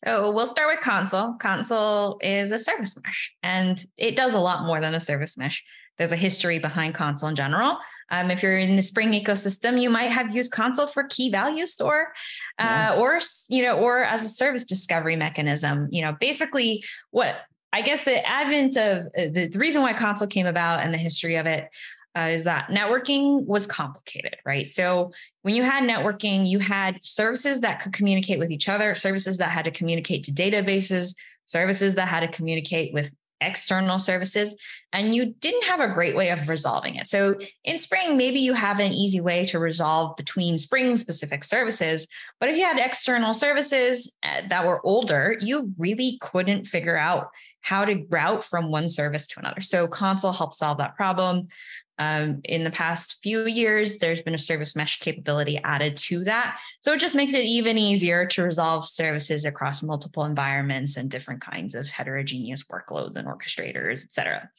Oh, 0.06 0.32
we'll 0.32 0.48
start 0.48 0.74
with 0.74 0.84
Consul. 0.84 1.36
Consul 1.40 2.20
is 2.22 2.52
a 2.52 2.58
service 2.58 3.00
mesh, 3.04 3.32
and 3.44 3.84
it 3.98 4.16
does 4.16 4.34
a 4.34 4.40
lot 4.40 4.66
more 4.66 4.82
than 4.82 4.96
a 4.96 5.00
service 5.00 5.38
mesh. 5.38 5.64
There's 5.98 6.12
a 6.12 6.18
history 6.18 6.58
behind 6.58 6.96
Consul 6.96 7.30
in 7.30 7.36
general. 7.36 7.78
Um, 8.10 8.32
if 8.32 8.42
you're 8.42 8.58
in 8.58 8.76
the 8.76 8.82
Spring 8.82 9.12
ecosystem, 9.12 9.80
you 9.80 9.90
might 9.90 10.10
have 10.10 10.36
used 10.36 10.52
Consul 10.52 10.88
for 10.88 11.04
key 11.04 11.30
value 11.30 11.68
store, 11.68 12.14
uh, 12.58 12.64
yeah. 12.66 12.96
or 12.98 13.20
you 13.50 13.62
know, 13.62 13.78
or 13.78 14.04
as 14.04 14.26
a 14.26 14.30
service 14.30 14.64
discovery 14.64 15.16
mechanism. 15.16 15.88
You 15.92 16.02
know, 16.02 16.18
basically 16.20 16.84
what 17.12 17.36
I 17.74 17.82
guess 17.82 18.04
the 18.04 18.26
advent 18.28 18.76
of 18.76 19.06
uh, 19.18 19.32
the, 19.32 19.48
the 19.48 19.60
reason 19.60 19.82
why 19.82 19.94
Consul 19.94 20.28
came 20.28 20.48
about 20.48 20.82
and 20.82 20.94
the 20.94 20.98
history 20.98 21.36
of 21.38 21.46
it 21.46 21.70
uh, 22.18 22.30
is 22.32 22.44
that 22.44 22.68
networking 22.68 23.46
was 23.46 23.66
complicated, 23.66 24.36
right? 24.46 24.68
So 24.68 25.12
when 25.44 25.56
you 25.56 25.64
had 25.64 25.84
networking, 25.84 26.48
you 26.48 26.60
had 26.60 27.04
services 27.06 27.62
that 27.62 27.82
could 27.82 27.94
communicate 27.94 28.40
with 28.40 28.52
each 28.52 28.68
other, 28.68 28.94
services 28.94 29.38
that 29.38 29.52
had 29.52 29.66
to 29.66 29.72
communicate 29.72 30.24
to 30.26 30.32
databases, 30.32 31.16
services 31.46 31.96
that 31.96 32.08
had 32.08 32.20
to 32.22 32.28
communicate 32.28 32.94
with 32.94 33.12
external 33.42 33.98
services, 33.98 34.56
and 34.94 35.16
you 35.16 35.34
didn't 35.40 35.64
have 35.64 35.80
a 35.80 35.88
great 35.88 36.16
way 36.16 36.30
of 36.30 36.48
resolving 36.48 36.96
it. 36.96 37.08
So 37.08 37.36
in 37.64 37.78
Spring, 37.78 38.16
maybe 38.16 38.40
you 38.40 38.54
have 38.54 38.80
an 38.80 38.94
easy 38.94 39.20
way 39.20 39.48
to 39.48 39.58
resolve 39.58 40.16
between 40.16 40.60
Spring 40.60 40.96
specific 40.96 41.44
services, 41.44 42.08
but 42.40 42.50
if 42.50 42.58
you 42.58 42.64
had 42.64 42.78
external 42.78 43.34
services 43.34 44.16
uh, 44.22 44.42
that 44.50 44.66
were 44.66 44.86
older, 44.86 45.38
you 45.42 45.74
really 45.80 46.20
couldn't 46.22 46.66
figure 46.66 46.98
out 46.98 47.30
how 47.62 47.86
to 47.86 48.06
route 48.10 48.44
from 48.44 48.72
one 48.72 48.90
service 48.90 49.28
to 49.28 49.40
another. 49.40 49.62
So 49.62 49.88
Consul 49.88 50.32
helped 50.32 50.56
solve 50.56 50.78
that 50.80 50.96
problem. 50.96 51.48
Um, 52.02 52.42
in 52.46 52.64
the 52.64 52.72
past 52.72 53.22
few 53.22 53.46
years, 53.46 54.00
there's 54.00 54.24
been 54.24 54.34
a 54.34 54.40
service 54.40 54.76
mesh 54.76 55.00
capability 55.00 55.60
added 55.64 55.98
to 55.98 56.24
that. 56.24 56.58
So 56.80 56.94
it 56.94 57.00
just 57.00 57.14
makes 57.14 57.36
it 57.36 57.46
even 57.46 57.78
easier 57.78 58.26
to 58.26 58.42
resolve 58.42 58.88
services 58.88 59.46
across 59.46 59.84
multiple 59.84 60.26
environments 60.26 60.98
and 60.98 61.12
different 61.12 61.42
kinds 61.42 61.76
of 61.76 61.88
heterogeneous 61.90 62.64
workloads 62.64 63.18
and 63.18 63.28
orchestrators, 63.28 64.04
et 64.04 64.14
cetera. 64.14 64.50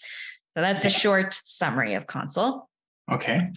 So 0.55 0.63
that's 0.63 0.85
the 0.85 0.91
short 0.91 1.35
summary 1.35 1.95
of 1.95 2.07
Consul. 2.07 2.69
Okay. 3.11 3.51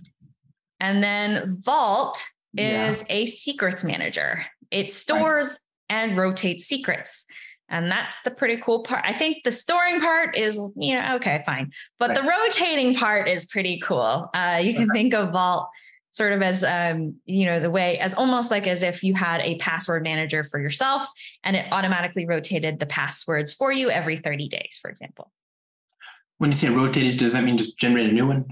And 0.80 1.04
then 1.04 1.62
Vault 1.62 2.26
is 2.58 3.06
yeah. 3.08 3.15
a 3.15 3.26
secrets 3.28 3.84
manager. 3.84 4.45
It 4.71 4.89
stores 4.89 5.60
right. 5.91 5.98
and 6.02 6.17
rotates 6.17 6.65
secrets. 6.65 7.28
And 7.69 7.89
that's 7.89 8.21
the 8.21 8.32
pretty 8.32 8.58
cool 8.58 8.84
part. 8.84 9.04
I 9.06 9.13
think 9.13 9.43
the 9.43 9.51
storing 9.51 9.99
part 9.99 10.38
is, 10.38 10.56
you 10.75 10.93
know, 10.93 11.15
okay, 11.15 11.41
fine. 11.45 11.71
But 11.97 12.10
right. 12.10 12.21
the 12.21 12.30
rotating 12.30 12.93
part 12.93 13.28
is 13.28 13.45
pretty 13.45 13.80
cool. 13.80 14.30
Uh, 14.34 14.60
you 14.62 14.73
can 14.73 14.89
okay. 14.89 14.99
think 14.99 15.13
of 15.13 15.32
Vault 15.32 15.69
sort 16.12 16.32
of 16.32 16.41
as, 16.41 16.63
um, 16.63 17.15
you 17.25 17.45
know, 17.45 17.60
the 17.60 17.69
way 17.69 17.97
as 17.99 18.13
almost 18.13 18.49
like 18.49 18.67
as 18.67 18.84
if 18.84 19.04
you 19.04 19.13
had 19.13 19.41
a 19.41 19.58
password 19.58 20.04
manager 20.04 20.43
for 20.45 20.62
yourself 20.62 21.06
and 21.43 21.56
it 21.56 21.65
automatically 21.71 22.25
rotated 22.25 22.80
the 22.80 22.86
passwords 22.86 23.54
for 23.54 23.71
you 23.71 23.89
every 23.89 24.15
30 24.15 24.47
days, 24.47 24.80
for 24.82 24.89
example. 24.89 25.32
When 26.38 26.51
you 26.51 26.55
say 26.55 26.70
rotated, 26.70 27.18
does 27.18 27.34
that 27.34 27.43
mean 27.43 27.57
just 27.57 27.78
generate 27.78 28.09
a 28.09 28.13
new 28.13 28.28
one? 28.28 28.45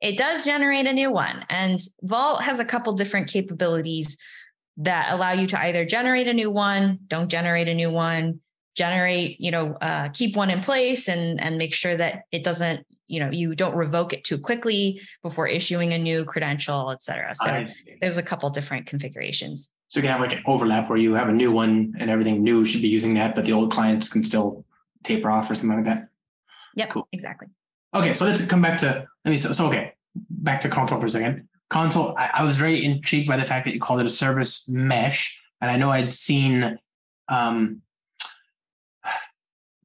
It 0.00 0.16
does 0.16 0.44
generate 0.44 0.86
a 0.86 0.92
new 0.92 1.10
one. 1.12 1.44
And 1.48 1.80
Vault 2.02 2.42
has 2.42 2.60
a 2.60 2.64
couple 2.64 2.92
different 2.92 3.28
capabilities 3.28 4.16
that 4.78 5.12
allow 5.12 5.32
you 5.32 5.46
to 5.48 5.60
either 5.60 5.84
generate 5.84 6.28
a 6.28 6.32
new 6.32 6.50
one, 6.50 6.98
don't 7.06 7.28
generate 7.28 7.68
a 7.68 7.74
new 7.74 7.90
one, 7.90 8.40
generate, 8.76 9.40
you 9.40 9.50
know, 9.50 9.74
uh, 9.80 10.08
keep 10.10 10.36
one 10.36 10.50
in 10.50 10.60
place 10.60 11.08
and 11.08 11.40
and 11.40 11.58
make 11.58 11.74
sure 11.74 11.96
that 11.96 12.22
it 12.30 12.44
doesn't, 12.44 12.86
you 13.08 13.18
know, 13.18 13.30
you 13.30 13.54
don't 13.54 13.74
revoke 13.74 14.12
it 14.12 14.22
too 14.22 14.38
quickly 14.38 15.00
before 15.22 15.48
issuing 15.48 15.92
a 15.92 15.98
new 15.98 16.24
credential, 16.24 16.90
et 16.92 17.02
cetera. 17.02 17.34
So 17.34 17.66
there's 18.00 18.16
a 18.16 18.22
couple 18.22 18.48
different 18.50 18.86
configurations. 18.86 19.72
So 19.88 19.98
you 19.98 20.02
can 20.02 20.12
have 20.12 20.20
like 20.20 20.34
an 20.34 20.42
overlap 20.46 20.88
where 20.88 20.98
you 20.98 21.14
have 21.14 21.28
a 21.28 21.32
new 21.32 21.50
one 21.50 21.94
and 21.98 22.10
everything 22.10 22.44
new 22.44 22.64
should 22.64 22.82
be 22.82 22.88
using 22.88 23.14
that, 23.14 23.34
but 23.34 23.46
the 23.46 23.52
old 23.52 23.72
clients 23.72 24.08
can 24.08 24.22
still 24.22 24.64
taper 25.02 25.30
off 25.30 25.50
or 25.50 25.54
something 25.54 25.76
like 25.76 25.86
that. 25.86 26.08
Yep. 26.76 26.90
Cool. 26.90 27.08
Exactly. 27.12 27.48
Okay, 27.94 28.12
so 28.14 28.26
let's 28.26 28.44
come 28.46 28.62
back 28.62 28.78
to 28.78 29.08
let 29.24 29.30
me 29.30 29.38
so, 29.38 29.52
so 29.52 29.66
okay, 29.66 29.94
back 30.14 30.60
to 30.60 30.68
Consul 30.68 31.00
for 31.00 31.06
a 31.06 31.10
second. 31.10 31.48
Consul, 31.70 32.14
I, 32.16 32.30
I, 32.34 32.44
was 32.44 32.56
very 32.56 32.84
intrigued 32.84 33.28
by 33.28 33.36
the 33.36 33.44
fact 33.44 33.66
that 33.66 33.74
you 33.74 33.80
called 33.80 34.00
it 34.00 34.06
a 34.06 34.10
service 34.10 34.68
mesh. 34.68 35.38
And 35.60 35.70
I 35.70 35.76
know 35.76 35.90
I'd 35.90 36.12
seen 36.12 36.78
um, 37.28 37.82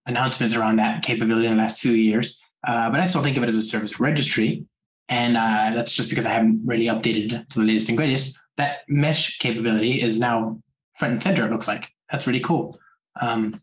announcements 0.05 0.55
around 0.55 0.77
that 0.77 1.03
capability 1.03 1.47
in 1.47 1.57
the 1.57 1.61
last 1.61 1.79
few 1.79 1.91
years, 1.91 2.39
uh, 2.65 2.89
but 2.89 2.99
I 2.99 3.05
still 3.05 3.23
think 3.23 3.37
of 3.37 3.43
it 3.43 3.49
as 3.49 3.57
a 3.57 3.61
service 3.61 3.99
registry. 3.99 4.65
And 5.09 5.35
uh, 5.35 5.71
that's 5.73 5.93
just 5.93 6.09
because 6.09 6.25
I 6.25 6.29
haven't 6.29 6.61
really 6.65 6.85
updated 6.85 7.47
to 7.49 7.59
the 7.59 7.65
latest 7.65 7.89
and 7.89 7.97
greatest. 7.97 8.37
That 8.57 8.79
mesh 8.87 9.37
capability 9.39 10.01
is 10.01 10.19
now 10.19 10.61
front 10.93 11.15
and 11.15 11.23
center, 11.23 11.45
it 11.45 11.51
looks 11.51 11.67
like. 11.67 11.89
That's 12.09 12.27
really 12.27 12.39
cool. 12.39 12.79
Um, 13.19 13.59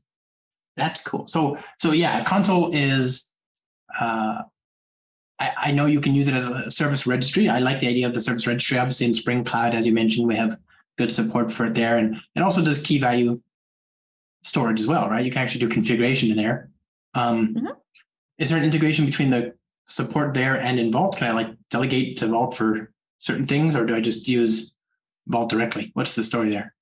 that's 0.76 1.02
cool. 1.02 1.26
So, 1.28 1.58
so 1.78 1.92
yeah, 1.92 2.22
Consul 2.24 2.70
is 2.72 3.32
uh, 3.98 4.42
I, 5.40 5.52
I 5.56 5.72
know 5.72 5.86
you 5.86 6.00
can 6.00 6.14
use 6.14 6.28
it 6.28 6.34
as 6.34 6.46
a 6.46 6.70
service 6.70 7.06
registry. 7.06 7.48
I 7.48 7.58
like 7.58 7.80
the 7.80 7.88
idea 7.88 8.06
of 8.06 8.14
the 8.14 8.20
service 8.20 8.46
registry. 8.46 8.78
Obviously, 8.78 9.06
in 9.06 9.14
Spring 9.14 9.42
Cloud, 9.42 9.74
as 9.74 9.86
you 9.86 9.92
mentioned, 9.92 10.28
we 10.28 10.36
have 10.36 10.58
good 10.98 11.10
support 11.10 11.50
for 11.50 11.64
it 11.66 11.74
there, 11.74 11.96
and 11.96 12.16
it 12.36 12.42
also 12.42 12.62
does 12.62 12.80
key 12.80 12.98
value 12.98 13.40
storage 14.42 14.80
as 14.80 14.86
well, 14.86 15.08
right? 15.08 15.24
You 15.24 15.30
can 15.30 15.42
actually 15.42 15.60
do 15.60 15.68
configuration 15.68 16.30
in 16.30 16.36
there. 16.36 16.70
Um, 17.14 17.54
mm-hmm. 17.54 17.66
Is 18.38 18.50
there 18.50 18.58
an 18.58 18.64
integration 18.64 19.06
between 19.06 19.30
the 19.30 19.54
support 19.86 20.34
there 20.34 20.58
and 20.58 20.78
in 20.78 20.92
Vault? 20.92 21.16
Can 21.16 21.26
I 21.26 21.32
like 21.32 21.48
delegate 21.70 22.18
to 22.18 22.26
Vault 22.26 22.56
for 22.56 22.92
certain 23.18 23.46
things, 23.46 23.74
or 23.74 23.84
do 23.84 23.94
I 23.94 24.00
just 24.00 24.28
use 24.28 24.74
Vault 25.26 25.50
directly? 25.50 25.90
What's 25.94 26.14
the 26.14 26.24
story 26.24 26.50
there? 26.50 26.74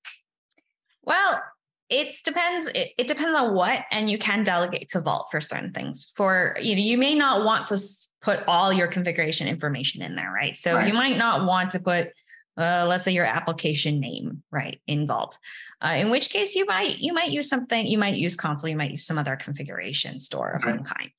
Well, 1.02 1.42
it 1.90 2.14
depends 2.24 2.68
it, 2.68 2.90
it, 2.98 3.08
depends 3.08 3.38
on 3.38 3.54
what 3.54 3.84
and 3.90 4.10
you 4.10 4.18
can 4.18 4.44
delegate 4.44 4.90
to 4.90 5.00
vault 5.00 5.28
for 5.30 5.40
certain 5.40 5.72
things. 5.72 6.12
For 6.16 6.56
you 6.60 6.74
know 6.74 6.82
you 6.82 6.98
may 6.98 7.14
not 7.14 7.44
want 7.44 7.66
to 7.68 7.78
put 8.20 8.40
all 8.46 8.72
your 8.72 8.88
configuration 8.88 9.48
information 9.48 10.02
in 10.02 10.14
there 10.14 10.30
right? 10.30 10.56
So 10.56 10.74
right. 10.74 10.86
you 10.86 10.94
might 10.94 11.16
not 11.16 11.46
want 11.46 11.70
to 11.72 11.80
put 11.80 12.12
uh, 12.58 12.84
let's 12.88 13.04
say 13.04 13.12
your 13.12 13.24
application 13.24 14.00
name 14.00 14.42
right 14.50 14.80
in 14.86 15.06
vault. 15.06 15.38
Uh, 15.80 15.94
in 15.96 16.10
which 16.10 16.28
case 16.28 16.54
you 16.54 16.66
might 16.66 16.98
you 16.98 17.12
might 17.12 17.30
use 17.30 17.48
something 17.48 17.86
you 17.86 17.98
might 17.98 18.16
use 18.16 18.36
Consul 18.36 18.68
you 18.68 18.76
might 18.76 18.90
use 18.90 19.06
some 19.06 19.18
other 19.18 19.36
configuration 19.36 20.18
store 20.18 20.50
of 20.50 20.64
some 20.64 20.82
kind. 20.82 21.10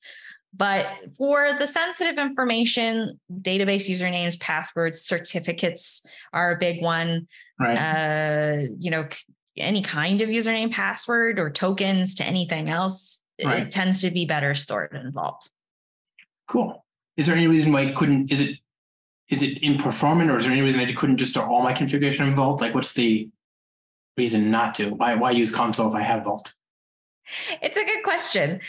But 0.52 0.86
for 1.16 1.52
the 1.58 1.66
sensitive 1.66 2.18
information 2.18 3.20
database 3.32 3.88
usernames 3.88 4.38
passwords 4.38 5.00
certificates 5.00 6.04
are 6.32 6.52
a 6.52 6.58
big 6.58 6.82
one. 6.82 7.28
Right. 7.58 7.76
uh, 7.76 8.68
you 8.78 8.90
know 8.90 9.06
any 9.60 9.82
kind 9.82 10.22
of 10.22 10.28
username, 10.28 10.70
password, 10.70 11.38
or 11.38 11.50
tokens 11.50 12.14
to 12.16 12.24
anything 12.24 12.68
else, 12.68 13.20
right. 13.44 13.64
it 13.64 13.70
tends 13.70 14.00
to 14.02 14.10
be 14.10 14.24
better 14.24 14.54
stored 14.54 14.94
in 14.94 15.12
Vault. 15.12 15.50
Cool. 16.48 16.84
Is 17.16 17.26
there 17.26 17.36
any 17.36 17.46
reason 17.46 17.72
why 17.72 17.82
it 17.82 17.96
couldn't? 17.96 18.32
Is 18.32 18.40
it 18.40 18.56
is 19.28 19.42
it 19.42 19.58
in 19.58 19.78
performant, 19.78 20.30
or 20.30 20.38
is 20.38 20.44
there 20.44 20.52
any 20.52 20.62
reason 20.62 20.80
I 20.80 20.92
couldn't 20.92 21.18
just 21.18 21.32
store 21.32 21.46
all 21.46 21.62
my 21.62 21.72
configuration 21.72 22.26
in 22.26 22.34
Vault? 22.34 22.60
Like, 22.60 22.74
what's 22.74 22.92
the 22.92 23.28
reason 24.16 24.50
not 24.50 24.74
to? 24.76 24.90
Why 24.90 25.14
why 25.14 25.30
use 25.30 25.54
Consul 25.54 25.88
if 25.88 25.94
I 25.94 26.02
have 26.02 26.24
Vault? 26.24 26.52
It's 27.62 27.76
a 27.76 27.84
good 27.84 28.02
question. 28.02 28.60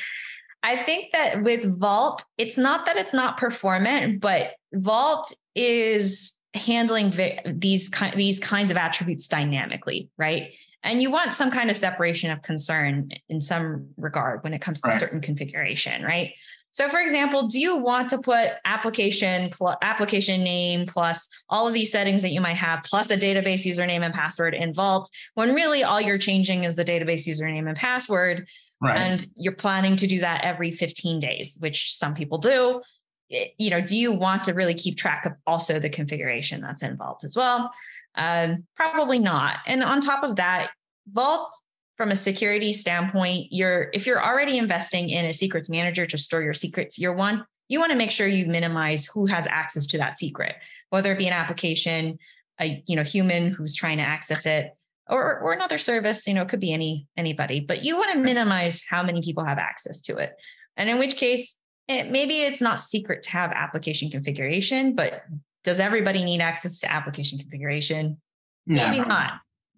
I 0.63 0.83
think 0.83 1.11
that 1.11 1.41
with 1.41 1.79
Vault, 1.79 2.23
it's 2.37 2.57
not 2.57 2.85
that 2.85 2.97
it's 2.97 3.13
not 3.13 3.37
performant, 3.37 4.21
but 4.21 4.51
Vault 4.73 5.33
is 5.55 6.39
handling 6.53 7.11
these 7.45 7.89
these 8.15 8.39
kinds 8.39 8.71
of 8.71 8.77
attributes 8.77 9.27
dynamically, 9.27 10.09
right? 10.17 10.51
And 10.83 11.01
you 11.01 11.11
want 11.11 11.33
some 11.33 11.51
kind 11.51 11.69
of 11.69 11.77
separation 11.77 12.31
of 12.31 12.41
concern 12.41 13.09
in 13.29 13.39
some 13.39 13.89
regard 13.97 14.43
when 14.43 14.53
it 14.53 14.61
comes 14.61 14.81
to 14.81 14.89
right. 14.89 14.99
certain 14.99 15.21
configuration, 15.21 16.03
right? 16.03 16.33
So, 16.71 16.87
for 16.87 16.99
example, 16.99 17.47
do 17.47 17.59
you 17.59 17.77
want 17.77 18.09
to 18.09 18.17
put 18.17 18.51
application 18.63 19.49
plus 19.49 19.75
application 19.81 20.41
name 20.41 20.85
plus 20.85 21.27
all 21.49 21.67
of 21.67 21.73
these 21.73 21.91
settings 21.91 22.21
that 22.21 22.31
you 22.31 22.39
might 22.39 22.55
have 22.55 22.83
plus 22.83 23.09
a 23.11 23.17
database 23.17 23.65
username 23.65 24.03
and 24.05 24.13
password 24.13 24.55
in 24.55 24.73
Vault 24.73 25.09
when 25.33 25.53
really 25.53 25.83
all 25.83 25.99
you're 25.99 26.17
changing 26.17 26.63
is 26.63 26.75
the 26.75 26.85
database 26.85 27.27
username 27.27 27.67
and 27.67 27.77
password? 27.77 28.47
Right. 28.81 28.97
And 28.97 29.25
you're 29.35 29.53
planning 29.53 29.97
to 29.97 30.07
do 30.07 30.21
that 30.21 30.43
every 30.43 30.71
15 30.71 31.19
days, 31.19 31.57
which 31.59 31.93
some 31.93 32.15
people 32.15 32.37
do. 32.37 32.81
You 33.29 33.69
know, 33.69 33.81
do 33.81 33.97
you 33.97 34.11
want 34.11 34.43
to 34.45 34.53
really 34.53 34.73
keep 34.73 34.97
track 34.97 35.25
of 35.25 35.33
also 35.45 35.77
the 35.77 35.89
configuration 35.89 36.61
that's 36.61 36.83
involved 36.83 37.23
as 37.23 37.35
well? 37.35 37.71
Um, 38.15 38.65
probably 38.75 39.19
not. 39.19 39.57
And 39.65 39.83
on 39.83 40.01
top 40.01 40.23
of 40.23 40.35
that, 40.37 40.71
Vault 41.11 41.55
from 41.97 42.11
a 42.11 42.15
security 42.15 42.73
standpoint, 42.73 43.47
you're 43.51 43.89
if 43.93 44.05
you're 44.05 44.23
already 44.23 44.57
investing 44.57 45.09
in 45.09 45.25
a 45.25 45.33
secrets 45.33 45.69
manager 45.69 46.05
to 46.05 46.17
store 46.17 46.41
your 46.41 46.53
secrets 46.53 46.97
year 46.97 47.13
one, 47.13 47.45
you 47.67 47.79
want 47.79 47.91
to 47.91 47.97
make 47.97 48.11
sure 48.11 48.27
you 48.27 48.45
minimize 48.47 49.05
who 49.05 49.25
has 49.27 49.45
access 49.49 49.87
to 49.87 49.97
that 49.97 50.17
secret, 50.17 50.55
whether 50.89 51.11
it 51.13 51.17
be 51.17 51.27
an 51.27 51.33
application, 51.33 52.17
a 52.59 52.83
you 52.87 52.95
know 52.95 53.03
human 53.03 53.51
who's 53.51 53.75
trying 53.75 53.97
to 53.97 54.03
access 54.03 54.45
it, 54.45 54.75
or 55.07 55.39
or 55.39 55.53
another 55.53 55.77
service. 55.77 56.27
You 56.27 56.33
know, 56.33 56.41
it 56.41 56.49
could 56.49 56.59
be 56.59 56.73
any 56.73 57.07
anybody, 57.17 57.59
but 57.59 57.83
you 57.83 57.97
want 57.97 58.13
to 58.13 58.19
minimize 58.19 58.83
how 58.89 59.03
many 59.03 59.21
people 59.21 59.43
have 59.43 59.57
access 59.57 60.01
to 60.01 60.17
it. 60.17 60.33
And 60.77 60.89
in 60.89 60.99
which 60.99 61.15
case, 61.15 61.55
it, 61.87 62.11
maybe 62.11 62.41
it's 62.41 62.61
not 62.61 62.79
secret 62.79 63.23
to 63.23 63.31
have 63.31 63.51
application 63.51 64.09
configuration, 64.09 64.95
but 64.95 65.23
does 65.63 65.79
everybody 65.79 66.23
need 66.23 66.41
access 66.41 66.79
to 66.79 66.91
application 66.91 67.37
configuration? 67.37 68.19
Maybe 68.65 68.99
no. 68.99 69.05
not. 69.05 69.33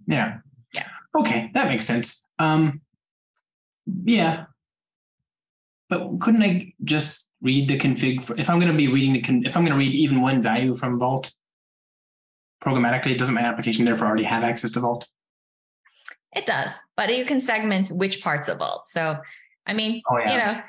Yeah. 0.08 0.38
Yeah. 0.74 0.88
Okay, 1.16 1.52
that 1.54 1.68
makes 1.68 1.86
sense. 1.86 2.26
Um, 2.40 2.82
yeah, 4.06 4.46
but 5.90 6.20
couldn't 6.20 6.44
I 6.44 6.74
just 6.84 7.30
read 7.42 7.68
the 7.68 7.78
config 7.78 8.24
for, 8.24 8.36
if 8.38 8.50
I'm 8.50 8.60
going 8.60 8.72
to 8.72 8.78
be 8.78 8.88
reading 8.88 9.14
the 9.14 9.22
con, 9.22 9.44
if 9.46 9.56
I'm 9.56 9.64
going 9.64 9.78
to 9.78 9.78
read 9.78 9.94
even 9.94 10.22
one 10.22 10.42
value 10.42 10.76
from 10.76 10.98
Vault 10.98 11.32
programmatically? 12.64 13.18
Doesn't 13.18 13.36
my 13.36 13.42
application 13.42 13.86
therefore 13.86 14.08
already 14.08 14.24
have 14.24 14.44
access 14.44 14.72
to 14.72 14.80
Vault? 14.80 15.08
It 16.36 16.46
does, 16.46 16.80
but 16.98 17.16
you 17.16 17.26
can 17.26 17.40
segment 17.40 17.90
which 17.90 18.22
parts 18.22 18.48
of 18.48 18.58
Vault. 18.58 18.86
So, 18.86 19.18
I 19.68 19.74
mean, 19.74 20.02
oh, 20.10 20.18
yeah. 20.18 20.32
you 20.32 20.38
know, 20.38 20.64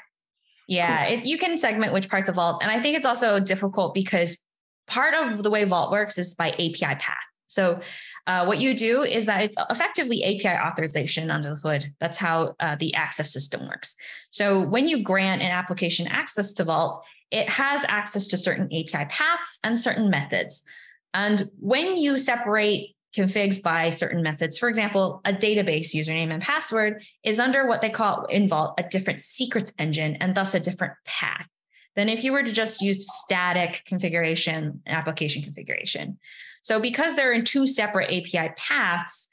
yeah, 0.69 1.09
cool. 1.09 1.19
it, 1.19 1.25
you 1.27 1.39
can 1.39 1.57
segment 1.57 1.93
which 1.95 2.11
parts 2.11 2.29
of 2.29 2.35
Vault, 2.35 2.63
and 2.63 2.71
I 2.71 2.81
think 2.81 2.97
it's 2.97 3.07
also 3.07 3.41
difficult 3.41 3.95
because 3.95 4.44
part 4.87 5.15
of 5.15 5.43
the 5.43 5.51
way 5.51 5.65
Vault 5.65 5.91
works 5.91 6.19
is 6.19 6.35
by 6.35 6.51
API 6.53 6.97
path. 6.97 7.17
So 7.47 7.81
uh, 8.27 8.45
what 8.47 8.59
you 8.59 8.75
do 8.75 9.03
is 9.03 9.27
that 9.27 9.43
it's 9.43 9.57
effectively 9.71 10.25
API 10.25 10.59
authorization 10.59 11.31
under 11.31 11.51
the 11.51 11.57
hood. 11.57 11.93
That's 12.01 12.17
how 12.17 12.55
uh, 12.59 12.77
the 12.77 12.95
access 12.95 13.33
system 13.33 13.67
works. 13.69 13.97
So 14.31 14.67
when 14.67 14.89
you 14.89 15.03
grant 15.03 15.43
an 15.43 15.51
application 15.51 16.07
access 16.07 16.53
to 16.55 16.65
Vault, 16.65 17.05
it 17.31 17.49
has 17.49 17.85
access 17.89 18.27
to 18.29 18.39
certain 18.39 18.67
API 18.67 19.07
paths 19.09 19.59
and 19.63 19.79
certain 19.79 20.09
methods. 20.11 20.65
And 21.13 21.51
when 21.59 21.97
you 21.97 22.19
separate 22.19 22.97
configs 23.15 23.63
by 23.63 23.91
certain 23.91 24.23
methods, 24.23 24.59
for 24.59 24.69
example, 24.69 25.21
a 25.25 25.33
database 25.33 25.95
username 25.95 26.33
and 26.33 26.43
password 26.43 27.03
is 27.23 27.39
under 27.39 27.69
what 27.69 27.81
they 27.81 27.91
call 27.91 28.25
in 28.25 28.49
Vault 28.49 28.75
a 28.79 28.83
different 28.89 29.21
secrets 29.21 29.73
engine 29.79 30.17
and 30.17 30.35
thus 30.35 30.55
a 30.55 30.61
different 30.61 30.95
path 31.05 31.49
than 31.97 32.09
if 32.09 32.25
you 32.25 32.33
were 32.33 32.43
to 32.43 32.53
just 32.53 32.81
use 32.81 33.13
static 33.13 33.83
configuration, 33.87 34.83
and 34.87 34.97
application 34.97 35.43
configuration. 35.43 36.19
So 36.63 36.81
because 36.81 37.15
they're 37.15 37.33
in 37.33 37.45
two 37.45 37.67
separate 37.67 38.07
API 38.07 38.53
paths, 38.57 39.29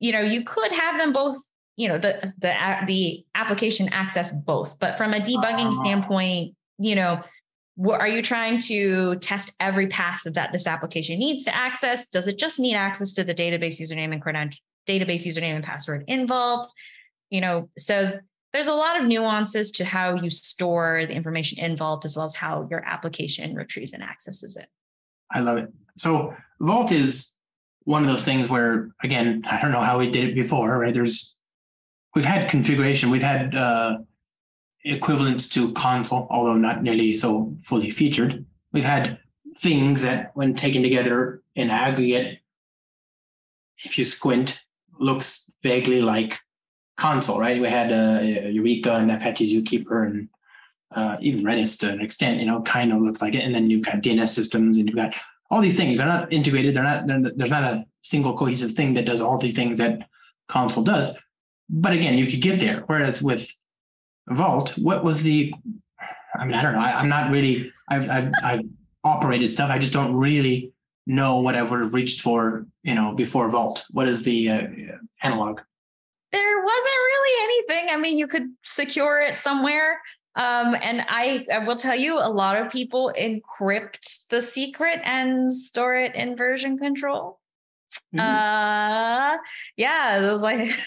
you 0.00 0.12
know, 0.12 0.20
you 0.20 0.44
could 0.44 0.72
have 0.72 0.98
them 0.98 1.12
both, 1.12 1.36
you 1.76 1.88
know, 1.88 1.98
the 1.98 2.32
the 2.38 2.54
the 2.86 3.24
application 3.34 3.88
access 3.88 4.30
both. 4.30 4.78
But 4.78 4.96
from 4.96 5.14
a 5.14 5.18
debugging 5.18 5.70
uh-huh. 5.70 5.84
standpoint, 5.84 6.54
you 6.78 6.94
know, 6.94 7.22
what, 7.76 8.00
are 8.00 8.08
you 8.08 8.20
trying 8.20 8.58
to 8.60 9.16
test 9.16 9.52
every 9.58 9.86
path 9.86 10.22
that 10.24 10.52
this 10.52 10.66
application 10.66 11.18
needs 11.18 11.44
to 11.44 11.54
access? 11.54 12.06
Does 12.06 12.28
it 12.28 12.38
just 12.38 12.58
need 12.60 12.74
access 12.74 13.12
to 13.14 13.24
the 13.24 13.34
database 13.34 13.80
username 13.80 14.12
and 14.12 14.20
credential 14.20 14.60
database 14.86 15.26
username 15.26 15.54
and 15.54 15.64
password 15.64 16.04
involved? 16.06 16.70
You 17.30 17.40
know, 17.40 17.70
so 17.78 18.18
there's 18.52 18.68
a 18.68 18.74
lot 18.74 19.00
of 19.00 19.06
nuances 19.06 19.70
to 19.72 19.84
how 19.84 20.14
you 20.14 20.30
store 20.30 21.06
the 21.06 21.14
information 21.14 21.58
in 21.58 21.76
Vault 21.76 22.04
as 22.04 22.16
well 22.16 22.26
as 22.26 22.34
how 22.34 22.66
your 22.70 22.84
application 22.84 23.54
retrieves 23.54 23.92
and 23.92 24.02
accesses 24.02 24.56
it. 24.56 24.68
I 25.30 25.40
love 25.40 25.58
it. 25.58 25.72
So 25.96 26.34
Vault 26.60 26.92
is 26.92 27.36
one 27.84 28.02
of 28.02 28.08
those 28.08 28.24
things 28.24 28.48
where, 28.48 28.90
again, 29.02 29.42
I 29.46 29.60
don't 29.60 29.72
know 29.72 29.82
how 29.82 29.98
we 29.98 30.10
did 30.10 30.28
it 30.28 30.34
before, 30.34 30.78
right? 30.78 30.94
There's, 30.94 31.38
we've 32.14 32.24
had 32.24 32.50
configuration, 32.50 33.10
we've 33.10 33.22
had 33.22 33.54
uh, 33.54 33.98
equivalents 34.84 35.48
to 35.50 35.72
Consul, 35.72 36.26
although 36.30 36.56
not 36.56 36.82
nearly 36.82 37.14
so 37.14 37.56
fully 37.62 37.90
featured. 37.90 38.44
We've 38.72 38.84
had 38.84 39.18
things 39.58 40.02
that, 40.02 40.30
when 40.34 40.54
taken 40.54 40.82
together 40.82 41.42
in 41.54 41.70
aggregate, 41.70 42.38
if 43.84 43.98
you 43.98 44.04
squint, 44.04 44.60
looks 44.98 45.50
vaguely 45.62 46.00
like 46.00 46.38
Consul, 46.96 47.38
right? 47.38 47.60
We 47.60 47.68
had 47.68 47.92
uh, 47.92 48.22
Eureka 48.22 48.94
and 48.94 49.10
Apache 49.10 49.54
Zookeeper 49.54 50.06
and 50.06 50.28
uh, 50.94 51.16
even 51.20 51.44
Redis 51.44 51.78
to 51.80 51.90
an 51.90 52.00
extent, 52.00 52.40
you 52.40 52.46
know, 52.46 52.62
kind 52.62 52.92
of 52.92 53.00
looks 53.00 53.22
like 53.22 53.34
it. 53.34 53.42
And 53.42 53.54
then 53.54 53.70
you've 53.70 53.84
got 53.84 54.02
DNS 54.02 54.28
systems 54.28 54.76
and 54.76 54.86
you've 54.86 54.96
got 54.96 55.14
all 55.50 55.60
these 55.60 55.76
things. 55.76 55.98
They're 55.98 56.08
not 56.08 56.32
integrated. 56.32 56.74
They're 56.74 56.82
not, 56.82 57.06
they're, 57.06 57.20
there's 57.34 57.50
not 57.50 57.64
a 57.64 57.84
single 58.02 58.36
cohesive 58.36 58.72
thing 58.72 58.94
that 58.94 59.06
does 59.06 59.20
all 59.20 59.38
the 59.38 59.52
things 59.52 59.78
that 59.78 60.08
Consul 60.48 60.82
does. 60.82 61.16
But 61.70 61.92
again, 61.92 62.18
you 62.18 62.26
could 62.26 62.42
get 62.42 62.60
there. 62.60 62.84
Whereas 62.86 63.22
with 63.22 63.50
Vault, 64.28 64.74
what 64.76 65.02
was 65.02 65.22
the, 65.22 65.54
I 66.36 66.44
mean, 66.44 66.54
I 66.54 66.62
don't 66.62 66.74
know. 66.74 66.80
I, 66.80 67.00
am 67.00 67.08
not 67.08 67.30
really, 67.30 67.72
I've, 67.88 68.08
I've, 68.10 68.32
I've 68.44 68.60
operated 69.04 69.50
stuff. 69.50 69.70
I 69.70 69.78
just 69.78 69.92
don't 69.92 70.14
really 70.14 70.72
know 71.06 71.40
what 71.40 71.56
I 71.56 71.62
would 71.62 71.80
have 71.80 71.94
reached 71.94 72.20
for, 72.20 72.66
you 72.82 72.94
know, 72.94 73.14
before 73.14 73.48
Vault? 73.50 73.84
What 73.90 74.08
is 74.08 74.22
the 74.22 74.50
uh, 74.50 74.66
analog? 75.22 75.60
There 76.32 76.64
wasn't 76.64 76.94
really 76.94 77.44
anything. 77.44 77.88
I 77.92 77.96
mean, 77.96 78.18
you 78.18 78.26
could 78.26 78.48
secure 78.64 79.20
it 79.20 79.36
somewhere. 79.36 80.00
Um, 80.34 80.74
and 80.80 81.04
I, 81.08 81.44
I 81.52 81.58
will 81.58 81.76
tell 81.76 81.94
you, 81.94 82.18
a 82.18 82.28
lot 82.28 82.56
of 82.56 82.72
people 82.72 83.12
encrypt 83.18 84.28
the 84.28 84.40
secret 84.40 85.00
and 85.04 85.52
store 85.52 85.94
it 85.96 86.14
in 86.14 86.36
version 86.36 86.78
control. 86.78 87.38
Mm-hmm. 88.14 88.20
Uh, 88.20 89.36
yeah, 89.76 90.36
like 90.40 90.70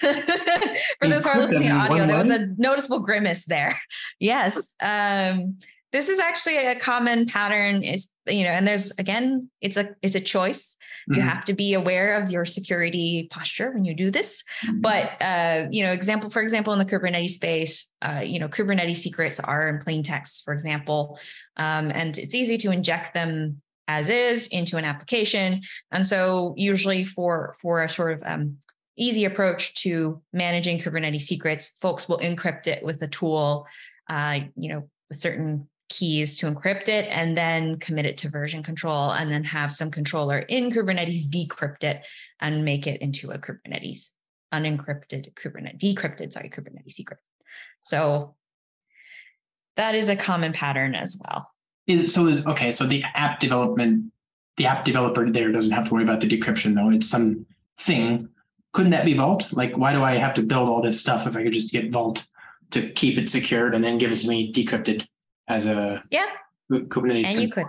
for 0.99 1.07
those 1.07 1.23
who 1.23 1.29
are 1.29 1.37
listening 1.37 1.69
to 1.69 1.75
audio, 1.75 2.07
there 2.07 2.17
was 2.17 2.27
a 2.27 2.47
noticeable 2.57 2.99
grimace 2.99 3.45
there. 3.45 3.79
Yes. 4.19 4.73
Um, 4.81 5.57
this 5.95 6.09
is 6.09 6.19
actually 6.19 6.57
a 6.57 6.77
common 6.77 7.25
pattern 7.25 7.81
is 7.81 8.09
you 8.27 8.43
know 8.43 8.49
and 8.49 8.67
there's 8.67 8.91
again 8.97 9.49
it's 9.61 9.77
a 9.77 9.95
it's 10.01 10.15
a 10.15 10.19
choice 10.19 10.75
mm-hmm. 11.09 11.15
you 11.15 11.21
have 11.21 11.45
to 11.45 11.53
be 11.53 11.73
aware 11.73 12.21
of 12.21 12.29
your 12.29 12.43
security 12.43 13.29
posture 13.31 13.71
when 13.71 13.85
you 13.85 13.95
do 13.95 14.11
this 14.11 14.43
mm-hmm. 14.65 14.81
but 14.81 15.13
uh 15.21 15.67
you 15.71 15.83
know 15.85 15.93
example 15.93 16.29
for 16.29 16.41
example 16.41 16.73
in 16.73 16.79
the 16.79 16.85
kubernetes 16.85 17.29
space 17.29 17.93
uh 18.01 18.21
you 18.21 18.39
know 18.39 18.49
kubernetes 18.49 18.97
secrets 18.97 19.39
are 19.39 19.69
in 19.69 19.79
plain 19.79 20.03
text 20.03 20.43
for 20.43 20.53
example 20.53 21.17
um, 21.55 21.89
and 21.91 22.17
it's 22.17 22.35
easy 22.35 22.57
to 22.57 22.71
inject 22.71 23.13
them 23.13 23.61
as 23.87 24.09
is 24.09 24.47
into 24.47 24.75
an 24.75 24.83
application 24.83 25.61
and 25.91 26.05
so 26.05 26.53
usually 26.57 27.05
for 27.05 27.55
for 27.61 27.83
a 27.83 27.89
sort 27.89 28.11
of 28.11 28.23
um, 28.25 28.57
easy 28.97 29.23
approach 29.23 29.73
to 29.75 30.21
managing 30.33 30.77
kubernetes 30.77 31.21
secrets 31.21 31.77
folks 31.79 32.09
will 32.09 32.19
encrypt 32.19 32.67
it 32.67 32.83
with 32.83 33.01
a 33.01 33.07
tool 33.07 33.65
uh, 34.09 34.39
you 34.57 34.67
know 34.67 34.89
a 35.09 35.13
certain 35.13 35.69
keys 35.89 36.37
to 36.37 36.51
encrypt 36.51 36.87
it 36.87 37.05
and 37.09 37.37
then 37.37 37.77
commit 37.77 38.05
it 38.05 38.17
to 38.17 38.29
version 38.29 38.63
control 38.63 39.11
and 39.11 39.31
then 39.31 39.43
have 39.43 39.73
some 39.73 39.91
controller 39.91 40.39
in 40.39 40.71
Kubernetes 40.71 41.29
decrypt 41.29 41.83
it 41.83 42.01
and 42.39 42.65
make 42.65 42.87
it 42.87 43.01
into 43.01 43.31
a 43.31 43.37
Kubernetes 43.37 44.11
unencrypted 44.53 45.33
Kubernetes 45.33 45.79
decrypted 45.79 46.31
sorry 46.33 46.49
Kubernetes 46.49 46.93
secret. 46.93 47.19
So 47.81 48.35
that 49.75 49.95
is 49.95 50.09
a 50.09 50.15
common 50.15 50.53
pattern 50.53 50.95
as 50.95 51.17
well. 51.23 51.51
Is 51.87 52.13
so 52.13 52.27
is 52.27 52.45
okay. 52.45 52.71
So 52.71 52.85
the 52.85 53.03
app 53.13 53.39
development, 53.39 54.11
the 54.57 54.65
app 54.65 54.85
developer 54.85 55.29
there 55.29 55.51
doesn't 55.51 55.71
have 55.71 55.87
to 55.87 55.93
worry 55.93 56.03
about 56.03 56.21
the 56.21 56.27
decryption 56.27 56.73
though. 56.75 56.89
It's 56.89 57.07
some 57.07 57.45
thing. 57.77 58.29
Couldn't 58.73 58.91
that 58.91 59.05
be 59.05 59.13
Vault? 59.13 59.53
Like, 59.53 59.77
why 59.77 59.93
do 59.93 60.03
I 60.03 60.13
have 60.15 60.33
to 60.33 60.43
build 60.43 60.67
all 60.67 60.81
this 60.81 60.99
stuff 60.99 61.27
if 61.27 61.35
I 61.35 61.43
could 61.43 61.53
just 61.53 61.71
get 61.71 61.91
Vault 61.91 62.25
to 62.71 62.89
keep 62.89 63.17
it 63.17 63.29
secured 63.29 63.73
and 63.73 63.83
then 63.83 63.97
give 63.97 64.11
it 64.11 64.17
to 64.17 64.27
me 64.27 64.51
decrypted? 64.51 65.05
As 65.47 65.65
a 65.65 66.03
yeah 66.11 66.27
Kubernetes. 66.71 67.25
And 67.25 67.41
you 67.41 67.49
could, 67.49 67.67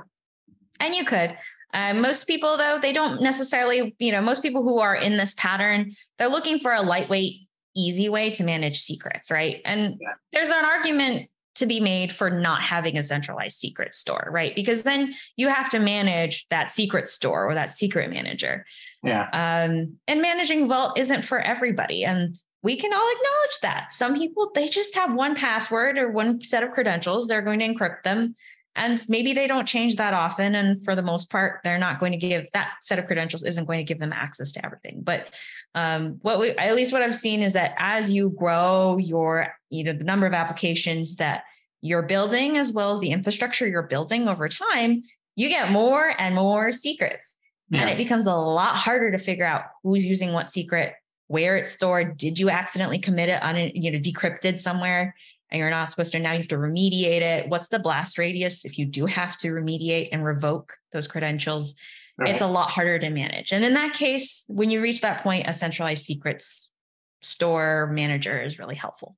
and 0.81 0.95
you 0.95 1.05
could. 1.05 1.37
Uh, 1.75 1.95
most 1.95 2.27
people, 2.27 2.57
though, 2.57 2.79
they 2.81 2.93
don't 2.93 3.21
necessarily, 3.21 3.95
you 3.99 4.13
know, 4.13 4.21
most 4.21 4.43
people 4.43 4.63
who 4.63 4.79
are 4.79 4.95
in 4.95 5.17
this 5.17 5.35
pattern, 5.35 5.93
they're 6.19 6.29
looking 6.29 6.59
for 6.59 6.73
a 6.73 6.81
lightweight, 6.81 7.41
easy 7.75 8.09
way 8.09 8.31
to 8.31 8.45
manage 8.45 8.81
secrets, 8.81 9.31
right? 9.31 9.61
And 9.65 9.97
yeah. 10.01 10.13
there's 10.33 10.49
an 10.49 10.65
argument 10.65 11.29
to 11.57 11.67
be 11.67 11.81
made 11.81 12.13
for 12.13 12.31
not 12.31 12.63
having 12.63 12.97
a 12.99 13.03
centralized 13.03 13.59
secret 13.59 13.95
store, 13.95 14.29
right? 14.31 14.55
Because 14.55 14.83
then 14.83 15.15
you 15.37 15.49
have 15.49 15.69
to 15.71 15.79
manage 15.79 16.47
that 16.49 16.71
secret 16.71 17.09
store 17.09 17.47
or 17.47 17.55
that 17.55 17.71
secret 17.71 18.11
manager. 18.11 18.65
Yeah. 19.07 19.29
Um, 19.33 19.97
and 20.09 20.23
managing 20.23 20.69
Vault 20.69 20.99
isn't 20.99 21.25
for 21.25 21.41
everybody. 21.41 22.05
And 22.05 22.35
we 22.63 22.77
can 22.77 22.93
all 22.93 23.09
acknowledge 23.13 23.61
that. 23.63 23.93
Some 23.93 24.17
people, 24.17 24.51
they 24.55 24.69
just 24.69 24.95
have 24.95 25.15
one 25.15 25.35
password 25.35 25.99
or 25.99 26.11
one 26.11 26.43
set 26.43 26.65
of 26.65 26.73
credentials. 26.73 27.27
They're 27.27 27.43
going 27.43 27.61
to 27.61 27.69
encrypt 27.69 28.03
them. 28.03 28.35
And 28.75 29.03
maybe 29.09 29.33
they 29.33 29.47
don't 29.47 29.67
change 29.67 29.97
that 29.97 30.13
often. 30.13 30.55
And 30.55 30.85
for 30.85 30.95
the 30.95 31.03
most 31.03 31.31
part, 31.31 31.61
they're 31.65 31.79
not 31.79 31.99
going 31.99 32.13
to 32.13 32.19
give 32.19 32.47
that 32.53 32.73
set 32.83 32.99
of 32.99 33.07
credentials 33.07 33.43
isn't 33.43 33.65
going 33.65 33.79
to 33.79 33.85
give 33.85 33.99
them 33.99 34.13
access 34.13 34.53
to 34.53 34.65
everything. 34.65 35.01
But 35.03 35.29
um, 35.75 36.19
what 36.21 36.39
we, 36.39 36.51
at 36.51 36.77
least 36.77 36.93
what 36.93 37.03
I've 37.03 37.17
seen 37.17 37.43
is 37.43 37.55
that 37.55 37.75
as 37.79 38.13
you 38.13 38.31
grow 38.31 38.99
your, 38.99 39.49
you 39.71 39.85
know, 39.85 39.93
the 39.93 40.05
number 40.05 40.27
of 40.27 40.35
applications 40.35 41.17
that 41.17 41.45
you're 41.81 42.03
building, 42.03 42.59
as 42.59 42.73
well 42.73 42.93
as 42.93 43.01
the 43.01 43.13
infrastructure 43.13 43.67
you're 43.67 43.83
building 43.83 44.29
over 44.29 44.49
time, 44.49 45.05
you 45.37 45.49
get 45.49 45.71
more 45.71 46.15
and 46.19 46.35
more 46.35 46.73
secrets. 46.73 47.37
Yeah. 47.71 47.83
And 47.83 47.91
it 47.91 47.97
becomes 47.97 48.27
a 48.27 48.35
lot 48.35 48.77
harder 48.77 49.11
to 49.11 49.19
figure 49.19 49.47
out 49.47 49.65
who's 49.83 50.07
using 50.07 50.33
what 50.33 50.49
secret, 50.49 50.95
where 51.27 51.57
it's 51.57 51.73
stored. 51.73 52.17
Did 52.17 52.39
you 52.39 52.51
accidentally 52.51 52.99
commit 52.99 53.29
it 53.29 53.43
on, 53.43 53.57
you 53.75 53.91
know, 53.91 53.99
decrypted 53.99 54.61
somewhere 54.61 55.15
and 55.51 55.59
you're 55.59 55.71
not 55.71 55.91
supposed 55.91 56.13
to? 56.13 56.19
Now 56.19 56.33
you 56.33 56.39
have 56.39 56.49
to 56.49 56.57
remediate 56.57 57.23
it. 57.23 57.49
What's 57.49 57.69
the 57.69 57.79
blast 57.79 58.19
radius 58.19 58.65
if 58.65 58.79
you 58.79 58.87
do 58.87 59.07
have 59.07 59.37
to 59.39 59.49
remediate 59.49 60.11
and 60.13 60.25
revoke 60.25 60.75
those 60.93 61.09
credentials? 61.09 61.75
Right. 62.19 62.31
It's 62.31 62.41
a 62.41 62.47
lot 62.47 62.71
harder 62.71 62.99
to 62.99 63.11
manage. 63.11 63.53
And 63.53 63.65
in 63.65 63.75
that 63.75 63.93
case, 63.93 64.45
when 64.47 64.71
you 64.71 64.81
reach 64.81 65.01
that 65.01 65.23
point, 65.23 65.49
a 65.49 65.53
centralized 65.53 66.07
secrets 66.07 66.73
store 67.21 67.91
manager 67.93 68.41
is 68.41 68.59
really 68.59 68.75
helpful. 68.75 69.17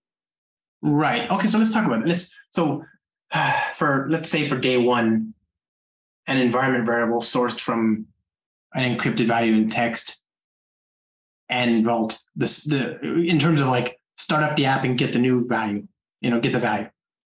Right. 0.80 1.30
Okay. 1.30 1.46
So 1.46 1.59
let's 1.59 1.72
talk 1.72 1.86
about 1.86 2.05
this. 2.05 2.34
So 2.51 2.84
uh, 3.30 3.61
for 3.74 4.07
let's 4.09 4.30
say 4.30 4.49
for 4.49 4.57
day 4.57 4.78
one, 4.78 5.34
an 6.26 6.38
environment 6.38 6.86
variable 6.86 7.20
sourced 7.20 7.61
from 7.61 8.07
an 8.74 8.96
encrypted 8.96 9.26
value 9.26 9.54
in 9.54 9.68
text 9.68 10.22
and 11.48 11.84
vault. 11.84 12.18
This 12.36 12.64
the 12.64 13.00
in 13.00 13.38
terms 13.38 13.60
of 13.60 13.68
like 13.68 13.98
start 14.16 14.42
up 14.42 14.56
the 14.56 14.66
app 14.66 14.84
and 14.84 14.98
get 14.98 15.12
the 15.12 15.18
new 15.18 15.46
value 15.48 15.86
you 16.20 16.30
know 16.30 16.40
get 16.40 16.52
the 16.52 16.58
value. 16.58 16.88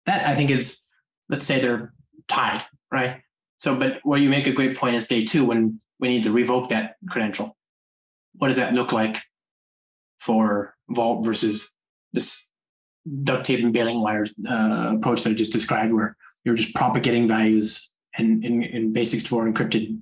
That 0.06 0.28
i 0.28 0.36
think 0.36 0.50
is 0.50 0.86
let's 1.30 1.46
say 1.46 1.60
they're 1.60 1.94
tied 2.28 2.66
right? 2.92 3.22
So 3.58 3.76
but 3.76 4.00
where 4.04 4.20
you 4.20 4.30
make 4.30 4.48
a 4.48 4.52
great 4.52 4.78
point 4.78 4.96
is 4.96 5.08
day 5.08 5.26
two 5.26 5.46
when 5.46 5.80
we 6.00 6.10
need 6.10 6.24
to 6.24 6.32
revoke 6.32 6.70
that 6.70 6.96
credential. 7.10 7.56
What 8.36 8.48
does 8.48 8.58
that 8.58 8.74
look 8.74 8.92
like 8.92 9.22
for 10.20 10.76
vault 10.90 11.26
versus 11.26 11.74
this 12.14 12.50
duct 13.24 13.46
tape 13.46 13.64
and 13.64 13.74
baling 13.74 14.02
wire 14.02 14.28
uh, 14.48 14.94
approach 14.96 15.24
that 15.24 15.32
i 15.32 15.34
just 15.34 15.52
described 15.52 15.92
where 15.92 16.16
you're 16.44 16.56
just 16.56 16.76
propagating 16.76 17.28
values 17.28 17.96
and 18.16 18.46
in, 18.46 18.62
in 18.62 18.94
base64 18.94 19.52
encrypted 19.52 19.98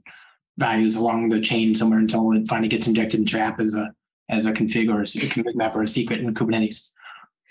values 0.59 0.95
along 0.95 1.29
the 1.29 1.39
chain 1.39 1.73
somewhere 1.73 1.99
until 1.99 2.31
it 2.33 2.47
finally 2.47 2.67
gets 2.67 2.85
injected 2.85 3.21
into 3.21 3.37
your 3.37 3.45
app 3.45 3.59
as 3.59 3.73
a 3.73 3.93
as 4.27 4.45
a 4.45 4.53
config 4.53 4.93
or 4.93 5.01
a 5.01 5.05
config 5.05 5.55
map 5.55 5.75
or 5.75 5.81
a 5.81 5.87
secret 5.87 6.19
in 6.19 6.31
Kubernetes 6.35 6.89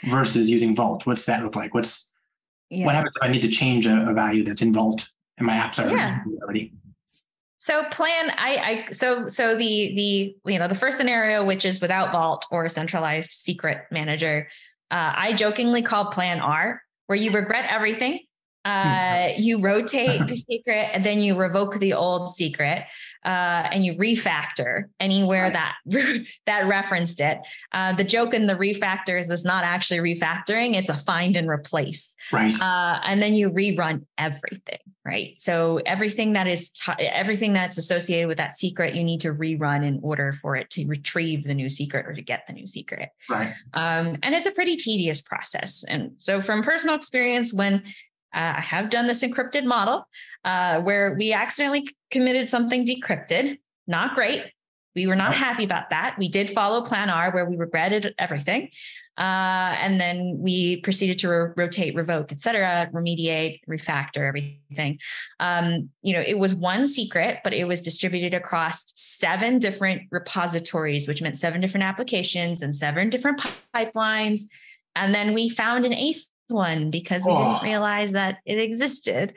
versus 0.04 0.48
using 0.48 0.76
Vault. 0.76 1.06
What's 1.06 1.24
that 1.24 1.42
look 1.42 1.56
like? 1.56 1.74
What's 1.74 2.12
yeah. 2.70 2.86
what 2.86 2.94
happens 2.94 3.16
if 3.16 3.22
I 3.22 3.32
need 3.32 3.42
to 3.42 3.48
change 3.48 3.86
a, 3.86 4.08
a, 4.08 4.14
value 4.14 4.44
that's 4.44 4.62
in 4.62 4.72
Vault 4.72 5.08
and 5.38 5.46
my 5.46 5.54
apps 5.54 5.82
are 5.82 5.90
yeah. 5.90 6.22
already? 6.42 6.72
So 7.58 7.82
plan 7.90 8.30
I 8.36 8.84
I 8.88 8.92
so 8.92 9.26
so 9.26 9.56
the 9.56 9.94
the 10.44 10.52
you 10.52 10.58
know 10.58 10.68
the 10.68 10.76
first 10.76 10.98
scenario 10.98 11.44
which 11.44 11.64
is 11.64 11.80
without 11.80 12.12
Vault 12.12 12.46
or 12.52 12.66
a 12.66 12.70
centralized 12.70 13.32
secret 13.32 13.86
manager, 13.90 14.48
uh, 14.90 15.12
I 15.16 15.32
jokingly 15.32 15.82
call 15.82 16.06
Plan 16.06 16.40
R, 16.40 16.82
where 17.06 17.18
you 17.18 17.32
regret 17.32 17.66
everything 17.68 18.20
uh, 18.68 19.28
you 19.36 19.60
rotate 19.60 20.26
the 20.26 20.36
secret 20.36 20.90
and 20.92 21.04
then 21.04 21.20
you 21.20 21.36
revoke 21.36 21.78
the 21.78 21.92
old 21.92 22.30
secret 22.30 22.84
uh, 23.24 23.68
and 23.72 23.84
you 23.84 23.94
refactor 23.94 24.84
anywhere 25.00 25.44
right. 25.44 25.52
that 25.52 25.76
that 26.46 26.66
referenced 26.66 27.20
it. 27.20 27.38
Uh, 27.72 27.92
the 27.92 28.04
joke 28.04 28.32
in 28.32 28.46
the 28.46 28.54
refactor 28.54 29.18
is 29.18 29.28
it's 29.28 29.44
not 29.44 29.64
actually 29.64 29.98
refactoring; 29.98 30.74
it's 30.74 30.88
a 30.88 30.96
find 30.96 31.36
and 31.36 31.48
replace. 31.48 32.14
Right. 32.32 32.58
Uh, 32.60 33.00
and 33.04 33.20
then 33.20 33.34
you 33.34 33.50
rerun 33.50 34.04
everything. 34.16 34.78
Right. 35.04 35.34
So 35.40 35.80
everything 35.86 36.34
that 36.34 36.46
is 36.46 36.70
t- 36.70 36.92
everything 37.06 37.54
that's 37.54 37.78
associated 37.78 38.28
with 38.28 38.38
that 38.38 38.52
secret, 38.52 38.94
you 38.94 39.02
need 39.02 39.20
to 39.20 39.34
rerun 39.34 39.84
in 39.84 40.00
order 40.02 40.32
for 40.32 40.54
it 40.54 40.68
to 40.70 40.86
retrieve 40.86 41.44
the 41.44 41.54
new 41.54 41.68
secret 41.68 42.06
or 42.06 42.12
to 42.12 42.22
get 42.22 42.46
the 42.46 42.52
new 42.52 42.66
secret. 42.66 43.08
Right. 43.28 43.52
Um, 43.72 44.16
and 44.22 44.34
it's 44.34 44.46
a 44.46 44.52
pretty 44.52 44.76
tedious 44.76 45.22
process. 45.22 45.82
And 45.88 46.12
so, 46.18 46.40
from 46.40 46.62
personal 46.62 46.94
experience, 46.94 47.54
when 47.54 47.82
uh, 48.34 48.54
I 48.56 48.60
have 48.60 48.90
done 48.90 49.06
this 49.06 49.22
encrypted 49.22 49.64
model 49.64 50.06
uh, 50.44 50.80
where 50.80 51.14
we 51.14 51.32
accidentally 51.32 51.88
committed 52.10 52.50
something 52.50 52.86
decrypted. 52.86 53.58
Not 53.86 54.14
great. 54.14 54.44
We 54.94 55.06
were 55.06 55.16
not 55.16 55.34
happy 55.34 55.64
about 55.64 55.90
that. 55.90 56.16
We 56.18 56.28
did 56.28 56.50
follow 56.50 56.82
Plan 56.82 57.08
R 57.10 57.30
where 57.30 57.44
we 57.44 57.56
regretted 57.56 58.14
everything. 58.18 58.70
Uh, 59.16 59.74
and 59.80 60.00
then 60.00 60.36
we 60.38 60.80
proceeded 60.80 61.18
to 61.18 61.28
ro- 61.28 61.52
rotate, 61.56 61.94
revoke, 61.94 62.30
et 62.30 62.38
cetera, 62.38 62.88
remediate, 62.92 63.60
refactor 63.68 64.26
everything. 64.26 64.98
Um, 65.40 65.90
you 66.02 66.12
know, 66.12 66.20
it 66.20 66.38
was 66.38 66.54
one 66.54 66.86
secret, 66.86 67.38
but 67.42 67.52
it 67.52 67.66
was 67.66 67.82
distributed 67.82 68.32
across 68.32 68.84
seven 68.94 69.58
different 69.58 70.02
repositories, 70.10 71.08
which 71.08 71.20
meant 71.20 71.36
seven 71.36 71.60
different 71.60 71.84
applications 71.84 72.62
and 72.62 72.74
seven 72.74 73.10
different 73.10 73.40
pipelines. 73.74 74.42
And 74.94 75.12
then 75.12 75.34
we 75.34 75.48
found 75.48 75.84
an 75.84 75.92
eighth 75.92 76.24
one 76.48 76.90
because 76.90 77.24
we 77.24 77.32
oh. 77.32 77.36
didn't 77.36 77.62
realize 77.62 78.12
that 78.12 78.38
it 78.44 78.58
existed. 78.58 79.34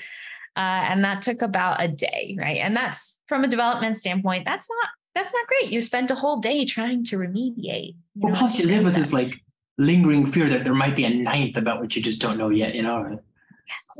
Uh, 0.55 0.83
and 0.89 1.05
that 1.05 1.21
took 1.21 1.41
about 1.41 1.81
a 1.81 1.87
day, 1.87 2.35
right? 2.37 2.57
And 2.57 2.75
that's 2.75 3.21
from 3.27 3.43
a 3.43 3.47
development 3.47 3.97
standpoint, 3.97 4.43
that's 4.45 4.67
not 4.69 4.89
that's 5.13 5.31
not 5.33 5.47
great. 5.47 5.71
You 5.71 5.81
spent 5.81 6.11
a 6.11 6.15
whole 6.15 6.37
day 6.37 6.65
trying 6.65 7.03
to 7.05 7.17
remediate. 7.17 7.95
well, 8.15 8.31
know, 8.31 8.39
plus 8.39 8.57
you 8.57 8.65
live 8.65 8.83
with 8.83 8.95
this 8.95 9.11
like 9.11 9.41
lingering 9.77 10.25
fear 10.25 10.47
that 10.49 10.63
there 10.63 10.73
might 10.73 10.95
be 10.95 11.05
a 11.05 11.09
ninth 11.09 11.57
about 11.57 11.81
what 11.81 11.95
you 11.95 12.01
just 12.01 12.21
don't 12.21 12.37
know 12.37 12.49
yet, 12.49 12.75
you 12.75 12.81
know. 12.81 13.19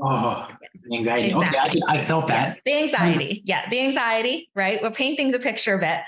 Oh, 0.02 0.48
Yes. 0.72 0.84
the 0.84 0.96
anxiety. 0.98 1.30
Exactly. 1.30 1.82
Okay, 1.82 1.82
I, 1.88 1.98
I 1.98 2.04
felt 2.04 2.28
that. 2.28 2.48
Yes, 2.48 2.58
the 2.66 2.74
anxiety. 2.74 3.42
Yeah, 3.46 3.70
the 3.70 3.82
anxiety, 3.82 4.50
right? 4.56 4.82
We're 4.82 4.92
painting 4.92 5.32
the 5.32 5.40
picture 5.40 5.76
a 5.76 5.80
bit. 5.80 6.00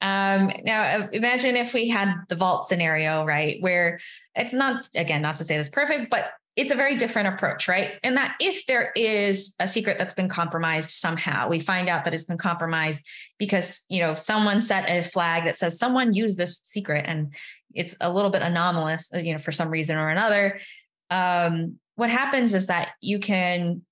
Um, 0.00 0.50
now, 0.64 0.82
uh, 0.82 1.08
imagine 1.12 1.56
if 1.56 1.72
we 1.72 1.88
had 1.88 2.14
the 2.28 2.36
vault 2.36 2.66
scenario, 2.66 3.24
right? 3.24 3.58
Where 3.60 4.00
it's 4.34 4.52
not, 4.52 4.88
again, 4.94 5.22
not 5.22 5.36
to 5.36 5.44
say 5.44 5.56
this 5.56 5.68
perfect, 5.68 6.10
but 6.10 6.32
it's 6.54 6.72
a 6.72 6.76
very 6.76 6.96
different 6.96 7.28
approach, 7.28 7.66
right? 7.66 7.92
And 8.02 8.16
that 8.16 8.36
if 8.38 8.66
there 8.66 8.92
is 8.94 9.54
a 9.58 9.66
secret 9.66 9.96
that's 9.96 10.12
been 10.12 10.28
compromised 10.28 10.90
somehow, 10.90 11.48
we 11.48 11.58
find 11.58 11.88
out 11.88 12.04
that 12.04 12.12
it's 12.12 12.24
been 12.24 12.38
compromised 12.38 13.00
because, 13.38 13.86
you 13.88 14.00
know, 14.00 14.14
someone 14.14 14.60
set 14.60 14.88
a 14.88 15.02
flag 15.08 15.44
that 15.44 15.56
says 15.56 15.78
someone 15.78 16.12
used 16.12 16.36
this 16.36 16.60
secret 16.64 17.06
and 17.08 17.32
it's 17.74 17.96
a 18.02 18.12
little 18.12 18.30
bit 18.30 18.42
anomalous, 18.42 19.10
uh, 19.14 19.18
you 19.18 19.32
know, 19.32 19.38
for 19.38 19.52
some 19.52 19.70
reason 19.70 19.96
or 19.96 20.10
another. 20.10 20.60
Um, 21.08 21.78
what 21.94 22.10
happens 22.10 22.52
is 22.52 22.66
that 22.66 22.90
you 23.00 23.18
can 23.18 23.82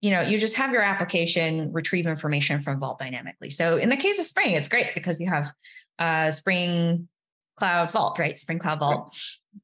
you 0.00 0.10
know, 0.10 0.20
you 0.20 0.36
just 0.36 0.56
have 0.56 0.72
your 0.72 0.82
application 0.82 1.72
retrieve 1.72 2.08
information 2.08 2.60
from 2.60 2.80
Vault 2.80 2.98
dynamically. 2.98 3.50
So 3.50 3.76
in 3.76 3.88
the 3.88 3.96
case 3.96 4.18
of 4.18 4.24
Spring, 4.24 4.50
it's 4.56 4.66
great 4.66 4.94
because 4.94 5.20
you 5.20 5.30
have 5.30 5.52
uh, 6.00 6.32
Spring 6.32 7.08
Cloud 7.62 7.92
Vault, 7.92 8.18
right? 8.18 8.36
Spring 8.36 8.58
Cloud 8.58 8.80
Vault. 8.80 9.16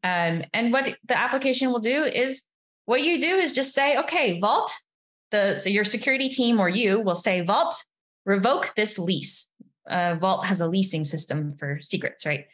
Um, 0.04 0.44
and 0.54 0.72
what 0.72 0.94
the 1.04 1.18
application 1.18 1.72
will 1.72 1.80
do 1.80 2.04
is 2.04 2.42
what 2.84 3.02
you 3.02 3.20
do 3.20 3.34
is 3.34 3.52
just 3.52 3.74
say, 3.74 3.96
okay, 3.98 4.38
Vault, 4.38 4.70
the 5.32 5.56
so 5.56 5.68
your 5.68 5.82
security 5.82 6.28
team 6.28 6.60
or 6.60 6.68
you 6.68 7.00
will 7.00 7.16
say, 7.16 7.40
Vault, 7.40 7.74
revoke 8.24 8.72
this 8.76 9.00
lease. 9.00 9.50
Uh, 9.84 10.14
Vault 10.14 10.46
has 10.46 10.60
a 10.60 10.68
leasing 10.68 11.04
system 11.04 11.56
for 11.58 11.80
secrets, 11.82 12.24
right? 12.24 12.44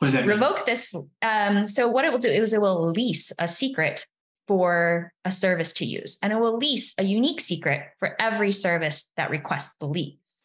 What 0.00 0.08
does 0.08 0.12
that 0.12 0.26
mean? 0.26 0.36
revoke 0.36 0.66
this. 0.66 0.94
Um, 1.22 1.66
so 1.66 1.88
what 1.88 2.04
it 2.04 2.12
will 2.12 2.18
do 2.18 2.28
is 2.28 2.52
it 2.52 2.60
will 2.60 2.90
lease 2.90 3.32
a 3.38 3.48
secret 3.48 4.06
for 4.46 5.14
a 5.24 5.32
service 5.32 5.72
to 5.74 5.86
use, 5.86 6.18
and 6.22 6.30
it 6.30 6.38
will 6.38 6.58
lease 6.58 6.92
a 6.98 7.04
unique 7.04 7.40
secret 7.40 7.84
for 8.00 8.20
every 8.20 8.52
service 8.52 9.10
that 9.16 9.30
requests 9.30 9.76
the 9.78 9.86
lease. 9.86 10.44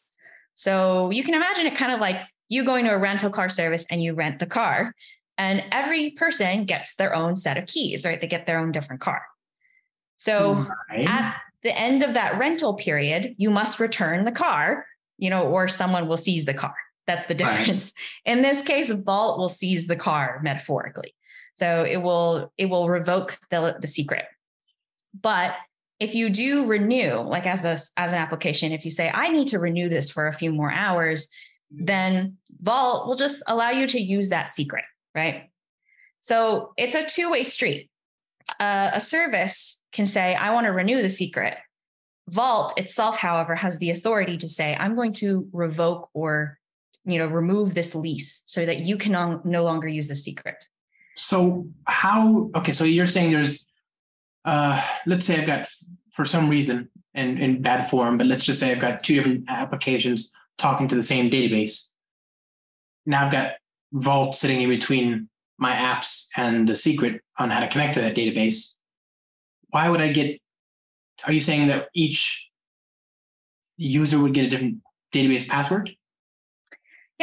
So 0.53 1.09
you 1.09 1.25
can 1.25 1.33
imagine 1.33 1.65
it 1.65 1.75
kind 1.75 1.91
of 1.91 1.99
like 1.99 2.21
you 2.49 2.63
going 2.63 2.85
to 2.85 2.91
a 2.91 2.97
rental 2.97 3.29
car 3.29 3.49
service 3.49 3.85
and 3.89 4.01
you 4.01 4.13
rent 4.13 4.39
the 4.39 4.45
car, 4.45 4.93
and 5.37 5.63
every 5.71 6.11
person 6.11 6.65
gets 6.65 6.95
their 6.95 7.13
own 7.13 7.35
set 7.35 7.57
of 7.57 7.65
keys, 7.65 8.05
right? 8.05 8.19
They 8.19 8.27
get 8.27 8.45
their 8.45 8.59
own 8.59 8.71
different 8.71 9.01
car. 9.01 9.21
So 10.17 10.65
Right. 10.89 11.07
at 11.07 11.35
the 11.63 11.77
end 11.77 12.03
of 12.03 12.13
that 12.13 12.37
rental 12.39 12.75
period, 12.75 13.35
you 13.37 13.49
must 13.49 13.79
return 13.79 14.23
the 14.23 14.31
car, 14.31 14.85
you 15.17 15.29
know, 15.29 15.43
or 15.43 15.67
someone 15.67 16.07
will 16.07 16.17
seize 16.17 16.45
the 16.45 16.53
car. 16.53 16.75
That's 17.07 17.25
the 17.25 17.35
Right. 17.35 17.57
difference. 17.57 17.93
In 18.25 18.41
this 18.41 18.61
case, 18.61 18.89
Vault 18.91 19.37
will 19.37 19.49
seize 19.49 19.87
the 19.87 19.95
car 19.95 20.39
metaphorically. 20.43 21.15
So 21.53 21.83
it 21.83 21.97
will 21.97 22.51
it 22.57 22.65
will 22.69 22.89
revoke 22.89 23.39
the, 23.49 23.77
the 23.79 23.87
secret. 23.87 24.25
But 25.19 25.55
if 25.99 26.13
you 26.13 26.29
do 26.29 26.65
renew, 26.65 27.13
like 27.21 27.45
as 27.45 27.63
a, 27.63 27.77
as 27.97 28.11
an 28.11 28.19
application, 28.19 28.73
if 28.73 28.83
you 28.83 28.91
say, 28.91 29.09
I 29.09 29.29
need 29.29 29.47
to 29.49 29.59
renew 29.59 29.87
this 29.87 30.09
for 30.09 30.27
a 30.27 30.33
few 30.33 30.51
more 30.51 30.71
hours, 30.71 31.29
then 31.71 32.37
Vault 32.61 33.07
will 33.07 33.15
just 33.15 33.43
allow 33.47 33.69
you 33.69 33.87
to 33.87 33.99
use 33.99 34.29
that 34.29 34.47
secret, 34.47 34.85
right? 35.13 35.49
So 36.21 36.73
it's 36.77 36.95
a 36.95 37.05
two-way 37.05 37.43
street. 37.43 37.89
Uh, 38.59 38.91
a 38.93 39.01
service 39.01 39.81
can 39.91 40.07
say, 40.07 40.35
I 40.35 40.53
want 40.53 40.65
to 40.65 40.71
renew 40.71 41.01
the 41.01 41.09
secret. 41.09 41.57
Vault 42.29 42.77
itself, 42.77 43.17
however, 43.17 43.55
has 43.55 43.77
the 43.77 43.91
authority 43.91 44.37
to 44.37 44.49
say, 44.49 44.75
I'm 44.79 44.95
going 44.95 45.13
to 45.13 45.47
revoke 45.51 46.09
or 46.13 46.57
you 47.05 47.19
know 47.19 47.27
remove 47.27 47.75
this 47.75 47.93
lease 47.93 48.41
so 48.45 48.65
that 48.65 48.79
you 48.79 48.97
can 48.97 49.11
no, 49.11 49.41
no 49.43 49.63
longer 49.63 49.87
use 49.87 50.07
the 50.07 50.15
secret. 50.15 50.67
So 51.15 51.67
how? 51.85 52.49
Okay, 52.55 52.71
so 52.71 52.83
you're 52.83 53.05
saying 53.05 53.31
there's, 53.31 53.67
uh, 54.43 54.83
let's 55.05 55.25
say 55.25 55.39
I've 55.39 55.47
got 55.47 55.67
for 56.11 56.25
some 56.25 56.49
reason 56.49 56.89
in 57.13 57.37
in 57.37 57.61
bad 57.61 57.89
form, 57.89 58.17
but 58.17 58.27
let's 58.27 58.45
just 58.45 58.59
say 58.59 58.71
I've 58.71 58.79
got 58.79 59.03
two 59.03 59.15
different 59.15 59.45
applications 59.47 60.33
talking 60.57 60.87
to 60.87 60.95
the 60.95 61.03
same 61.03 61.29
database. 61.29 61.91
Now 63.05 63.25
I've 63.25 63.31
got 63.31 63.53
Vault 63.93 64.35
sitting 64.35 64.61
in 64.61 64.69
between 64.69 65.29
my 65.57 65.71
apps 65.71 66.27
and 66.35 66.67
the 66.67 66.75
secret 66.75 67.21
on 67.37 67.49
how 67.49 67.59
to 67.59 67.67
connect 67.67 67.93
to 67.95 68.01
that 68.01 68.15
database. 68.15 68.75
Why 69.69 69.89
would 69.89 70.01
I 70.01 70.11
get? 70.11 70.39
Are 71.25 71.31
you 71.31 71.39
saying 71.39 71.67
that 71.67 71.87
each 71.93 72.49
user 73.77 74.19
would 74.19 74.33
get 74.33 74.45
a 74.45 74.49
different 74.49 74.77
database 75.13 75.47
password? 75.47 75.95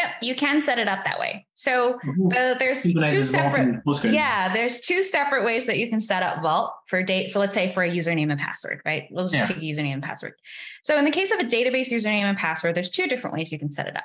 Yep, 0.02 0.10
you 0.22 0.34
can 0.34 0.60
set 0.60 0.78
it 0.78 0.88
up 0.88 1.04
that 1.04 1.18
way. 1.20 1.46
So 1.54 1.98
uh, 2.36 2.54
there's 2.54 2.82
two 2.82 3.22
separate. 3.22 3.82
Yeah, 4.04 4.52
there's 4.52 4.80
two 4.80 5.02
separate 5.02 5.44
ways 5.44 5.66
that 5.66 5.78
you 5.78 5.88
can 5.88 6.00
set 6.00 6.22
up 6.22 6.42
Vault 6.42 6.72
for 6.88 7.02
date 7.02 7.32
for 7.32 7.38
let's 7.38 7.54
say 7.54 7.72
for 7.72 7.82
a 7.84 7.90
username 7.90 8.30
and 8.30 8.40
password, 8.40 8.80
right? 8.84 9.04
Let's 9.12 9.30
just 9.30 9.48
Yeah. 9.48 9.54
take 9.54 9.62
a 9.62 9.66
username 9.66 9.94
and 9.94 10.02
password. 10.02 10.34
So 10.82 10.98
in 10.98 11.04
the 11.04 11.10
case 11.10 11.30
of 11.32 11.38
a 11.38 11.44
database 11.44 11.92
username 11.92 12.24
and 12.24 12.36
password, 12.36 12.74
there's 12.74 12.90
two 12.90 13.06
different 13.06 13.34
ways 13.34 13.52
you 13.52 13.58
can 13.58 13.70
set 13.70 13.86
it 13.86 13.96
up. 13.96 14.04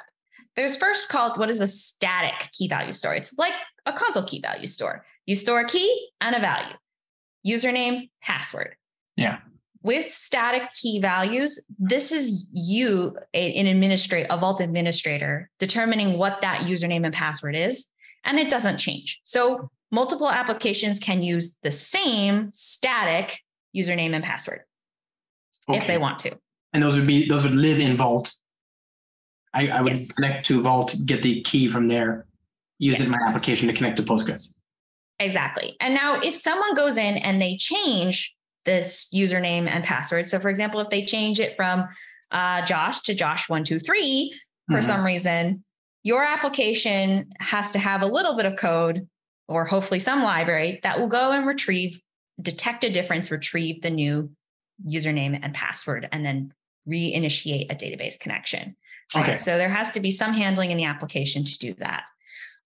There's 0.55 0.75
first 0.77 1.09
called 1.09 1.37
what 1.39 1.49
is 1.49 1.61
a 1.61 1.67
static 1.67 2.49
key 2.51 2.67
value 2.67 2.93
store. 2.93 3.13
It's 3.15 3.37
like 3.37 3.53
a 3.85 3.93
Consul 3.93 4.23
key 4.23 4.41
value 4.41 4.67
store. 4.67 5.05
You 5.25 5.35
store 5.35 5.61
a 5.61 5.67
key 5.67 6.09
and 6.21 6.35
a 6.35 6.39
value. 6.39 6.75
Username, 7.45 8.09
password. 8.21 8.75
Yeah. 9.15 9.39
With 9.87 10.13
static 10.13 10.73
key 10.73 10.99
values, 10.99 11.65
this 11.79 12.11
is 12.11 12.45
you, 12.51 13.15
an 13.33 13.67
administrator, 13.67 14.27
a 14.29 14.35
Vault 14.37 14.59
administrator, 14.59 15.49
determining 15.59 16.17
what 16.17 16.41
that 16.41 16.63
username 16.63 17.05
and 17.05 17.13
password 17.13 17.55
is, 17.55 17.87
and 18.25 18.37
it 18.37 18.49
doesn't 18.49 18.79
change. 18.79 19.21
So 19.23 19.69
multiple 19.89 20.29
applications 20.29 20.99
can 20.99 21.21
use 21.21 21.57
the 21.63 21.71
same 21.71 22.51
static 22.51 23.39
username 23.73 24.13
and 24.13 24.23
password 24.25 24.61
if 25.69 25.87
they 25.87 25.97
want 25.97 26.19
to. 26.19 26.37
and 26.73 26.83
those 26.83 26.97
would 26.97 27.07
be 27.07 27.25
those 27.29 27.43
would 27.45 27.55
live 27.55 27.79
in 27.79 27.95
Vault. 27.95 28.33
I, 29.53 29.69
I 29.69 29.81
would 29.81 29.93
Yes. 29.95 30.11
connect 30.11 30.45
to 30.47 30.61
Vault, 30.61 30.95
get 31.05 31.21
the 31.21 31.41
key 31.43 31.69
from 31.69 31.87
there, 31.87 32.25
use 32.77 32.99
it 32.99 33.05
in 33.05 33.11
my 33.11 33.19
application 33.25 33.69
to 33.69 33.73
connect 33.73 33.95
to 33.97 34.03
Postgres. 34.03 34.55
Exactly. 35.19 35.77
And 35.79 35.93
now, 35.93 36.19
if 36.19 36.35
someone 36.35 36.75
goes 36.75 36.97
in 36.97 37.15
and 37.17 37.41
they 37.41 37.55
change 37.55 38.35
this 38.67 39.07
username 39.15 39.67
and 39.67 39.83
password, 39.83 40.27
so 40.27 40.39
for 40.39 40.49
example, 40.49 40.79
if 40.81 40.89
they 40.91 41.03
change 41.03 41.39
it 41.39 41.55
from 41.55 41.87
uh, 42.31 42.61
Josh 42.65 42.99
to 43.03 43.15
Josh123 43.15 44.29
for 44.69 44.79
Mhm. 44.79 44.83
some 44.83 45.03
reason, 45.05 45.63
your 46.03 46.23
application 46.23 47.31
has 47.39 47.71
to 47.71 47.79
have 47.79 48.01
a 48.03 48.05
little 48.05 48.35
bit 48.35 48.45
of 48.45 48.57
code 48.57 49.07
or 49.47 49.63
hopefully 49.63 49.99
some 50.01 50.21
library 50.23 50.79
that 50.83 50.99
will 50.99 51.07
go 51.07 51.31
and 51.31 51.47
retrieve, 51.47 52.01
detect 52.41 52.83
a 52.83 52.89
difference, 52.89 53.31
retrieve 53.31 53.81
the 53.81 53.89
new 53.89 54.29
username 54.85 55.39
and 55.41 55.53
password, 55.53 56.09
and 56.11 56.25
then 56.25 56.53
reinitiate 56.87 57.71
a 57.71 57.75
database 57.75 58.19
connection. 58.19 58.75
Okay. 59.15 59.37
So 59.37 59.57
there 59.57 59.69
has 59.69 59.89
to 59.91 60.01
be 60.01 60.11
some 60.11 60.33
handling 60.33 60.71
in 60.71 60.77
the 60.77 60.83
application 60.83 61.45
to 61.45 61.57
do 61.57 61.73
that. 61.75 62.03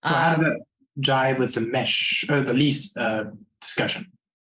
So 0.04 0.10
how 0.14 0.36
does 0.36 0.40
Um, 0.40 0.44
that 0.46 0.60
jive 1.00 1.38
with 1.38 1.54
the 1.54 1.62
mesh 1.62 2.26
or 2.30 2.42
the 2.42 2.54
lease 2.56 2.98
uh, 2.98 3.26
discussion? 3.62 4.12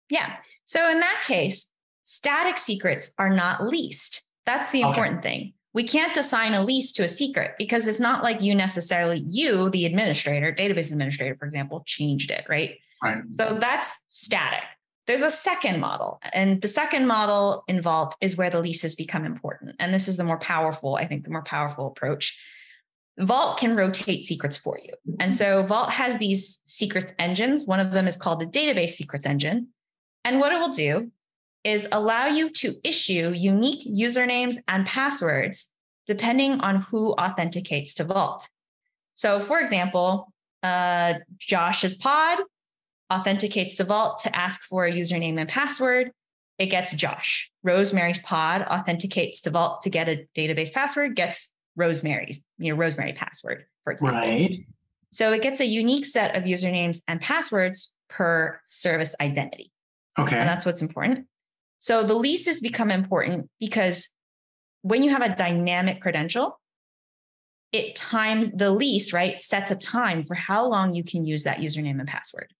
Yeah. 0.09 0.37
So 0.65 0.89
in 0.89 0.99
that 0.99 1.23
case, 1.25 1.71
static 2.03 2.57
secrets 2.57 3.11
are 3.17 3.29
not 3.29 3.65
leased. 3.65 4.23
That's 4.45 4.71
the 4.71 4.83
Okay. 4.83 4.89
important 4.89 5.23
thing. 5.23 5.53
We 5.73 5.83
can't 5.83 6.15
assign 6.15 6.53
a 6.53 6.63
lease 6.63 6.91
to 6.93 7.03
a 7.03 7.07
secret 7.07 7.55
because 7.57 7.87
it's 7.87 7.99
not 7.99 8.23
like 8.23 8.41
you 8.41 8.55
necessarily, 8.55 9.25
you, 9.29 9.69
the 9.71 9.85
administrator, 9.85 10.53
database 10.53 10.91
administrator, 10.91 11.35
for 11.35 11.45
example, 11.45 11.83
changed 11.85 12.31
it, 12.31 12.45
right? 12.47 12.77
Right. 13.03 13.23
So 13.31 13.53
that's 13.55 14.01
static. 14.07 14.63
There's 15.07 15.21
a 15.21 15.29
second 15.29 15.79
model, 15.79 16.19
and 16.33 16.61
the 16.61 16.67
second 16.67 17.05
model 17.05 17.63
in 17.67 17.79
Vault 17.79 18.15
is 18.21 18.37
where 18.37 18.49
the 18.49 18.59
leases 18.59 18.95
become 18.95 19.23
important. 19.23 19.75
And 19.77 19.93
this 19.93 20.07
is 20.07 20.17
the 20.17 20.23
more 20.23 20.39
powerful, 20.39 20.95
I 20.95 21.05
think, 21.05 21.25
the 21.25 21.29
more 21.29 21.43
powerful 21.43 21.87
approach. 21.87 22.39
Vault 23.19 23.59
can 23.59 23.75
rotate 23.75 24.23
secrets 24.25 24.57
for 24.57 24.79
you. 24.83 24.93
And 25.19 25.31
mm-hmm. 25.31 25.37
so 25.37 25.63
Vault 25.67 25.91
has 25.91 26.17
these 26.17 26.63
secrets 26.65 27.13
engines. 27.19 27.65
One 27.65 27.79
of 27.79 27.91
them 27.91 28.07
is 28.07 28.17
called 28.17 28.39
the 28.39 28.47
database 28.47 28.91
secrets 28.91 29.27
engine. 29.27 29.67
And 30.25 30.39
what 30.39 30.51
it 30.51 30.59
will 30.59 30.73
do 30.73 31.11
is 31.63 31.87
allow 31.91 32.25
you 32.25 32.49
to 32.49 32.75
issue 32.83 33.31
unique 33.33 33.87
usernames 33.87 34.57
and 34.67 34.85
passwords 34.85 35.71
depending 36.07 36.59
on 36.59 36.81
who 36.81 37.13
authenticates 37.13 37.95
to 37.95 38.03
Vault. 38.03 38.47
So, 39.15 39.39
for 39.39 39.59
example, 39.59 40.31
uh, 40.61 41.15
Josh's 41.37 41.95
pod 41.95 42.39
authenticates 43.11 43.75
to 43.77 43.83
Vault 43.83 44.19
to 44.19 44.35
ask 44.35 44.61
for 44.61 44.85
a 44.85 44.91
username 44.91 45.39
and 45.39 45.49
password. 45.49 46.11
It 46.57 46.67
gets 46.67 46.93
Josh. 46.93 47.49
Rosemary's 47.63 48.19
pod 48.19 48.61
authenticates 48.63 49.41
to 49.41 49.49
Vault 49.49 49.81
to 49.81 49.89
get 49.89 50.07
a 50.07 50.27
database 50.35 50.71
password, 50.71 51.15
gets 51.15 51.53
Rosemary's, 51.75 52.39
you 52.57 52.71
know, 52.71 52.77
Rosemary 52.77 53.13
password, 53.13 53.65
for 53.83 53.93
example. 53.93 54.19
Right. 54.19 54.65
So 55.11 55.33
it 55.33 55.41
gets 55.41 55.59
a 55.59 55.65
unique 55.65 56.05
set 56.05 56.35
of 56.35 56.43
usernames 56.43 57.01
and 57.07 57.19
passwords 57.21 57.95
per 58.09 58.59
service 58.63 59.15
identity. 59.19 59.71
Okay. 60.17 60.37
And 60.37 60.47
that's 60.47 60.65
what's 60.65 60.81
important. 60.81 61.27
So 61.79 62.03
the 62.03 62.15
leases 62.15 62.61
become 62.61 62.89
important 62.89 63.49
because 63.59 64.09
when 64.81 65.03
you 65.03 65.11
have 65.11 65.21
a 65.21 65.35
dynamic 65.35 66.01
credential, 66.01 66.59
it 67.71 67.95
times 67.95 68.49
the 68.51 68.71
lease, 68.71 69.11
right? 69.11 69.41
Sets 69.41 69.71
a 69.71 69.75
time 69.75 70.23
for 70.23 70.35
how 70.35 70.67
long 70.67 70.95
you 70.95 71.03
can 71.03 71.25
use 71.25 71.43
that 71.43 71.57
username 71.57 71.99
and 71.99 72.07
password 72.07 72.53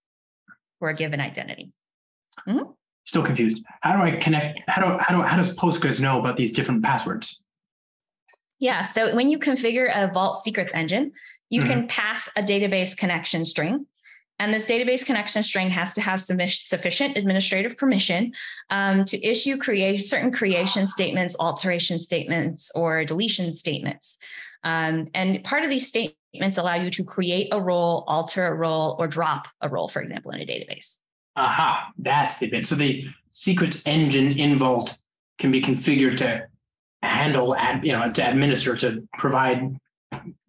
for 0.80 0.90
a 0.90 0.94
given 0.94 1.22
identity. 1.22 1.72
Still 3.06 3.24
confused. 3.24 3.64
How 3.82 3.96
do 3.98 4.04
I 4.04 4.18
connect? 4.18 4.60
How 4.68 4.82
do 4.82 4.98
how 5.00 5.16
do 5.16 5.22
how 5.22 5.38
does 5.38 5.56
Postgres 5.56 6.02
know 6.02 6.20
about 6.20 6.38
these 6.38 6.52
different 6.52 6.84
passwords? 6.84 7.44
Yeah. 8.60 8.82
So 8.82 9.16
when 9.16 9.30
you 9.30 9.38
configure 9.38 9.92
a 9.96 10.12
Vault 10.12 10.42
secrets 10.44 10.74
engine, 10.74 11.12
you 11.50 11.62
mm-hmm. 11.62 11.70
can 11.70 11.88
pass 11.88 12.30
a 12.36 12.42
database 12.42 12.98
connection 12.98 13.46
string. 13.46 13.86
And 14.40 14.54
this 14.54 14.70
database 14.70 15.06
connection 15.06 15.44
string 15.44 15.70
has 15.70 15.94
to 15.94 16.02
have 16.02 16.22
sufficient 16.22 17.18
administrative 17.18 17.78
permission 17.78 18.34
um, 18.70 19.06
to 19.06 19.24
issue 19.26 19.58
create 19.58 20.04
certain 20.04 20.32
creation 20.32 20.86
statements, 20.86 21.36
alteration 21.40 22.00
statements, 22.00 22.70
or 22.76 23.06
deletion 23.06 23.54
statements. 23.54 24.18
Um, 24.64 25.08
and 25.14 25.44
part 25.44 25.64
of 25.64 25.70
these 25.70 25.88
statements 25.88 26.58
allow 26.58 26.76
you 26.76 26.90
to 26.92 27.04
create 27.04 27.48
a 27.52 27.62
role, 27.62 28.04
alter 28.08 28.48
a 28.48 28.54
role, 28.54 28.98
or 29.00 29.08
drop 29.08 29.48
a 29.62 29.70
role, 29.70 29.88
for 29.88 30.02
example, 30.02 30.32
in 30.32 30.42
a 30.42 30.46
database. 30.46 30.98
Aha, 31.38 31.92
that's 31.98 32.40
the 32.40 32.50
bit. 32.50 32.66
So 32.66 32.76
the 32.76 33.08
secrets 33.30 33.84
engine 33.86 34.38
in 34.38 34.58
Vault 34.58 34.98
can 35.38 35.52
be 35.52 35.62
configured 35.62 36.18
to 36.18 36.48
handle, 37.02 37.56
you 37.84 37.92
know, 37.92 38.12
to 38.12 38.30
administer, 38.30 38.76
to 38.78 39.08
provide 39.18 39.78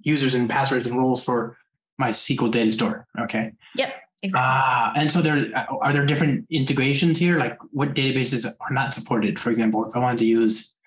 users 0.01 0.34
and 0.34 0.49
passwords 0.49 0.89
and 0.89 0.97
roles 0.97 1.22
for 1.22 1.57
my 1.99 2.11
SQL 2.11 2.51
data 2.51 2.72
store. 2.72 3.07
Okay. 3.18 3.53
Yep. 3.74 3.94
Exactly. 4.22 4.42
Ah, 4.44 4.92
and 4.97 5.12
so 5.12 5.20
there 5.20 5.53
are 5.68 5.92
there 5.92 6.07
different 6.07 6.47
integrations 6.51 7.18
here. 7.18 7.38
Like 7.38 7.59
what 7.72 7.94
databases 7.94 8.47
are 8.47 8.72
not 8.72 8.94
supported? 8.94 9.38
For 9.38 9.51
example, 9.51 9.88
if 9.88 9.94
I 9.94 9.99
wanted 9.99 10.18
to 10.18 10.26
use 10.26 10.78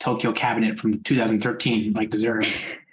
Tokyo 0.00 0.32
Cabinet 0.32 0.78
from 0.78 1.00
2013, 1.02 1.92
like 1.92 2.10
does 2.10 2.22
there 2.22 2.40
a 2.40 2.44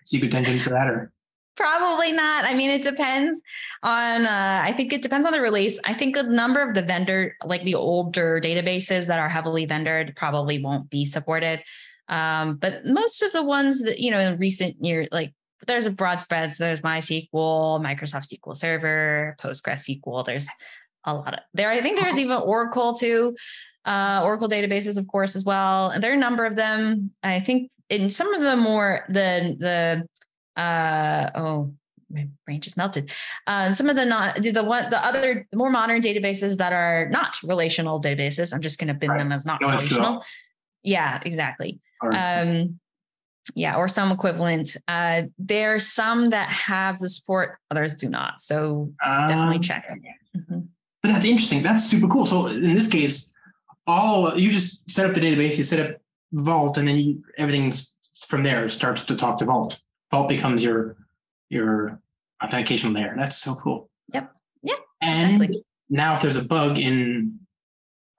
secret 0.06 0.34
engine 0.34 0.60
for 0.60 0.70
that 0.70 0.88
or? 0.88 1.12
Probably 1.56 2.14
not. 2.14 2.46
I 2.46 2.54
mean, 2.54 2.70
it 2.70 2.84
depends 2.84 3.42
on. 3.84 4.26
Uh, 4.26 4.62
I 4.64 4.72
think 4.72 4.94
it 4.94 5.02
depends 5.02 5.28
on 5.28 5.34
the 5.34 5.42
release. 5.42 5.78
I 5.84 5.94
think 5.94 6.16
a 6.16 6.24
number 6.24 6.62
of 6.62 6.74
the 6.74 6.82
vendor, 6.82 7.36
like 7.44 7.66
the 7.66 7.76
older 7.76 8.40
databases 8.42 9.08
that 9.08 9.20
are 9.20 9.28
heavily 9.28 9.68
vendored, 9.68 10.16
probably 10.16 10.62
won't 10.62 10.90
be 10.90 11.04
supported. 11.04 11.62
Um, 12.08 12.56
but 12.56 12.86
most 12.86 13.22
of 13.22 13.34
the 13.34 13.44
ones 13.44 13.82
that 13.84 14.00
you 14.00 14.10
know 14.10 14.20
in 14.20 14.40
recent 14.40 14.82
years, 14.82 15.10
like 15.12 15.34
there's 15.68 15.86
a 15.86 15.92
broad 15.92 16.22
spread. 16.22 16.52
So 16.52 16.64
there's 16.64 16.82
MySQL, 16.82 17.30
Microsoft 17.32 18.34
SQL 18.34 18.56
Server, 18.56 19.36
PostgreSQL. 19.40 20.26
There's 20.26 20.48
a 21.06 21.14
lot 21.14 21.34
of 21.34 21.40
there. 21.54 21.70
I 21.70 21.82
think 21.82 22.00
there's 22.00 22.20
even 22.20 22.38
Oracle 22.38 22.94
too, 22.94 23.36
uh, 23.86 24.22
Oracle 24.24 24.48
databases, 24.48 24.98
of 24.98 25.08
course, 25.08 25.36
as 25.36 25.44
well. 25.44 25.90
And 25.90 26.04
there 26.04 26.12
are 26.12 26.16
a 26.16 26.18
number 26.18 26.46
of 26.46 26.56
them. 26.56 27.12
I 27.24 27.40
think 27.40 27.72
in 27.90 28.10
some 28.10 28.34
of 28.34 28.42
the 28.42 28.56
more 28.56 29.06
the 29.10 29.56
the 30.56 30.62
uh, 30.62 31.30
oh, 31.36 31.74
my 32.10 32.28
brain 32.46 32.62
just 32.62 32.78
melted. 32.78 33.12
Uh, 33.48 33.72
some 33.74 33.90
of 33.90 33.96
the 33.96 34.06
not 34.06 34.42
the 34.42 34.64
one 34.64 34.90
the 34.90 35.04
other 35.04 35.48
more 35.54 35.70
modern 35.70 36.02
databases 36.02 36.58
that 36.58 36.74
are 36.74 37.10
not 37.10 37.38
relational 37.44 38.02
databases. 38.02 38.54
I'm 38.54 38.62
just 38.62 38.80
going 38.80 38.90
to 38.90 38.94
bin 38.94 39.12
right. 39.12 39.20
them 39.20 39.32
as 39.32 39.46
not 39.46 39.62
no, 39.62 39.68
relational. 39.68 40.24
Yeah, 40.84 41.20
exactly. 41.26 41.80
Um, 42.02 42.80
yeah, 43.56 43.76
or 43.76 43.88
some 43.88 44.12
equivalent. 44.12 44.76
Uh, 44.88 45.24
there 45.38 45.76
are 45.76 45.80
some 45.80 46.30
that 46.32 46.50
have 46.50 47.00
the 47.00 47.10
support, 47.10 47.58
others 47.72 47.96
do 47.96 48.10
not. 48.10 48.40
So 48.40 48.94
um, 49.06 49.28
definitely 49.28 49.60
check. 49.60 49.90
Mm-hmm. 50.36 50.60
But 51.02 51.10
that's 51.10 51.26
interesting. 51.26 51.64
That's 51.64 51.86
super 51.86 52.08
cool. 52.08 52.26
So 52.26 52.48
in 52.48 52.76
this 52.76 52.88
case, 52.88 53.34
all 53.88 54.38
you 54.38 54.52
just 54.52 54.90
set 54.90 55.06
up 55.06 55.16
the 55.16 55.22
database, 55.22 55.58
you 55.58 55.64
set 55.64 55.80
up 55.80 55.98
Vault, 56.32 56.78
and 56.78 56.88
then 56.88 56.98
you, 56.98 57.24
everything 57.38 57.74
from 58.28 58.44
there 58.44 58.70
starts 58.70 59.02
to 59.04 59.16
talk 59.16 59.38
to 59.40 59.46
Vault. 59.46 59.80
Vault 60.12 60.30
becomes 60.30 60.64
your 60.64 60.98
your 61.50 62.00
authentication 62.44 62.94
layer. 62.94 63.16
That's 63.18 63.38
so 63.38 63.56
cool. 63.56 63.90
Yep. 64.14 64.32
Yeah. 64.62 64.74
And 65.02 65.36
exactly. 65.36 65.64
now, 65.90 66.16
if 66.16 66.22
there's 66.22 66.38
a 66.38 66.44
bug 66.44 66.78
in, 66.78 67.40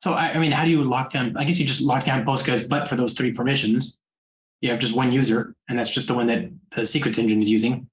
so 0.03 0.13
I, 0.13 0.33
I, 0.33 0.39
mean, 0.39 0.53
how 0.53 0.65
do 0.65 0.71
you 0.71 0.83
lock 0.83 1.11
down? 1.11 1.37
I 1.37 1.45
guess 1.45 1.61
you 1.61 1.67
just 1.67 1.81
lock 1.81 2.05
down 2.05 2.25
Postgres, 2.25 2.69
but 2.69 2.89
for 2.89 2.97
those 2.97 3.13
three 3.13 3.33
permissions, 3.33 4.00
you 4.61 4.71
have 4.71 4.79
just 4.79 4.95
one 4.95 5.13
user, 5.13 5.55
and 5.69 5.79
that's 5.79 5.91
just 5.91 6.09
the 6.09 6.15
one 6.15 6.27
that 6.27 6.51
the 6.75 6.87
secrets 6.87 7.19
engine 7.19 7.43
is 7.43 7.51
using. 7.51 7.89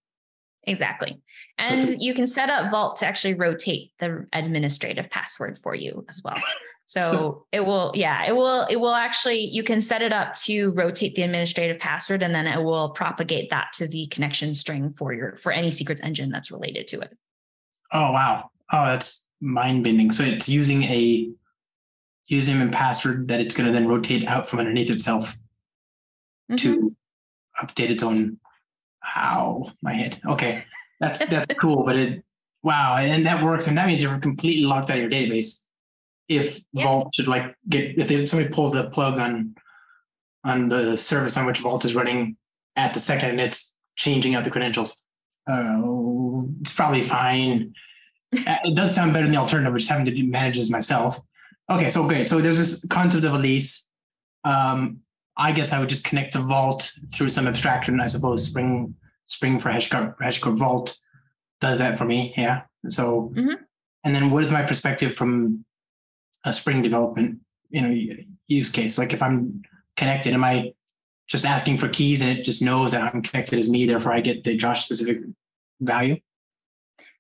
Exactly. 0.68 1.22
And 1.58 1.90
so 1.90 1.96
you 1.98 2.14
can 2.14 2.28
set 2.28 2.50
up 2.50 2.70
Vault 2.70 2.98
to 2.98 3.08
actually 3.08 3.36
rotate 3.36 3.94
the 4.00 4.28
administrative 4.34 5.10
password 5.10 5.58
for 5.58 5.74
you 5.74 6.06
as 6.10 6.22
well. 6.24 6.36
So, 6.84 7.04
so, 7.04 7.46
it 7.54 7.62
will, 7.62 7.94
yeah, 7.96 8.26
it 8.28 8.36
will, 8.36 8.66
it 8.70 8.76
will 8.76 8.94
actually, 8.94 9.40
you 9.40 9.64
can 9.64 9.82
set 9.82 10.02
it 10.02 10.12
up 10.12 10.34
to 10.44 10.72
rotate 10.72 11.16
the 11.16 11.24
administrative 11.24 11.80
password 11.80 12.22
and 12.22 12.36
then 12.36 12.48
it 12.48 12.62
will 12.62 12.90
propagate 12.90 13.50
that 13.50 13.68
to 13.76 13.88
the 13.88 14.08
connection 14.08 14.54
string 14.56 14.94
for 14.98 15.14
your, 15.14 15.38
for 15.38 15.54
any 15.54 15.72
secrets 15.72 16.02
engine 16.02 16.30
that's 16.30 16.52
related 16.52 16.88
to 16.90 17.00
it. 17.00 17.18
Oh, 17.94 18.12
wow. 18.12 18.52
Oh, 18.72 18.86
that's 18.86 19.26
mind 19.40 19.86
bending. 19.86 20.12
So 20.12 20.24
it's 20.24 20.50
using 20.50 20.84
a 20.84 21.30
username 22.30 22.62
and 22.62 22.74
password 22.74 23.30
that 23.30 23.40
it's 23.40 23.56
going 23.56 23.68
to 23.68 23.74
then 23.74 23.88
rotate 23.88 24.26
out 24.28 24.48
from 24.48 24.60
underneath 24.60 24.90
itself 24.90 25.38
mm-hmm. 26.50 26.56
to 26.56 26.96
update 27.62 27.90
its 27.90 28.04
own. 28.04 28.40
Ow, 29.16 29.72
my 29.82 29.94
head. 29.94 30.20
Okay. 30.26 30.64
That's, 31.00 31.20
that's 31.20 31.48
cool. 31.60 31.84
But 31.84 31.96
it, 31.96 32.24
wow. 32.64 32.98
And 32.98 33.26
that 33.26 33.44
works. 33.44 33.68
And 33.68 33.78
that 33.78 33.88
means 33.88 34.02
you're 34.02 34.18
completely 34.20 34.66
locked 34.66 34.90
out 34.90 34.98
of 34.98 35.02
your 35.02 35.12
database 35.12 35.64
if 36.28 36.60
yeah. 36.74 36.84
Vault 36.84 37.16
should 37.16 37.28
like 37.28 37.56
get 37.70 37.98
if 37.98 38.30
somebody 38.30 38.54
pulls 38.54 38.72
the 38.72 38.90
plug 38.90 39.20
on 39.20 39.56
on 40.44 40.70
the 40.70 40.98
service 40.98 41.38
on 41.38 41.46
which 41.46 41.60
Vault 41.60 41.86
is 41.86 41.96
running 41.96 42.38
at 42.76 42.94
the 42.94 43.00
second 43.00 43.40
it's 43.40 43.76
changing 43.96 44.36
out 44.36 44.44
the 44.44 44.50
credentials. 44.50 45.02
Uh, 45.50 45.82
it's 46.62 46.74
probably 46.74 47.04
fine. 47.04 47.74
Uh, 48.46 48.58
it 48.66 48.76
does 48.76 48.94
sound 48.94 49.14
better 49.14 49.24
than 49.24 49.32
the 49.32 49.40
alternative, 49.40 49.72
which 49.72 49.88
having 49.88 50.06
to 50.06 50.24
manage 50.24 50.58
this 50.58 50.70
myself. 50.70 51.18
Okay, 51.70 51.90
so 51.90 52.06
great. 52.06 52.28
So 52.28 52.42
there's 52.42 52.58
this 52.58 52.86
concept 52.90 53.24
of 53.24 53.34
a 53.34 53.38
lease. 53.38 53.90
Um, 54.44 55.00
I 55.38 55.52
guess 55.52 55.72
I 55.72 55.80
would 55.80 55.90
just 55.90 56.04
connect 56.04 56.34
to 56.34 56.40
Vault 56.40 56.92
through 57.14 57.30
some 57.30 57.48
abstraction. 57.48 58.02
I 58.02 58.08
suppose 58.08 58.46
Spring 58.46 58.96
Spring 59.26 59.60
for 59.60 59.70
HashiCorp, 59.70 60.18
HashiCorp 60.18 60.58
Vault 60.58 60.98
does 61.60 61.78
that 61.80 61.98
for 61.98 62.06
me. 62.06 62.34
Yeah. 62.38 62.62
So, 62.90 63.32
mm-hmm. 63.36 63.56
and 64.04 64.16
then 64.16 64.30
what 64.30 64.44
is 64.44 64.52
my 64.52 64.64
perspective 64.64 65.14
from 65.14 65.66
a 66.46 66.54
Spring 66.54 66.82
development, 66.82 67.40
you 67.70 67.82
know, 67.82 68.24
use 68.48 68.70
case. 68.70 68.98
Like 68.98 69.14
if 69.14 69.22
I'm 69.22 69.64
connected, 69.98 70.34
am 70.34 70.44
I 70.44 70.74
just 71.28 71.46
asking 71.46 71.78
for 71.78 71.90
keys 71.90 72.22
and 72.22 72.38
it 72.38 72.44
just 72.44 72.62
knows 72.62 72.94
that 72.94 73.14
I'm 73.14 73.22
connected 73.22 73.60
as 73.60 73.70
me, 73.70 73.86
therefore 73.86 74.14
I 74.14 74.22
get 74.22 74.44
the 74.44 74.56
Josh 74.56 74.86
specific 74.86 75.20
value? 75.82 76.18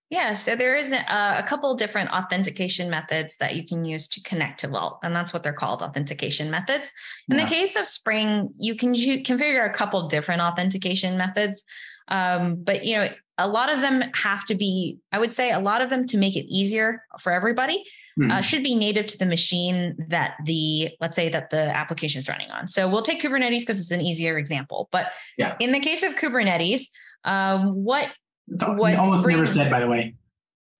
Yeah, 0.10 0.36
so 0.36 0.56
there 0.56 0.76
is 0.76 0.94
a, 0.94 1.04
a 1.10 1.44
couple 1.46 1.74
different 1.76 2.12
authentication 2.12 2.90
methods 2.90 3.36
that 3.38 3.56
you 3.56 3.66
can 3.66 3.84
use 3.84 4.08
to 4.10 4.22
connect 4.22 4.62
to 4.62 4.70
Vault, 4.70 5.00
and 5.04 5.14
that's 5.14 5.34
what 5.34 5.44
they're 5.44 5.52
called 5.52 5.82
authentication 5.82 6.50
methods. 6.50 6.94
In 7.30 7.38
yeah. 7.38 7.44
the 7.44 7.50
case 7.50 7.76
of 7.76 7.88
Spring, 7.88 8.54
you 8.58 8.76
can 8.76 8.94
you 8.94 9.22
configure 9.22 9.66
a 9.66 9.74
couple 9.74 10.08
different 10.08 10.42
authentication 10.42 11.18
methods, 11.18 11.66
um, 12.08 12.56
but 12.56 12.86
you 12.86 12.96
know 12.96 13.10
a 13.38 13.48
lot 13.50 13.70
of 13.70 13.82
them 13.82 14.02
have 14.14 14.46
to 14.46 14.56
be. 14.56 14.98
I 15.12 15.20
would 15.20 15.34
say 15.34 15.52
a 15.52 15.60
lot 15.60 15.82
of 15.82 15.90
them 15.90 16.08
to 16.08 16.18
make 16.18 16.38
it 16.38 16.46
easier 16.48 17.04
for 17.20 17.34
everybody 17.34 17.84
mm-hmm. 18.18 18.32
uh, 18.32 18.42
should 18.42 18.64
be 18.64 18.76
native 18.76 19.08
to 19.08 19.18
the 19.18 19.26
machine 19.26 19.96
that 20.08 20.36
the 20.46 20.90
let's 21.02 21.18
say 21.18 21.28
that 21.30 21.50
the 21.50 21.76
application 21.76 22.20
is 22.20 22.30
running 22.30 22.50
on. 22.50 22.70
So 22.70 22.88
we'll 22.88 23.02
take 23.02 23.22
Kubernetes 23.22 23.60
because 23.60 23.80
it's 23.80 23.92
an 23.92 24.02
easier 24.02 24.38
example. 24.38 24.88
But 24.92 25.08
yeah. 25.38 25.58
in 25.60 25.74
the 25.74 25.82
case 25.82 26.02
of 26.02 26.16
Kubernetes, 26.16 26.84
um, 27.26 27.84
what 27.84 28.10
it's 28.48 28.64
what 28.64 28.96
almost 28.96 29.22
Spring, 29.22 29.38
never 29.38 29.48
said, 29.48 29.70
by 29.70 29.80
the 29.80 29.88
way. 29.88 30.16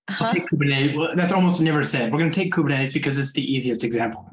Huh? 0.10 0.26
We'll 0.26 0.34
take 0.34 0.50
Kubernetes. 0.50 0.96
Well, 0.96 1.16
that's 1.16 1.34
almost 1.34 1.62
never 1.62 1.84
said. 1.84 2.12
We're 2.12 2.20
going 2.20 2.32
to 2.32 2.40
take 2.40 2.54
Kubernetes 2.54 2.94
because 2.94 3.18
it's 3.18 3.34
the 3.34 3.44
easiest 3.44 3.84
example. 3.84 4.30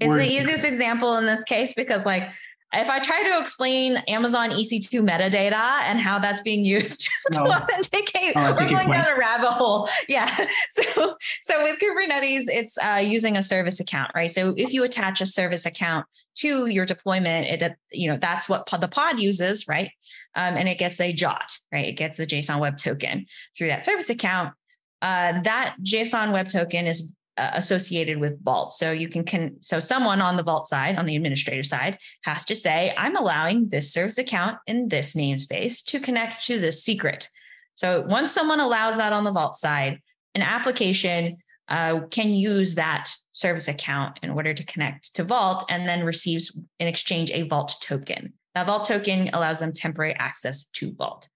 It's 0.00 0.08
We're, 0.08 0.18
the 0.18 0.30
easiest 0.30 0.64
example 0.64 1.16
in 1.16 1.26
this 1.26 1.44
case 1.44 1.74
because, 1.74 2.04
like, 2.04 2.28
if 2.74 2.88
I 2.88 2.98
try 2.98 3.22
to 3.22 3.38
explain 3.38 3.98
Amazon 4.08 4.50
EC2 4.50 5.06
metadata 5.06 5.82
and 5.82 6.00
how 6.00 6.18
that's 6.18 6.40
being 6.40 6.64
used 6.64 7.08
no. 7.32 7.44
to 7.44 7.50
authenticate, 7.52 8.32
oh, 8.34 8.54
we're 8.58 8.70
going 8.70 8.90
down 8.90 9.08
a 9.08 9.18
rabbit 9.18 9.50
hole. 9.50 9.88
Yeah. 10.08 10.46
So, 10.72 11.16
so 11.42 11.62
with 11.62 11.78
Kubernetes, 11.78 12.44
it's 12.48 12.76
uh, 12.78 13.02
using 13.04 13.36
a 13.36 13.42
service 13.42 13.78
account, 13.78 14.10
right? 14.14 14.30
So 14.30 14.54
if 14.56 14.72
you 14.72 14.84
attach 14.84 15.20
a 15.20 15.26
service 15.26 15.66
account 15.66 16.06
to 16.36 16.66
your 16.66 16.86
deployment, 16.86 17.62
it 17.62 17.76
you 17.90 18.10
know 18.10 18.16
that's 18.16 18.48
what 18.48 18.66
the 18.66 18.88
pod 18.88 19.18
uses, 19.18 19.68
right? 19.68 19.90
Um, 20.34 20.56
and 20.56 20.68
it 20.68 20.78
gets 20.78 21.00
a 21.00 21.12
JWT, 21.12 21.60
right? 21.72 21.86
It 21.86 21.92
gets 21.92 22.16
the 22.16 22.26
JSON 22.26 22.60
Web 22.60 22.78
Token 22.78 23.26
through 23.56 23.68
that 23.68 23.84
service 23.84 24.10
account. 24.10 24.54
Uh, 25.00 25.40
that 25.42 25.76
JSON 25.82 26.32
Web 26.32 26.48
Token 26.48 26.86
is 26.86 27.10
uh, 27.38 27.50
associated 27.54 28.18
with 28.18 28.42
Vault. 28.44 28.72
So 28.72 28.92
you 28.92 29.08
can, 29.08 29.24
can 29.24 29.56
so 29.62 29.80
someone 29.80 30.20
on 30.20 30.36
the 30.36 30.42
Vault 30.42 30.66
side, 30.66 30.96
on 30.96 31.06
the 31.06 31.16
administrator 31.16 31.62
side, 31.62 31.98
has 32.24 32.44
to 32.44 32.54
say, 32.54 32.94
I'm 32.96 33.16
allowing 33.16 33.68
this 33.68 33.92
service 33.92 34.18
account 34.18 34.58
in 34.66 34.88
this 34.88 35.14
namespace 35.14 35.84
to 35.86 35.98
connect 35.98 36.44
to 36.46 36.60
this 36.60 36.84
secret. 36.84 37.28
So 37.74 38.02
once 38.02 38.32
someone 38.32 38.60
allows 38.60 38.96
that 38.96 39.12
on 39.12 39.24
the 39.24 39.32
Vault 39.32 39.54
side, 39.54 40.00
an 40.34 40.42
application 40.42 41.38
uh, 41.68 42.00
can 42.10 42.30
use 42.30 42.74
that 42.74 43.10
service 43.30 43.68
account 43.68 44.18
in 44.22 44.30
order 44.30 44.52
to 44.52 44.64
connect 44.64 45.14
to 45.14 45.24
Vault 45.24 45.64
and 45.68 45.88
then 45.88 46.04
receives 46.04 46.60
in 46.78 46.86
exchange 46.86 47.30
a 47.30 47.42
Vault 47.42 47.74
token. 47.80 48.34
That 48.54 48.66
Vault 48.66 48.86
token 48.86 49.30
allows 49.32 49.60
them 49.60 49.72
temporary 49.72 50.14
access 50.14 50.64
to 50.74 50.92
Vault. 50.92 51.28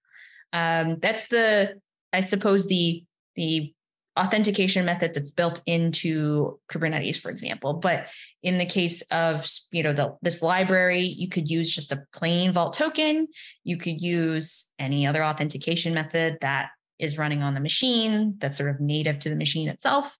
Um, 0.53 0.97
that's 0.99 1.27
the, 1.27 1.79
I 2.13 2.25
suppose, 2.25 2.67
the 2.67 3.03
the 3.35 3.73
authentication 4.17 4.83
method 4.83 5.13
that's 5.13 5.31
built 5.31 5.61
into 5.67 6.59
Kubernetes, 6.71 7.19
for 7.19 7.29
example. 7.29 7.73
But 7.73 8.07
in 8.41 8.57
the 8.57 8.65
case 8.65 9.03
of 9.11 9.47
you 9.71 9.83
know 9.83 9.93
the, 9.93 10.15
this 10.21 10.41
library, 10.41 11.03
you 11.03 11.29
could 11.29 11.49
use 11.49 11.73
just 11.73 11.91
a 11.91 12.03
plain 12.13 12.51
Vault 12.51 12.73
token. 12.73 13.27
You 13.63 13.77
could 13.77 14.01
use 14.01 14.71
any 14.79 15.07
other 15.07 15.23
authentication 15.23 15.93
method 15.93 16.37
that 16.41 16.69
is 16.99 17.17
running 17.17 17.43
on 17.43 17.53
the 17.53 17.59
machine 17.59 18.35
that's 18.39 18.57
sort 18.57 18.69
of 18.69 18.79
native 18.79 19.19
to 19.19 19.29
the 19.29 19.35
machine 19.35 19.69
itself. 19.69 20.17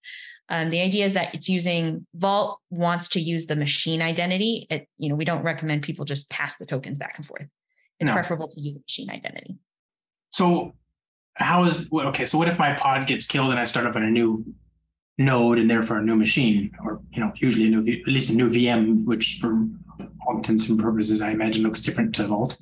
Um, 0.49 0.69
the 0.69 0.81
idea 0.81 1.05
is 1.05 1.13
that 1.13 1.35
it's 1.35 1.49
using 1.49 2.05
Vault 2.15 2.59
wants 2.69 3.09
to 3.09 3.19
use 3.19 3.47
the 3.47 3.55
machine 3.55 4.01
identity. 4.01 4.67
It, 4.69 4.87
you 4.97 5.09
know, 5.09 5.15
we 5.15 5.25
don't 5.25 5.43
recommend 5.43 5.81
people 5.81 6.05
just 6.05 6.29
pass 6.29 6.57
the 6.57 6.65
tokens 6.65 6.97
back 6.97 7.15
and 7.17 7.25
forth. 7.25 7.47
It's 7.99 8.07
no. 8.07 8.13
preferable 8.13 8.47
to 8.47 8.61
use 8.61 8.75
the 8.75 8.79
machine 8.79 9.09
identity. 9.09 9.57
So 10.31 10.73
how 11.35 11.65
is 11.65 11.89
okay? 11.91 12.25
So 12.25 12.37
what 12.37 12.47
if 12.47 12.57
my 12.57 12.73
pod 12.73 13.07
gets 13.07 13.25
killed 13.25 13.51
and 13.51 13.59
I 13.59 13.65
start 13.65 13.85
up 13.85 13.95
on 13.95 14.03
a 14.03 14.09
new 14.09 14.45
node 15.17 15.57
and 15.57 15.69
therefore 15.69 15.97
a 15.97 16.03
new 16.03 16.15
machine, 16.15 16.71
or 16.83 17.01
you 17.11 17.19
know, 17.19 17.31
usually 17.37 17.67
a 17.67 17.69
new, 17.69 18.01
at 18.01 18.07
least 18.07 18.29
a 18.29 18.35
new 18.35 18.49
VM, 18.49 19.05
which 19.05 19.39
for 19.41 19.67
all 20.25 20.37
intents 20.37 20.69
and 20.69 20.79
purposes, 20.79 21.21
I 21.21 21.31
imagine 21.31 21.63
looks 21.63 21.81
different 21.81 22.15
to 22.15 22.27
Vault. 22.27 22.57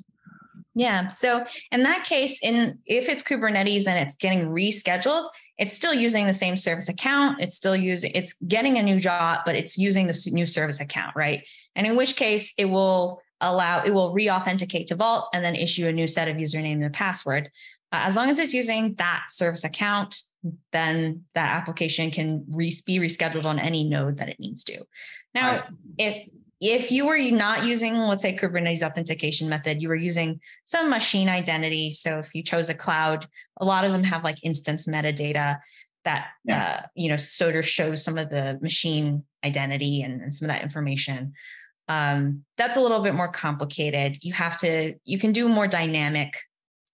Yeah. 0.78 1.06
So 1.06 1.46
in 1.72 1.82
that 1.84 2.04
case, 2.04 2.38
in 2.42 2.78
if 2.84 3.08
it's 3.08 3.22
Kubernetes 3.22 3.88
and 3.88 3.98
it's 3.98 4.14
getting 4.14 4.48
rescheduled, 4.48 5.30
it's 5.56 5.72
still 5.72 5.94
using 5.94 6.26
the 6.26 6.34
same 6.34 6.54
service 6.54 6.90
account. 6.90 7.40
It's 7.40 7.56
still 7.56 7.74
using, 7.74 8.12
it's 8.14 8.34
getting 8.46 8.76
a 8.76 8.82
new 8.82 9.00
job, 9.00 9.40
but 9.46 9.54
it's 9.54 9.78
using 9.78 10.06
the 10.06 10.30
new 10.32 10.44
service 10.44 10.78
account, 10.78 11.16
right? 11.16 11.42
And 11.74 11.86
in 11.86 11.96
which 11.96 12.14
case 12.14 12.52
it 12.58 12.66
will 12.66 13.22
allow, 13.40 13.82
it 13.84 13.94
will 13.94 14.12
re-authenticate 14.12 14.88
to 14.88 14.96
Vault 14.96 15.30
and 15.32 15.42
then 15.42 15.54
issue 15.54 15.86
a 15.86 15.92
new 15.92 16.06
set 16.06 16.28
of 16.28 16.36
username 16.36 16.84
and 16.84 16.92
password. 16.92 17.48
Uh, 17.90 18.00
as 18.02 18.14
long 18.14 18.28
as 18.28 18.38
it's 18.38 18.52
using 18.52 18.96
that 18.96 19.24
service 19.30 19.64
account, 19.64 20.20
then 20.72 21.24
that 21.34 21.54
application 21.54 22.10
can 22.10 22.44
re- 22.50 22.82
be 22.84 22.98
rescheduled 22.98 23.46
on 23.46 23.58
any 23.58 23.82
node 23.82 24.18
that 24.18 24.28
it 24.28 24.38
needs 24.38 24.62
to. 24.64 24.84
Now, 25.34 25.54
if 25.96 26.28
if 26.60 26.90
you 26.90 27.06
were 27.06 27.18
not 27.18 27.64
using, 27.64 27.96
let's 27.96 28.22
say, 28.22 28.36
Kubernetes 28.36 28.82
authentication 28.82 29.48
method, 29.48 29.82
you 29.82 29.88
were 29.88 29.96
using 29.96 30.40
some 30.64 30.88
machine 30.88 31.28
identity. 31.28 31.92
So 31.92 32.18
if 32.18 32.34
you 32.34 32.42
chose 32.42 32.68
a 32.68 32.74
cloud, 32.74 33.28
a 33.58 33.64
lot 33.64 33.84
of 33.84 33.92
them 33.92 34.04
have 34.04 34.24
like 34.24 34.38
instance 34.42 34.86
metadata 34.86 35.58
that 36.04 36.26
yeah. 36.44 36.80
uh, 36.84 36.86
you 36.94 37.10
know 37.10 37.16
sort 37.16 37.56
of 37.56 37.66
shows 37.66 38.02
some 38.02 38.16
of 38.16 38.30
the 38.30 38.58
machine 38.62 39.24
identity 39.44 40.02
and, 40.02 40.22
and 40.22 40.34
some 40.34 40.48
of 40.48 40.54
that 40.54 40.62
information. 40.62 41.34
Um, 41.88 42.44
that's 42.56 42.76
a 42.76 42.80
little 42.80 43.02
bit 43.02 43.14
more 43.14 43.28
complicated. 43.28 44.18
You 44.22 44.32
have 44.32 44.56
to 44.58 44.94
you 45.04 45.18
can 45.18 45.32
do 45.32 45.48
more 45.48 45.66
dynamic 45.66 46.38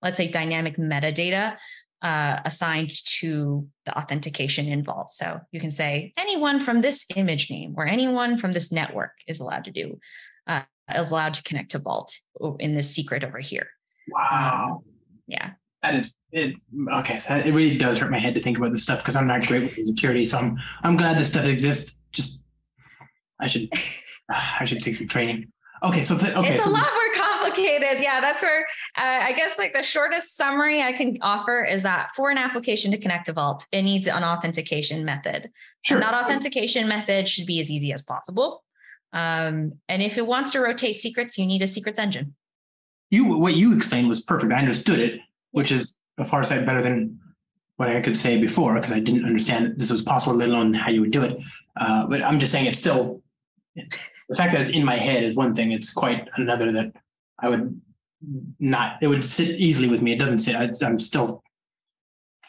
let's 0.03 0.17
say 0.17 0.29
dynamic 0.29 0.77
metadata 0.77 1.57
uh, 2.03 2.40
assigned 2.44 2.92
to 3.05 3.66
the 3.86 3.96
authentication 3.96 4.66
involved. 4.66 5.11
So 5.11 5.40
you 5.53 5.61
can 5.61 5.70
say 5.70 6.12
anyone 6.16 6.61
from 6.61 6.82
this 6.82 7.07
image 7.14 7.50
name 7.50 7.74
or 7.76 7.86
anyone 7.86 8.38
from 8.38 8.53
this 8.53 8.72
network 8.72 9.12
is 9.28 9.40
allowed 9.40 9.64
to 9.64 9.70
do, 9.70 9.98
uh, 10.46 10.62
is 10.94 11.11
allowed 11.11 11.34
to 11.34 11.42
connect 11.44 11.70
to 11.72 11.78
Vault 11.78 12.12
in 12.59 12.74
this 12.74 12.94
secret 12.94 13.22
over 13.24 13.38
here. 13.38 13.68
Wow. 14.12 14.82
Um, 14.84 14.92
yeah. 15.28 15.50
That 15.82 15.94
is 15.94 16.14
it. 16.30 16.57
Okay, 16.92 17.18
so 17.18 17.36
it 17.36 17.53
really 17.53 17.76
does 17.76 17.98
hurt 17.98 18.11
my 18.11 18.18
head 18.18 18.34
to 18.36 18.40
think 18.40 18.57
about 18.57 18.72
this 18.72 18.84
stuff 18.84 19.00
because 19.00 19.16
I'm 19.16 19.26
not 19.26 19.46
great 19.46 19.62
with 19.62 19.84
security. 19.84 20.24
So 20.24 20.38
I'm 20.38 20.57
I'm 20.82 20.96
glad 20.96 21.18
this 21.18 21.28
stuff 21.28 21.44
exists. 21.44 21.96
Just 22.12 22.44
I 23.40 23.48
should 23.48 23.68
I 24.30 24.64
should 24.64 24.80
take 24.80 24.94
some 24.94 25.09
training. 25.09 25.53
Okay, 25.82 26.05
so 26.05 26.16
th- 26.16 26.34
okay, 26.36 26.55
it's 26.55 26.64
so 26.64 26.70
a 26.70 26.72
lot 26.72 26.86
more 26.94 27.12
complicated. 27.55 28.03
Yeah, 28.03 28.20
that's 28.20 28.42
where 28.42 28.66
uh, 28.98 29.20
I 29.22 29.32
guess 29.32 29.59
like 29.59 29.74
the 29.74 29.82
shortest 29.82 30.36
summary 30.36 30.82
I 30.82 30.92
can 30.92 31.18
offer 31.22 31.64
is 31.64 31.82
that 31.82 32.11
for 32.14 32.30
an 32.30 32.38
application 32.38 32.90
to 32.92 32.98
connect 32.98 33.26
to 33.26 33.32
Vault, 33.32 33.66
it 33.72 33.82
needs 33.82 34.07
an 34.07 34.24
authentication 34.24 35.05
method. 35.05 35.50
Sure. 35.82 35.96
And 35.96 36.03
that 36.03 36.14
authentication 36.14 36.88
method 36.88 37.28
should 37.28 37.46
be 37.46 37.61
as 37.61 37.70
easy 37.70 37.92
as 37.92 38.03
possible. 38.03 38.64
Um, 39.12 39.74
and 39.88 40.03
if 40.03 40.16
it 40.16 40.26
wants 40.26 40.50
to 40.50 40.61
rotate 40.61 40.96
secrets, 40.96 41.36
you 41.36 41.46
need 41.46 41.62
a 41.62 41.66
secrets 41.66 41.98
engine. 41.98 42.34
You 43.11 43.36
what 43.38 43.55
you 43.55 43.76
explained 43.76 44.09
was 44.09 44.20
perfect. 44.20 44.53
I 44.53 44.59
understood 44.59 44.98
it, 44.98 45.20
which 45.50 45.70
is 45.70 45.96
a 46.18 46.24
far 46.24 46.44
sight 46.44 46.64
better 46.64 46.82
than 46.82 47.18
what 47.76 47.88
I 47.88 48.00
could 48.00 48.16
say 48.16 48.40
before 48.40 48.74
because 48.74 48.92
I 48.92 49.00
didn't 49.00 49.24
understand 49.24 49.66
that 49.66 49.78
this 49.78 49.90
was 49.90 50.03
possible, 50.03 50.36
let 50.36 50.48
alone 50.48 50.72
how 50.72 50.90
you 50.90 51.00
would 51.00 51.11
do 51.11 51.22
it. 51.22 51.38
Uh, 51.76 52.07
but 52.07 52.22
I'm 52.22 52.38
just 52.38 52.53
saying 52.53 52.66
it's 52.66 52.78
still 52.78 53.22
the 53.74 54.36
fact 54.36 54.53
that 54.53 54.61
it's 54.61 54.70
in 54.70 54.84
my 54.84 54.96
head 54.96 55.22
is 55.22 55.34
one 55.34 55.55
thing. 55.55 55.72
It's 55.72 55.92
quite 55.92 56.28
another 56.36 56.72
that 56.72 56.92
I 57.43 57.49
would 57.49 57.80
not. 58.59 58.99
It 59.03 59.09
would 59.09 59.24
sit 59.24 59.61
easily 59.61 59.88
with 59.88 60.01
me. 60.01 60.12
It 60.12 60.18
doesn't 60.18 60.38
sit. 60.38 60.57
I, 60.57 60.70
I'm 60.86 60.99
still 60.99 61.43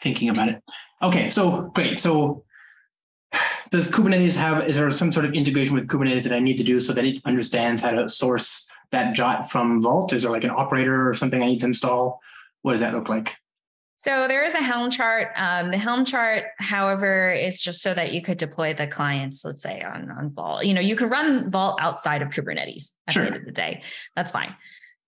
thinking 0.00 0.28
about 0.28 0.48
it. 0.48 0.62
Okay, 1.02 1.28
so 1.28 1.62
great. 1.74 2.00
So 2.00 2.44
does 3.70 3.90
Kubernetes 3.90 4.36
have? 4.36 4.68
Is 4.68 4.76
there 4.76 4.90
some 4.90 5.12
sort 5.12 5.24
of 5.24 5.34
integration 5.34 5.74
with 5.74 5.88
Kubernetes 5.88 6.22
that 6.22 6.32
I 6.32 6.38
need 6.38 6.56
to 6.58 6.64
do 6.64 6.80
so 6.80 6.92
that 6.92 7.04
it 7.04 7.20
understands 7.24 7.82
how 7.82 7.90
to 7.90 8.08
source 8.08 8.70
that 8.92 9.14
jot 9.14 9.50
from 9.50 9.80
Vault? 9.80 10.12
Is 10.12 10.22
there 10.22 10.30
like 10.30 10.44
an 10.44 10.50
operator 10.50 11.08
or 11.08 11.14
something 11.14 11.42
I 11.42 11.46
need 11.46 11.60
to 11.60 11.66
install? 11.66 12.20
What 12.62 12.72
does 12.72 12.80
that 12.80 12.94
look 12.94 13.08
like? 13.08 13.34
So 13.96 14.28
there 14.28 14.44
is 14.44 14.54
a 14.54 14.58
Helm 14.58 14.90
chart. 14.90 15.28
Um, 15.34 15.70
the 15.70 15.78
Helm 15.78 16.04
chart, 16.04 16.44
however, 16.58 17.32
is 17.32 17.62
just 17.62 17.80
so 17.80 17.94
that 17.94 18.12
you 18.12 18.20
could 18.20 18.36
deploy 18.36 18.74
the 18.74 18.86
clients, 18.86 19.44
let's 19.44 19.62
say 19.62 19.80
on, 19.80 20.10
on 20.10 20.30
Vault. 20.30 20.64
You 20.64 20.74
know, 20.74 20.80
you 20.80 20.94
can 20.94 21.08
run 21.08 21.50
Vault 21.50 21.78
outside 21.80 22.20
of 22.20 22.28
Kubernetes 22.28 22.92
at 23.06 23.14
sure. 23.14 23.22
the 23.22 23.28
end 23.28 23.36
of 23.36 23.44
the 23.46 23.52
day. 23.52 23.82
That's 24.14 24.30
fine. 24.30 24.54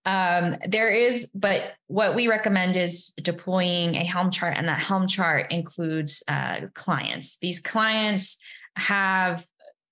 Um, 0.06 0.56
there 0.66 0.88
is, 0.88 1.28
but 1.34 1.72
what 1.88 2.14
we 2.14 2.28
recommend 2.28 2.76
is 2.76 3.12
deploying 3.20 3.96
a 3.96 4.04
Helm 4.04 4.30
chart, 4.30 4.54
and 4.56 4.68
that 4.68 4.78
Helm 4.78 5.08
chart 5.08 5.50
includes 5.50 6.22
uh, 6.28 6.68
clients. 6.74 7.38
These 7.38 7.58
clients 7.58 8.38
have 8.76 9.44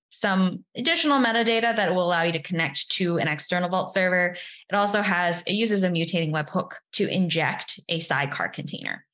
some 0.09 0.63
additional 0.77 1.19
metadata 1.19 1.75
that 1.75 1.93
will 1.93 2.03
allow 2.03 2.23
you 2.23 2.31
to 2.31 2.41
connect 2.41 2.89
to 2.91 3.17
an 3.17 3.27
external 3.27 3.67
Vault 3.67 3.91
server. 3.91 4.37
It 4.69 4.75
also 4.75 5.01
has, 5.01 5.41
it 5.41 5.51
uses 5.51 5.83
a 5.83 5.89
mutating 5.89 6.31
webhook 6.31 6.71
to 6.93 7.09
inject 7.09 7.81
a 7.89 7.99
sidecar 7.99 8.47
container. 8.47 9.05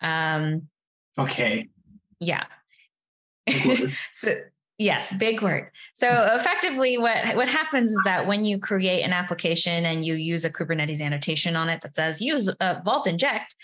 Um, 0.00 0.68
okay. 1.18 1.68
Yeah. 2.18 2.44
so 4.12 4.34
yes, 4.78 5.12
big 5.14 5.42
word. 5.42 5.70
So 5.94 6.08
mm-hmm. 6.08 6.36
effectively 6.36 6.98
what, 6.98 7.36
what 7.36 7.48
happens 7.48 7.90
is 7.90 8.00
that 8.04 8.26
when 8.26 8.44
you 8.44 8.58
create 8.58 9.02
an 9.02 9.12
application 9.12 9.86
and 9.86 10.04
you 10.04 10.14
use 10.14 10.44
a 10.44 10.50
Kubernetes 10.50 11.00
annotation 11.00 11.56
on 11.56 11.68
it 11.68 11.82
that 11.82 11.94
says 11.94 12.20
use 12.20 12.48
a 12.60 12.82
Vault 12.84 13.06
inject, 13.06 13.54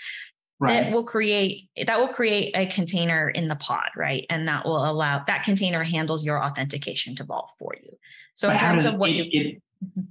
right. 0.59 0.85
that 0.85 0.93
will 0.93 1.05
create 1.05 1.69
that 1.87 1.99
will 1.99 2.09
create 2.09 2.57
a 2.57 2.67
container 2.67 3.29
in 3.29 3.49
the 3.49 3.57
pod, 3.57 3.91
right? 3.97 4.25
And 4.31 4.49
that 4.49 4.65
will 4.65 4.85
allow 4.85 5.23
that 5.27 5.43
container 5.43 5.83
handles 5.83 6.25
your 6.25 6.43
authentication 6.43 7.15
to 7.17 7.25
Vault 7.25 7.51
for 7.59 7.75
you. 7.83 7.91
So 8.35 8.49
but 8.49 8.55
in 8.55 8.61
terms 8.61 8.85
of 8.85 8.95
what 8.97 9.11
it, 9.11 9.15
you 9.15 9.25
it, 9.33 9.63
mm-hmm. 9.85 10.03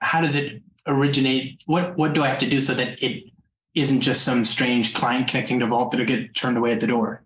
how 0.00 0.20
does 0.20 0.34
it 0.34 0.62
originate? 0.86 1.62
What 1.66 1.96
what 1.96 2.12
do 2.12 2.22
I 2.22 2.28
have 2.28 2.40
to 2.40 2.50
do 2.50 2.60
so 2.60 2.74
that 2.74 3.02
it 3.02 3.24
isn't 3.74 4.00
just 4.00 4.24
some 4.24 4.44
strange 4.44 4.94
client 4.94 5.28
connecting 5.28 5.60
to 5.60 5.66
Vault 5.66 5.92
that'll 5.92 6.06
get 6.06 6.34
turned 6.34 6.58
away 6.58 6.72
at 6.72 6.80
the 6.80 6.86
door? 6.86 7.22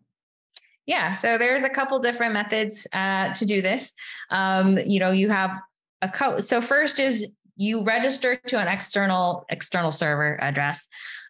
Yeah, 0.87 1.13
so 1.13 1.39
there's 1.39 1.65
a 1.65 1.71
couple 1.71 1.99
different 1.99 2.35
methods 2.35 2.87
uh, 2.93 3.33
to 3.35 3.47
do 3.47 3.63
this. 3.63 3.95
Um, 4.31 4.79
you 4.79 5.01
know, 5.01 5.11
you 5.13 5.31
have 5.31 5.59
a 6.03 6.09
co- 6.09 6.41
so 6.41 6.61
first 6.61 7.01
is 7.01 7.27
you 7.57 7.85
register 7.85 8.37
to 8.49 8.59
an 8.59 8.69
external 8.69 9.47
external 9.49 9.93
server 9.93 10.39
address. 10.43 10.87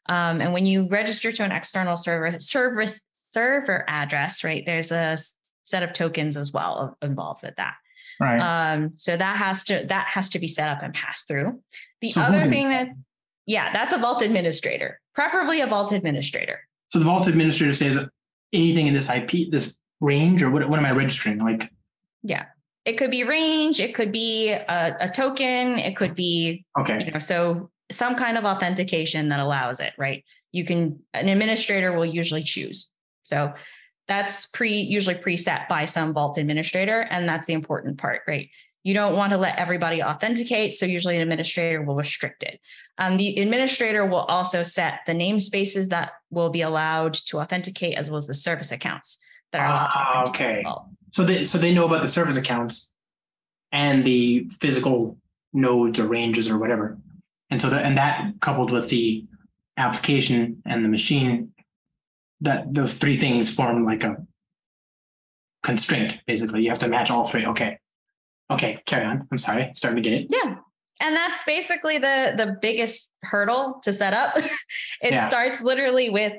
Um, 0.08 0.40
and 0.40 0.52
when 0.52 0.66
you 0.66 0.88
register 0.88 1.30
to 1.32 1.44
an 1.44 1.52
external 1.52 1.96
server 1.96 2.38
service 2.40 3.00
server 3.30 3.84
address, 3.88 4.42
right, 4.42 4.64
there's 4.66 4.90
a 4.90 5.16
set 5.62 5.82
of 5.82 5.92
tokens 5.92 6.36
as 6.36 6.52
well 6.52 6.96
involved 7.02 7.42
with 7.42 7.54
that. 7.56 7.74
Right. 8.20 8.38
Um, 8.38 8.92
so 8.94 9.16
that 9.16 9.36
has 9.36 9.64
to 9.64 9.84
that 9.88 10.06
has 10.08 10.30
to 10.30 10.38
be 10.38 10.48
set 10.48 10.68
up 10.68 10.82
and 10.82 10.94
passed 10.94 11.28
through. 11.28 11.60
The 12.00 12.08
so 12.08 12.22
other 12.22 12.48
thing 12.48 12.68
that, 12.68 12.88
yeah, 13.46 13.72
that's 13.72 13.92
a 13.92 13.98
vault 13.98 14.22
administrator, 14.22 15.00
preferably 15.14 15.60
a 15.60 15.66
vault 15.66 15.92
administrator. 15.92 16.60
So 16.88 16.98
the 16.98 17.04
vault 17.04 17.26
administrator 17.26 17.72
says 17.72 18.06
anything 18.54 18.86
in 18.86 18.94
this 18.94 19.10
IP, 19.10 19.50
this 19.50 19.78
range, 20.00 20.42
or 20.42 20.50
what? 20.50 20.68
What 20.68 20.78
am 20.78 20.86
I 20.86 20.92
registering? 20.92 21.38
Like, 21.38 21.70
yeah, 22.22 22.46
it 22.84 22.94
could 22.94 23.10
be 23.10 23.24
range, 23.24 23.80
it 23.80 23.94
could 23.94 24.12
be 24.12 24.50
a, 24.50 24.96
a 25.00 25.08
token, 25.08 25.78
it 25.78 25.96
could 25.96 26.14
be 26.14 26.64
okay. 26.78 27.04
You 27.04 27.12
know, 27.12 27.18
so 27.18 27.70
some 27.90 28.14
kind 28.14 28.38
of 28.38 28.44
authentication 28.44 29.28
that 29.28 29.40
allows 29.40 29.80
it, 29.80 29.92
right? 29.98 30.24
You 30.52 30.64
can, 30.64 31.00
an 31.12 31.28
administrator 31.28 31.92
will 31.92 32.04
usually 32.04 32.42
choose. 32.42 32.90
So 33.24 33.52
that's 34.06 34.46
pre 34.46 34.80
usually 34.80 35.16
preset 35.16 35.68
by 35.68 35.86
some 35.86 36.12
vault 36.12 36.38
administrator. 36.38 37.06
And 37.10 37.28
that's 37.28 37.46
the 37.46 37.54
important 37.54 37.98
part, 37.98 38.22
right? 38.28 38.48
You 38.84 38.94
don't 38.94 39.16
want 39.16 39.32
to 39.32 39.38
let 39.38 39.58
everybody 39.58 40.02
authenticate. 40.02 40.74
So 40.74 40.86
usually 40.86 41.16
an 41.16 41.22
administrator 41.22 41.82
will 41.82 41.96
restrict 41.96 42.42
it. 42.42 42.60
Um, 42.98 43.16
the 43.16 43.40
administrator 43.40 44.06
will 44.06 44.18
also 44.18 44.62
set 44.62 45.00
the 45.06 45.14
namespaces 45.14 45.88
that 45.88 46.12
will 46.30 46.50
be 46.50 46.60
allowed 46.60 47.14
to 47.14 47.40
authenticate 47.40 47.96
as 47.96 48.10
well 48.10 48.18
as 48.18 48.26
the 48.26 48.34
service 48.34 48.70
accounts 48.70 49.18
that 49.52 49.60
are 49.62 49.66
allowed 49.66 49.86
to 49.88 49.98
ah, 49.98 50.20
authenticate. 50.20 50.66
Okay. 50.66 50.80
So 51.12 51.24
they 51.24 51.44
so 51.44 51.58
they 51.58 51.72
know 51.72 51.86
about 51.86 52.02
the 52.02 52.08
service 52.08 52.36
accounts 52.36 52.94
and 53.72 54.04
the 54.04 54.48
physical 54.60 55.16
nodes 55.52 55.98
or 55.98 56.06
ranges 56.06 56.50
or 56.50 56.58
whatever. 56.58 56.98
And 57.50 57.62
so 57.62 57.70
that 57.70 57.84
and 57.84 57.96
that 57.96 58.32
coupled 58.40 58.70
with 58.70 58.90
the 58.90 59.24
application 59.76 60.62
and 60.66 60.84
the 60.84 60.88
machine, 60.88 61.52
that 62.40 62.72
those 62.74 62.94
three 62.94 63.16
things 63.16 63.52
form 63.52 63.84
like 63.84 64.04
a 64.04 64.16
constraint. 65.62 66.16
Basically, 66.26 66.62
you 66.62 66.70
have 66.70 66.78
to 66.80 66.88
match 66.88 67.10
all 67.10 67.24
three. 67.24 67.46
Okay, 67.46 67.78
okay, 68.50 68.80
carry 68.86 69.04
on. 69.04 69.26
I'm 69.30 69.38
sorry, 69.38 69.70
starting 69.74 70.02
to 70.02 70.08
get 70.08 70.20
it. 70.20 70.26
Yeah, 70.30 70.56
and 71.00 71.16
that's 71.16 71.44
basically 71.44 71.98
the 71.98 72.34
the 72.36 72.56
biggest 72.60 73.12
hurdle 73.22 73.80
to 73.82 73.92
set 73.92 74.14
up. 74.14 74.36
it 74.36 75.12
yeah. 75.12 75.28
starts 75.28 75.62
literally 75.62 76.10
with 76.10 76.34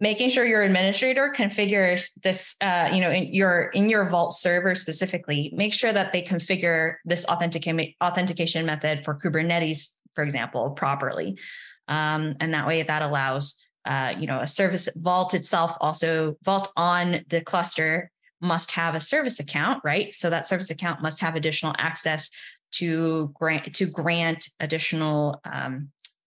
making 0.00 0.28
sure 0.30 0.44
your 0.44 0.62
administrator 0.62 1.32
configures 1.34 2.10
this 2.22 2.56
uh, 2.60 2.88
you 2.92 3.00
know 3.00 3.10
in 3.10 3.32
your 3.32 3.70
in 3.74 3.88
your 3.88 4.08
vault 4.08 4.34
server 4.34 4.74
specifically 4.74 5.52
make 5.54 5.72
sure 5.72 5.92
that 5.92 6.12
they 6.12 6.22
configure 6.22 6.96
this 7.04 7.24
authentic- 7.26 7.94
authentication 8.02 8.66
method 8.66 9.04
for 9.04 9.14
kubernetes 9.14 9.96
for 10.14 10.22
example 10.22 10.70
properly 10.70 11.38
um, 11.88 12.34
and 12.40 12.52
that 12.52 12.66
way 12.66 12.82
that 12.82 13.02
allows 13.02 13.62
uh, 13.86 14.12
you 14.18 14.26
know 14.26 14.40
a 14.40 14.46
service 14.46 14.88
vault 14.96 15.34
itself 15.34 15.76
also 15.80 16.36
vault 16.44 16.72
on 16.76 17.24
the 17.28 17.40
cluster 17.40 18.10
must 18.40 18.72
have 18.72 18.94
a 18.94 19.00
service 19.00 19.40
account 19.40 19.80
right 19.84 20.14
so 20.14 20.28
that 20.28 20.46
service 20.46 20.70
account 20.70 21.00
must 21.00 21.20
have 21.20 21.36
additional 21.36 21.74
access 21.78 22.30
to 22.70 23.32
grant 23.34 23.74
to 23.74 23.86
grant 23.86 24.48
additional 24.60 25.40
um, 25.44 25.90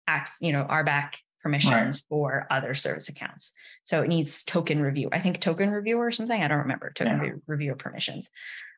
acts 0.07 0.37
you 0.41 0.51
know 0.51 0.65
RBAC 0.69 1.15
permissions 1.41 1.73
right. 1.73 2.03
for 2.09 2.47
other 2.49 2.73
service 2.73 3.09
accounts. 3.09 3.53
So 3.83 4.01
it 4.01 4.07
needs 4.07 4.43
token 4.43 4.81
review. 4.81 5.09
I 5.11 5.19
think 5.19 5.39
token 5.39 5.69
review 5.71 5.97
or 5.97 6.11
something. 6.11 6.41
I 6.41 6.47
don't 6.47 6.59
remember 6.59 6.91
token 6.91 7.13
yeah. 7.13 7.21
review, 7.21 7.41
review 7.47 7.75
permissions. 7.75 8.29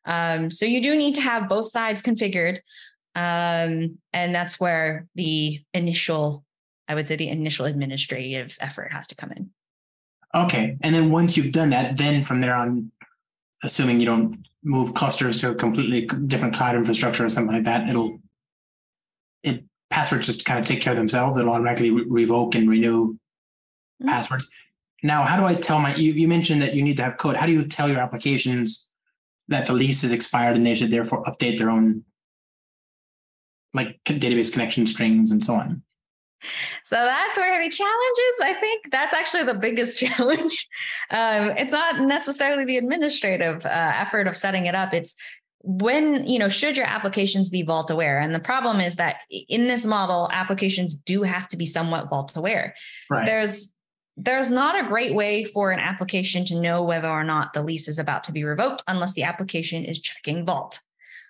Um, 0.06 0.50
so 0.52 0.66
you 0.66 0.82
do 0.82 0.96
need 0.96 1.16
to 1.16 1.22
have 1.22 1.50
both 1.50 1.72
sides 1.72 2.02
configured. 2.02 2.60
Um, 3.16 3.98
and 4.14 4.34
that's 4.34 4.60
where 4.60 5.08
the 5.16 5.60
initial, 5.74 6.46
I 6.88 6.96
would 6.96 7.08
say 7.08 7.16
the 7.16 7.30
initial 7.30 7.66
administrative 7.66 8.56
effort 8.60 8.94
has 8.94 9.08
to 9.08 9.16
come 9.16 9.32
in. 9.32 9.50
Okay. 10.34 10.78
And 10.82 10.96
then 10.96 11.12
once 11.12 11.36
you've 11.36 11.52
done 11.52 11.72
that, 11.72 11.98
then 11.98 12.24
from 12.24 12.40
there 12.40 12.56
on, 12.56 12.92
assuming 13.64 14.00
you 14.00 14.06
don't 14.06 14.46
move 14.64 14.94
clusters 14.94 15.40
to 15.42 15.50
a 15.50 15.56
completely 15.56 16.06
different 16.28 16.54
cloud 16.54 16.76
infrastructure 16.76 17.26
or 17.26 17.30
something 17.30 17.56
like 17.56 17.66
that, 17.66 17.88
it'll 17.88 18.20
it 19.44 19.64
passwords 19.90 20.28
just 20.28 20.46
kind 20.46 20.60
of 20.60 20.66
take 20.66 20.82
care 20.82 20.94
of 20.94 20.98
themselves. 20.98 21.40
It'll 21.40 21.54
automatically 21.54 21.92
re- 21.92 22.06
revoke 22.08 22.56
and 22.56 22.70
renew 22.70 23.14
mm-hmm. 23.14 24.08
passwords. 24.08 24.50
Now, 25.04 25.24
how 25.24 25.38
do 25.40 25.46
I 25.46 25.56
tell 25.56 25.80
my, 25.80 25.96
you, 25.96 26.14
you 26.14 26.28
mentioned 26.28 26.62
that 26.62 26.76
you 26.76 26.84
need 26.84 26.98
to 26.98 27.04
have 27.04 27.18
code. 27.18 27.36
How 27.36 27.48
do 27.48 27.52
you 27.52 27.66
tell 27.66 27.90
your 27.90 28.00
applications 28.00 28.92
that 29.48 29.66
the 29.66 29.74
lease 29.74 30.04
is 30.04 30.14
expired 30.14 30.56
and 30.56 30.66
they 30.66 30.76
should 30.76 30.92
therefore 30.92 31.24
update 31.24 31.58
their 31.58 31.72
own 31.72 32.04
like 33.74 34.00
database 34.06 34.52
connection 34.52 34.86
strings 34.86 35.32
and 35.32 35.44
so 35.44 35.56
on? 35.56 35.82
So 36.84 36.96
that's 36.96 37.38
where 37.38 37.64
the 37.64 37.70
challenge 37.70 38.18
is. 38.30 38.36
I 38.44 38.54
think 38.54 38.92
that's 38.92 39.14
actually 39.14 39.44
the 39.44 39.54
biggest 39.54 39.98
challenge. 39.98 40.68
Um, 41.10 41.52
it's 41.58 41.72
not 41.72 42.00
necessarily 42.02 42.66
the 42.66 42.78
administrative 42.78 43.66
uh, 43.66 43.70
effort 43.70 44.28
of 44.28 44.36
setting 44.36 44.66
it 44.66 44.76
up. 44.76 44.94
It's 44.94 45.16
when 45.64 46.28
you 46.28 46.40
know 46.40 46.50
should 46.50 46.76
your 46.76 46.88
applications 46.88 47.48
be 47.48 47.62
vault 47.62 47.92
aware 47.92 48.20
and 48.20 48.34
the 48.34 48.40
problem 48.40 48.80
is 48.80 48.96
that 48.96 49.18
in 49.30 49.68
this 49.68 49.86
model 49.86 50.28
applications 50.32 50.96
do 50.96 51.22
have 51.22 51.48
to 51.48 51.56
be 51.56 51.66
somewhat 51.66 52.10
vault 52.10 52.36
aware 52.36 52.74
right. 53.12 53.28
there's 53.28 53.74
there's 54.18 54.50
not 54.50 54.84
a 54.84 54.88
great 54.88 55.14
way 55.14 55.44
for 55.44 55.72
an 55.72 55.80
application 55.80 56.44
to 56.46 56.60
know 56.60 56.84
whether 56.84 57.10
or 57.10 57.24
not 57.24 57.54
the 57.54 57.62
lease 57.62 57.88
is 57.88 58.00
about 58.00 58.24
to 58.24 58.32
be 58.32 58.44
revoked 58.44 58.84
unless 58.88 59.14
the 59.14 59.24
application 59.24 59.86
is 59.86 60.00
checking 60.00 60.46
vault 60.46 60.80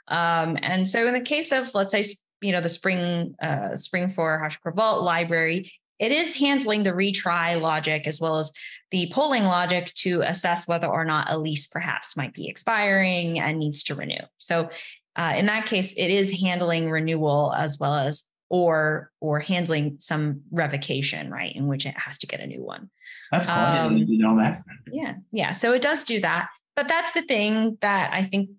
um, 0.07 0.57
and 0.62 0.88
so 0.88 1.05
in 1.07 1.14
the 1.14 1.22
case 1.22 1.51
of 1.51 1.74
let's 1.74 1.91
say 1.91 2.05
you 2.42 2.52
know 2.52 2.62
the 2.62 2.70
spring 2.70 3.36
uh, 3.42 3.76
spring 3.76 4.10
for 4.10 4.42
hashicorp 4.44 4.76
vault 4.76 5.04
library 5.04 5.72
it 6.02 6.12
is 6.12 6.36
handling 6.36 6.82
the 6.82 6.94
retry 6.94 7.62
logic 7.62 8.08
as 8.08 8.20
well 8.20 8.39
as 8.39 8.52
the 8.89 9.10
polling 9.14 9.44
logic 9.44 9.94
to 9.94 10.22
assess 10.22 10.68
whether 10.68 10.88
or 10.88 11.06
not 11.06 11.32
a 11.32 11.38
lease 11.38 11.68
perhaps 11.68 12.18
might 12.18 12.34
be 12.34 12.48
expiring 12.48 13.39
and 13.39 13.60
needs 13.60 13.84
to 13.84 13.94
renew. 13.94 14.24
So 14.39 14.72
uh, 15.16 15.34
in 15.38 15.46
that 15.46 15.68
case, 15.68 15.94
it 15.94 16.10
is 16.10 16.42
handling 16.42 16.89
renewal 16.89 17.54
as 17.56 17.78
well 17.80 17.94
as 17.94 18.28
or 18.50 19.12
or 19.22 19.39
handling 19.39 19.98
some 20.00 20.42
revocation, 20.52 21.30
right, 21.30 21.56
in 21.56 21.68
which 21.68 21.86
it 21.86 21.94
has 21.98 22.18
to 22.20 22.28
get 22.28 22.39
a 22.39 22.48
new 22.48 22.64
one. 22.64 22.89
That's 23.32 23.46
cool. 23.46 23.56
Um, 23.56 23.98
you 23.98 24.18
know 24.18 24.38
that. 24.39 24.64
Yeah, 24.92 25.16
yeah. 25.32 25.52
So 25.52 25.72
it 25.74 25.84
does 25.84 26.04
do 26.04 26.20
that, 26.22 26.50
but 26.76 26.88
that's 26.88 27.12
the 27.12 27.22
thing 27.22 27.78
that 27.82 28.12
I 28.12 28.26
think 28.26 28.50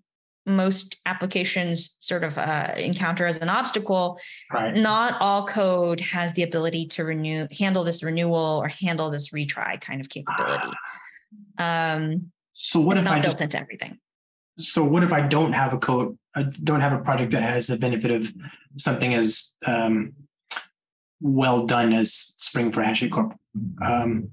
most 0.45 0.97
applications 1.05 1.95
sort 1.99 2.23
of 2.23 2.37
uh, 2.37 2.73
encounter 2.75 3.25
as 3.25 3.37
an 3.37 3.49
obstacle. 3.49 4.19
Right. 4.51 4.75
Not 4.75 5.17
all 5.19 5.47
code 5.47 5.99
has 6.01 6.33
the 6.33 6.43
ability 6.43 6.87
to 6.87 7.05
renew, 7.05 7.47
handle 7.57 7.83
this 7.83 8.03
renewal 8.03 8.61
or 8.61 8.67
handle 8.67 9.09
this 9.09 9.29
retry 9.29 9.79
kind 9.79 10.01
of 10.01 10.09
capability. 10.09 10.71
Um, 11.57 12.31
so 12.53 12.79
what 12.79 12.97
if 12.97 13.05
not 13.05 13.15
I 13.15 13.19
built 13.19 13.41
into 13.41 13.59
everything? 13.59 13.97
So 14.59 14.83
what 14.83 15.03
if 15.03 15.11
I 15.11 15.21
don't 15.21 15.53
have 15.53 15.73
a 15.73 15.77
code? 15.77 16.17
I 16.35 16.43
don't 16.63 16.81
have 16.81 16.93
a 16.93 16.99
project 16.99 17.31
that 17.31 17.41
has 17.41 17.67
the 17.67 17.77
benefit 17.77 18.11
of 18.11 18.31
something 18.77 19.13
as 19.13 19.55
um, 19.65 20.13
well 21.21 21.65
done 21.65 21.93
as 21.93 22.13
Spring 22.13 22.71
for 22.71 22.83
HashiCorp. 22.83 23.35
Um, 23.81 24.29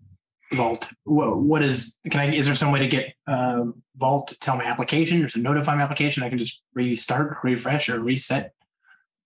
Vault. 0.53 0.89
What, 1.05 1.41
what 1.43 1.63
is? 1.63 1.97
Can 2.11 2.21
I? 2.21 2.31
Is 2.33 2.47
there 2.47 2.55
some 2.55 2.73
way 2.73 2.81
to 2.81 2.89
get 2.89 3.15
uh, 3.27 3.65
Vault 3.97 4.29
to 4.29 4.39
tell 4.39 4.57
my 4.57 4.65
application 4.65 5.25
or 5.25 5.29
to 5.29 5.39
notify 5.39 5.77
my 5.77 5.83
application? 5.83 6.23
I 6.23 6.29
can 6.29 6.39
just 6.39 6.63
restart, 6.75 7.39
refresh, 7.45 7.89
or 7.89 8.01
reset. 8.01 8.53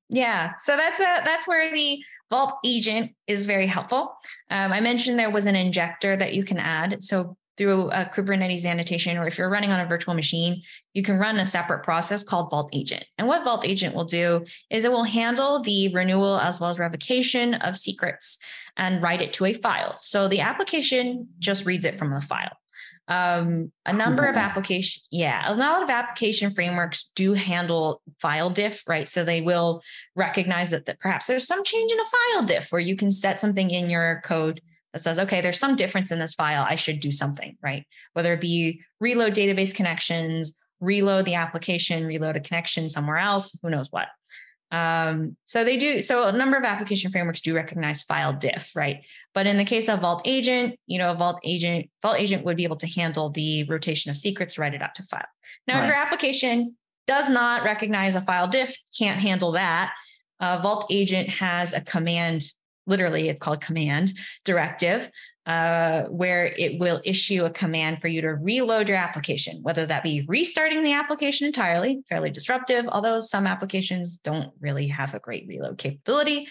Yeah. 0.09 0.53
So 0.59 0.77
that's 0.77 1.01
a 1.01 1.23
that's 1.25 1.49
where 1.49 1.73
the 1.73 1.99
Vault 2.31 2.55
agent 2.65 3.13
is 3.27 3.47
very 3.47 3.67
helpful. 3.67 4.17
Um, 4.51 4.73
I 4.73 4.81
mentioned 4.81 5.19
there 5.19 5.31
was 5.31 5.47
an 5.47 5.57
injector 5.57 6.17
that 6.17 6.35
you 6.35 6.45
can 6.45 6.59
add. 6.59 7.03
So 7.03 7.37
through 7.57 7.91
a 7.91 8.05
Kubernetes 8.05 8.65
annotation, 8.65 9.17
or 9.17 9.27
if 9.27 9.39
you're 9.39 9.51
running 9.51 9.71
on 9.71 9.81
a 9.81 9.87
virtual 9.87 10.15
machine, 10.15 10.63
you 10.93 11.03
can 11.03 11.19
run 11.19 11.39
a 11.39 11.47
separate 11.47 11.85
process 11.85 12.23
called 12.23 12.51
Vault 12.51 12.71
Agent. 12.73 13.05
And 13.19 13.29
what 13.29 13.45
Vault 13.45 13.65
Agent 13.65 13.95
will 13.95 14.05
do 14.05 14.45
is 14.71 14.85
it 14.85 14.91
will 14.91 15.05
handle 15.05 15.61
the 15.61 15.89
renewal 15.95 16.39
as 16.39 16.61
well 16.61 16.71
as 16.71 16.79
revocation 16.79 17.55
of 17.55 17.77
secrets 17.77 18.39
and 18.77 19.03
write 19.03 19.23
it 19.23 19.33
to 19.35 19.45
a 19.45 19.53
file. 19.53 19.97
So 20.01 20.29
the 20.29 20.41
application 20.41 21.29
just 21.39 21.65
reads 21.65 21.85
it 21.85 21.95
from 21.95 22.11
the 22.11 22.21
file. 22.21 22.57
Um, 23.07 23.71
a 23.85 23.93
number 23.93 24.25
of 24.25 24.37
application, 24.37 25.03
yeah, 25.11 25.43
a 25.47 25.55
lot 25.55 25.83
of 25.83 25.91
application 25.91 26.53
frameworks 26.53 27.11
do 27.15 27.35
handle 27.35 28.01
file 28.19 28.49
diff, 28.49 28.83
right? 28.87 29.07
So 29.07 29.25
they 29.25 29.43
will 29.43 29.83
recognize 30.17 30.71
that, 30.71 30.87
that 30.87 31.01
perhaps 31.01 31.27
there's 31.27 31.47
some 31.47 31.63
change 31.65 31.93
in 31.93 32.01
a 32.01 32.05
file 32.05 32.47
diff 32.47 32.73
where 32.73 32.81
you 32.81 32.97
can 32.97 33.11
set 33.11 33.39
something 33.39 33.71
in 33.71 33.91
your 33.91 34.23
code 34.25 34.63
that 34.95 35.01
says, 35.01 35.19
okay, 35.19 35.41
there's 35.41 35.59
some 35.59 35.75
difference 35.75 36.13
in 36.13 36.21
this 36.21 36.35
file. 36.35 36.65
I 36.67 36.77
should 36.77 37.01
do 37.01 37.11
something, 37.11 37.59
right? 37.61 37.85
Whether 38.13 38.33
it 38.33 38.41
be 38.41 38.81
reload 39.01 39.35
database 39.35 39.75
connections, 39.75 40.57
reload 40.79 41.25
the 41.25 41.35
application, 41.35 42.07
reload 42.07 42.37
a 42.37 42.41
connection 42.41 42.89
somewhere 42.89 43.19
else, 43.19 43.59
who 43.61 43.71
knows 43.71 43.89
what. 43.91 44.07
Um, 44.71 45.37
so 45.47 45.65
they 45.65 45.77
do. 45.77 46.01
So 46.01 46.29
a 46.29 46.33
number 46.33 46.57
of 46.57 46.63
application 46.63 47.11
frameworks 47.11 47.41
do 47.41 47.57
recognize 47.57 48.03
file 48.03 48.33
diff, 48.33 48.71
right? 48.77 49.01
But 49.35 49.49
in 49.49 49.57
the 49.57 49.65
case 49.65 49.89
of 49.89 50.01
Vault 50.01 50.23
Agent, 50.25 50.79
you 50.87 50.99
know, 50.99 51.13
Vault 51.15 51.41
Agent, 51.43 51.91
Vault 52.01 52.17
Agent 52.19 52.45
would 52.45 52.57
be 52.57 52.65
able 52.65 52.77
to 52.77 52.89
handle 52.89 53.31
the 53.31 53.65
rotation 53.65 54.13
of 54.13 54.17
secrets, 54.17 54.59
write 54.59 54.75
it 54.75 54.83
out 54.83 54.95
to 54.95 55.03
file. 55.03 55.27
Now, 55.67 55.75
right. 55.75 55.83
if 55.83 55.89
your 55.89 55.97
application 55.97 56.77
does 57.09 57.29
not 57.29 57.65
recognize 57.65 58.15
a 58.15 58.21
file 58.21 58.47
diff, 58.47 58.77
can't 58.97 59.21
handle 59.21 59.53
that. 59.53 59.93
Uh, 60.39 60.61
Vault 60.63 60.87
Agent 60.89 61.29
has 61.29 61.73
a 61.73 61.81
command 61.81 62.45
literally 62.87 63.29
it's 63.29 63.41
called 63.41 63.61
command 63.61 64.13
directive 64.45 65.11
uh, 65.47 66.05
where 66.05 66.47
it 66.47 66.81
will 66.81 67.03
issue 67.05 67.45
a 67.45 67.51
command 67.51 68.01
for 68.01 68.09
you 68.09 68.23
to 68.23 68.35
reload 68.35 68.89
your 68.89 68.99
application 68.99 69.61
whether 69.63 69.87
that 69.87 70.03
be 70.03 70.25
restarting 70.27 70.83
the 70.83 70.93
application 70.93 71.47
entirely 71.47 72.03
fairly 72.09 72.31
disruptive 72.31 72.87
although 72.89 73.21
some 73.21 73.47
applications 73.47 74.17
don't 74.17 74.53
really 74.61 74.89
have 74.89 75.15
a 75.15 75.19
great 75.19 75.47
reload 75.49 75.79
capability 75.79 76.47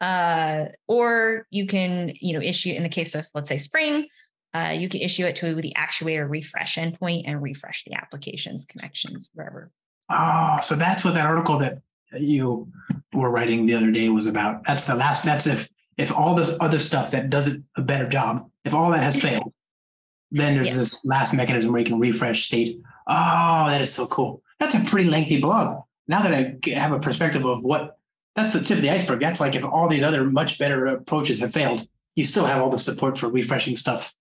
uh, 0.00 0.66
or 0.88 1.46
you 1.50 1.66
can 1.66 2.12
you 2.20 2.34
know 2.34 2.40
issue 2.40 2.70
in 2.70 2.82
the 2.82 2.88
case 2.88 3.14
of 3.14 3.26
let's 3.34 3.48
say 3.48 3.58
spring 3.58 4.06
uh, 4.52 4.70
you 4.76 4.88
can 4.88 5.00
issue 5.00 5.24
it 5.24 5.34
to 5.34 5.54
the 5.56 5.72
actuator 5.76 6.28
refresh 6.28 6.76
endpoint 6.76 7.24
and 7.26 7.42
refresh 7.42 7.82
the 7.84 7.94
application's 7.94 8.64
connections 8.64 9.30
wherever. 9.34 9.70
Oh 10.10 10.58
so 10.62 10.74
that's 10.74 11.04
what 11.04 11.14
that 11.14 11.26
article 11.26 11.58
that 11.58 11.78
you 12.18 12.68
were 13.12 13.30
writing 13.30 13.66
the 13.66 13.74
other 13.74 13.90
day 13.90 14.08
was 14.08 14.26
about. 14.26 14.64
That's 14.64 14.84
the 14.84 14.94
last. 14.94 15.24
That's 15.24 15.46
if 15.46 15.68
if 15.96 16.12
all 16.12 16.34
this 16.34 16.56
other 16.60 16.80
stuff 16.80 17.10
that 17.12 17.30
does 17.30 17.48
it 17.48 17.62
a 17.76 17.82
better 17.82 18.08
job, 18.08 18.50
if 18.64 18.74
all 18.74 18.90
that 18.90 19.02
has 19.02 19.20
failed, 19.20 19.52
then 20.30 20.54
there's 20.54 20.68
yes. 20.68 20.76
this 20.76 21.04
last 21.04 21.32
mechanism 21.32 21.72
where 21.72 21.80
you 21.80 21.86
can 21.86 21.98
refresh 21.98 22.44
state. 22.44 22.80
Oh, 23.06 23.66
that 23.68 23.80
is 23.80 23.92
so 23.92 24.06
cool. 24.06 24.42
That's 24.58 24.74
a 24.74 24.80
pretty 24.80 25.08
lengthy 25.08 25.40
blog. 25.40 25.82
Now 26.08 26.22
that 26.22 26.34
I 26.34 26.70
have 26.70 26.92
a 26.92 27.00
perspective 27.00 27.44
of 27.44 27.62
what 27.62 27.98
that's 28.34 28.52
the 28.52 28.60
tip 28.60 28.78
of 28.78 28.82
the 28.82 28.90
iceberg. 28.90 29.20
That's 29.20 29.40
like 29.40 29.54
if 29.54 29.64
all 29.64 29.88
these 29.88 30.02
other 30.02 30.24
much 30.24 30.58
better 30.58 30.86
approaches 30.86 31.38
have 31.40 31.52
failed, 31.52 31.86
you 32.16 32.24
still 32.24 32.44
have 32.44 32.60
all 32.60 32.70
the 32.70 32.78
support 32.78 33.16
for 33.16 33.28
refreshing 33.28 33.76
stuff 33.76 34.12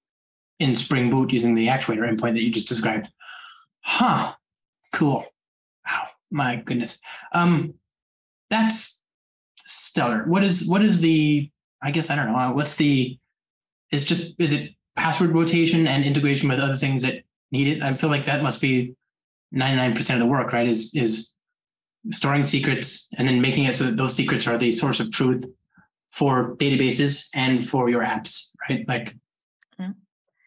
in 0.59 0.75
Spring 0.75 1.09
Boot 1.09 1.33
using 1.33 1.55
the 1.55 1.67
actuator 1.67 2.07
endpoint 2.07 2.33
that 2.33 2.43
you 2.43 2.51
just 2.51 2.67
described. 2.67 3.09
Huh. 3.81 4.33
Cool. 4.91 5.25
Wow. 5.85 6.07
My 6.29 6.57
goodness. 6.57 6.99
Um, 7.31 7.73
that's 8.49 9.03
stellar. 9.65 10.25
What 10.25 10.43
is 10.43 10.67
what 10.67 10.81
is 10.81 10.99
the? 10.99 11.49
I 11.81 11.91
guess 11.91 12.09
I 12.09 12.15
don't 12.15 12.27
know. 12.27 12.37
Uh, 12.37 12.51
what's 12.51 12.75
the? 12.75 13.17
Is 13.91 14.05
just 14.05 14.35
is 14.39 14.53
it 14.53 14.71
password 14.95 15.31
rotation 15.31 15.87
and 15.87 16.03
integration 16.03 16.49
with 16.49 16.59
other 16.59 16.77
things 16.77 17.01
that 17.01 17.23
need 17.51 17.67
it. 17.67 17.81
I 17.81 17.93
feel 17.93 18.09
like 18.09 18.25
that 18.25 18.43
must 18.43 18.61
be 18.61 18.95
99% 19.55 20.13
of 20.13 20.19
the 20.19 20.25
work, 20.25 20.53
right? 20.53 20.67
Is 20.67 20.93
is 20.93 21.31
storing 22.11 22.43
secrets 22.43 23.07
and 23.17 23.27
then 23.27 23.39
making 23.39 23.63
it 23.63 23.77
so 23.77 23.85
that 23.85 23.95
those 23.95 24.13
secrets 24.13 24.45
are 24.47 24.57
the 24.57 24.73
source 24.73 24.99
of 24.99 25.09
truth 25.11 25.45
for 26.11 26.55
databases 26.57 27.27
and 27.33 27.67
for 27.67 27.89
your 27.89 28.03
apps, 28.03 28.49
right? 28.69 28.85
Like 28.87 29.15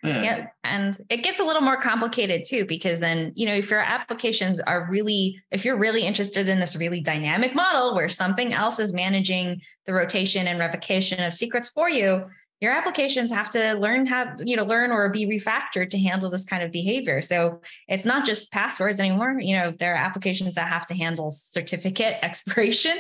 yeah. 0.07 0.46
And 0.64 0.98
it 1.09 1.22
gets 1.22 1.40
a 1.40 1.44
little 1.44 1.62
more 1.62 1.80
complicated 1.80 2.44
too, 2.46 2.64
because 2.66 3.00
then, 3.00 3.32
you 3.34 3.46
know, 3.46 3.54
if 3.54 3.70
your 3.70 3.80
applications 3.80 4.61
are 4.61 4.88
really, 4.90 5.40
if 5.50 5.64
you're 5.64 5.76
really 5.76 6.02
interested 6.02 6.48
in 6.48 6.59
this 6.59 6.76
really 6.76 7.00
dynamic 7.00 7.54
model 7.54 7.94
where 7.94 8.09
something 8.09 8.52
else 8.52 8.78
is 8.78 8.92
managing 8.92 9.61
the 9.86 9.92
rotation 9.92 10.46
and 10.46 10.59
revocation 10.59 11.22
of 11.22 11.34
secrets 11.34 11.70
for 11.70 11.88
you, 11.88 12.26
your 12.61 12.72
applications 12.72 13.30
have 13.30 13.50
to 13.50 13.74
learn 13.74 14.07
how, 14.07 14.34
you 14.38 14.57
know, 14.57 14.64
learn 14.64 14.90
or 14.90 15.11
be 15.11 15.26
refactored 15.26 15.90
to 15.90 15.98
handle 15.98 16.30
this 16.30 16.44
kind 16.44 16.62
of 16.62 16.72
behavior. 16.72 17.20
So 17.20 17.61
it's 17.86 18.07
not 18.07 18.24
just 18.24 18.50
passwords 18.50 18.98
anymore. 18.98 19.36
You 19.38 19.57
know, 19.57 19.74
there 19.78 19.94
are 19.94 19.98
applications 19.98 20.54
that 20.54 20.68
have 20.68 20.86
to 20.86 20.94
handle 20.94 21.30
certificate 21.30 22.16
expiration. 22.22 22.96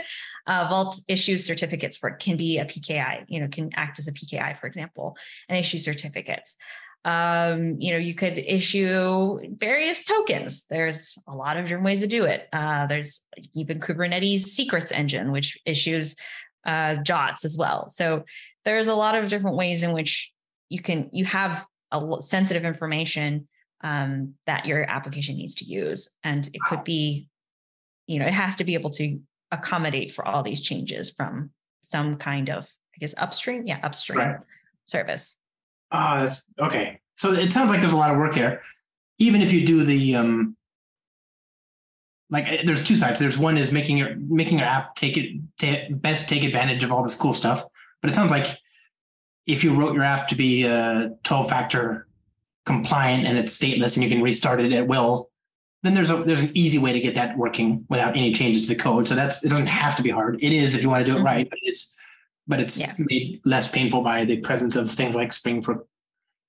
Uh, 0.46 0.66
Vault 0.68 1.00
issues 1.08 1.44
certificates 1.44 1.96
for 1.96 2.12
can 2.12 2.36
be 2.36 2.58
a 2.58 2.64
PKI, 2.64 3.24
you 3.26 3.40
know, 3.40 3.48
can 3.48 3.70
act 3.74 3.98
as 3.98 4.06
a 4.06 4.12
PKI, 4.12 4.60
for 4.60 4.68
example, 4.68 5.16
and 5.48 5.58
issue 5.58 5.78
certificates. 5.78 6.56
Um, 7.04 7.76
you 7.78 7.92
know, 7.92 7.98
you 7.98 8.14
could 8.14 8.36
issue 8.36 9.38
various 9.56 10.04
tokens. 10.04 10.66
There's 10.66 11.16
a 11.28 11.36
lot 11.36 11.56
of 11.56 11.64
different 11.64 11.84
ways 11.84 12.00
to 12.00 12.08
do 12.08 12.24
it. 12.24 12.48
Uh, 12.52 12.86
there's 12.86 13.24
even 13.54 13.78
Kubernetes 13.78 14.40
secrets 14.40 14.90
engine, 14.90 15.30
which 15.30 15.56
issues 15.64 16.16
uh, 16.64 16.96
JWTs 17.04 17.44
as 17.44 17.56
well. 17.56 17.88
So 17.90 18.24
there's 18.64 18.88
a 18.88 18.94
lot 18.94 19.14
of 19.14 19.28
different 19.28 19.56
ways 19.56 19.84
in 19.84 19.92
which 19.92 20.32
you 20.68 20.82
can 20.82 21.08
you 21.12 21.24
have 21.24 21.64
a 21.92 22.16
sensitive 22.20 22.64
information 22.64 23.46
um, 23.82 24.34
that 24.46 24.66
your 24.66 24.82
application 24.90 25.36
needs 25.36 25.54
to 25.56 25.64
use, 25.64 26.10
and 26.24 26.48
it 26.52 26.60
could 26.68 26.82
be, 26.82 27.28
you 28.06 28.18
know, 28.18 28.26
it 28.26 28.32
has 28.32 28.56
to 28.56 28.64
be 28.64 28.74
able 28.74 28.90
to 28.90 29.20
accommodate 29.52 30.10
for 30.10 30.26
all 30.26 30.42
these 30.42 30.60
changes 30.60 31.12
from 31.12 31.50
some 31.84 32.16
kind 32.16 32.50
of, 32.50 32.64
I 32.64 32.98
guess, 32.98 33.14
upstream, 33.16 33.66
yeah, 33.66 33.78
upstream 33.82 34.18
right. 34.18 34.36
service. 34.86 35.38
Oh, 35.92 36.20
that's 36.20 36.42
okay. 36.58 37.00
So 37.16 37.32
it 37.32 37.52
sounds 37.52 37.70
like 37.70 37.80
there's 37.80 37.92
a 37.92 37.96
lot 37.96 38.10
of 38.10 38.18
work 38.18 38.34
there. 38.34 38.62
Even 39.18 39.40
if 39.40 39.52
you 39.52 39.64
do 39.64 39.84
the 39.84 40.16
um 40.16 40.56
like 42.30 42.48
eh, 42.48 42.62
there's 42.64 42.82
two 42.82 42.96
sides. 42.96 43.20
There's 43.20 43.38
one 43.38 43.56
is 43.56 43.72
making 43.72 43.98
your 43.98 44.16
making 44.16 44.58
your 44.58 44.66
app 44.66 44.94
take 44.94 45.16
it 45.16 45.40
to 45.58 45.94
best 45.94 46.28
take 46.28 46.44
advantage 46.44 46.82
of 46.84 46.92
all 46.92 47.02
this 47.02 47.14
cool 47.14 47.32
stuff. 47.32 47.64
But 48.00 48.10
it 48.10 48.14
sounds 48.14 48.30
like 48.30 48.58
if 49.46 49.62
you 49.62 49.74
wrote 49.74 49.94
your 49.94 50.04
app 50.04 50.28
to 50.28 50.34
be 50.34 50.66
uh 50.66 51.10
12 51.24 51.48
factor 51.48 52.08
compliant 52.64 53.26
and 53.26 53.38
it's 53.38 53.56
stateless 53.56 53.96
and 53.96 54.04
you 54.04 54.10
can 54.10 54.20
restart 54.20 54.60
it 54.60 54.72
at 54.72 54.88
will, 54.88 55.30
then 55.82 55.94
there's 55.94 56.10
a 56.10 56.16
there's 56.16 56.42
an 56.42 56.50
easy 56.54 56.78
way 56.78 56.92
to 56.92 57.00
get 57.00 57.14
that 57.14 57.38
working 57.38 57.86
without 57.88 58.16
any 58.16 58.32
changes 58.32 58.62
to 58.62 58.68
the 58.68 58.74
code. 58.74 59.06
So 59.06 59.14
that's 59.14 59.44
it 59.44 59.48
doesn't 59.48 59.66
have 59.66 59.96
to 59.96 60.02
be 60.02 60.10
hard. 60.10 60.42
It 60.42 60.52
is 60.52 60.74
if 60.74 60.82
you 60.82 60.90
want 60.90 61.06
to 61.06 61.10
do 61.10 61.16
it 61.16 61.18
mm-hmm. 61.18 61.26
right, 61.26 61.48
but 61.48 61.58
it's 61.62 61.94
but 62.46 62.60
it's 62.60 62.80
yeah. 62.80 62.92
made 62.98 63.40
less 63.44 63.68
painful 63.70 64.02
by 64.02 64.24
the 64.24 64.38
presence 64.38 64.76
of 64.76 64.90
things 64.90 65.14
like 65.14 65.32
Spring 65.32 65.62
for 65.62 65.86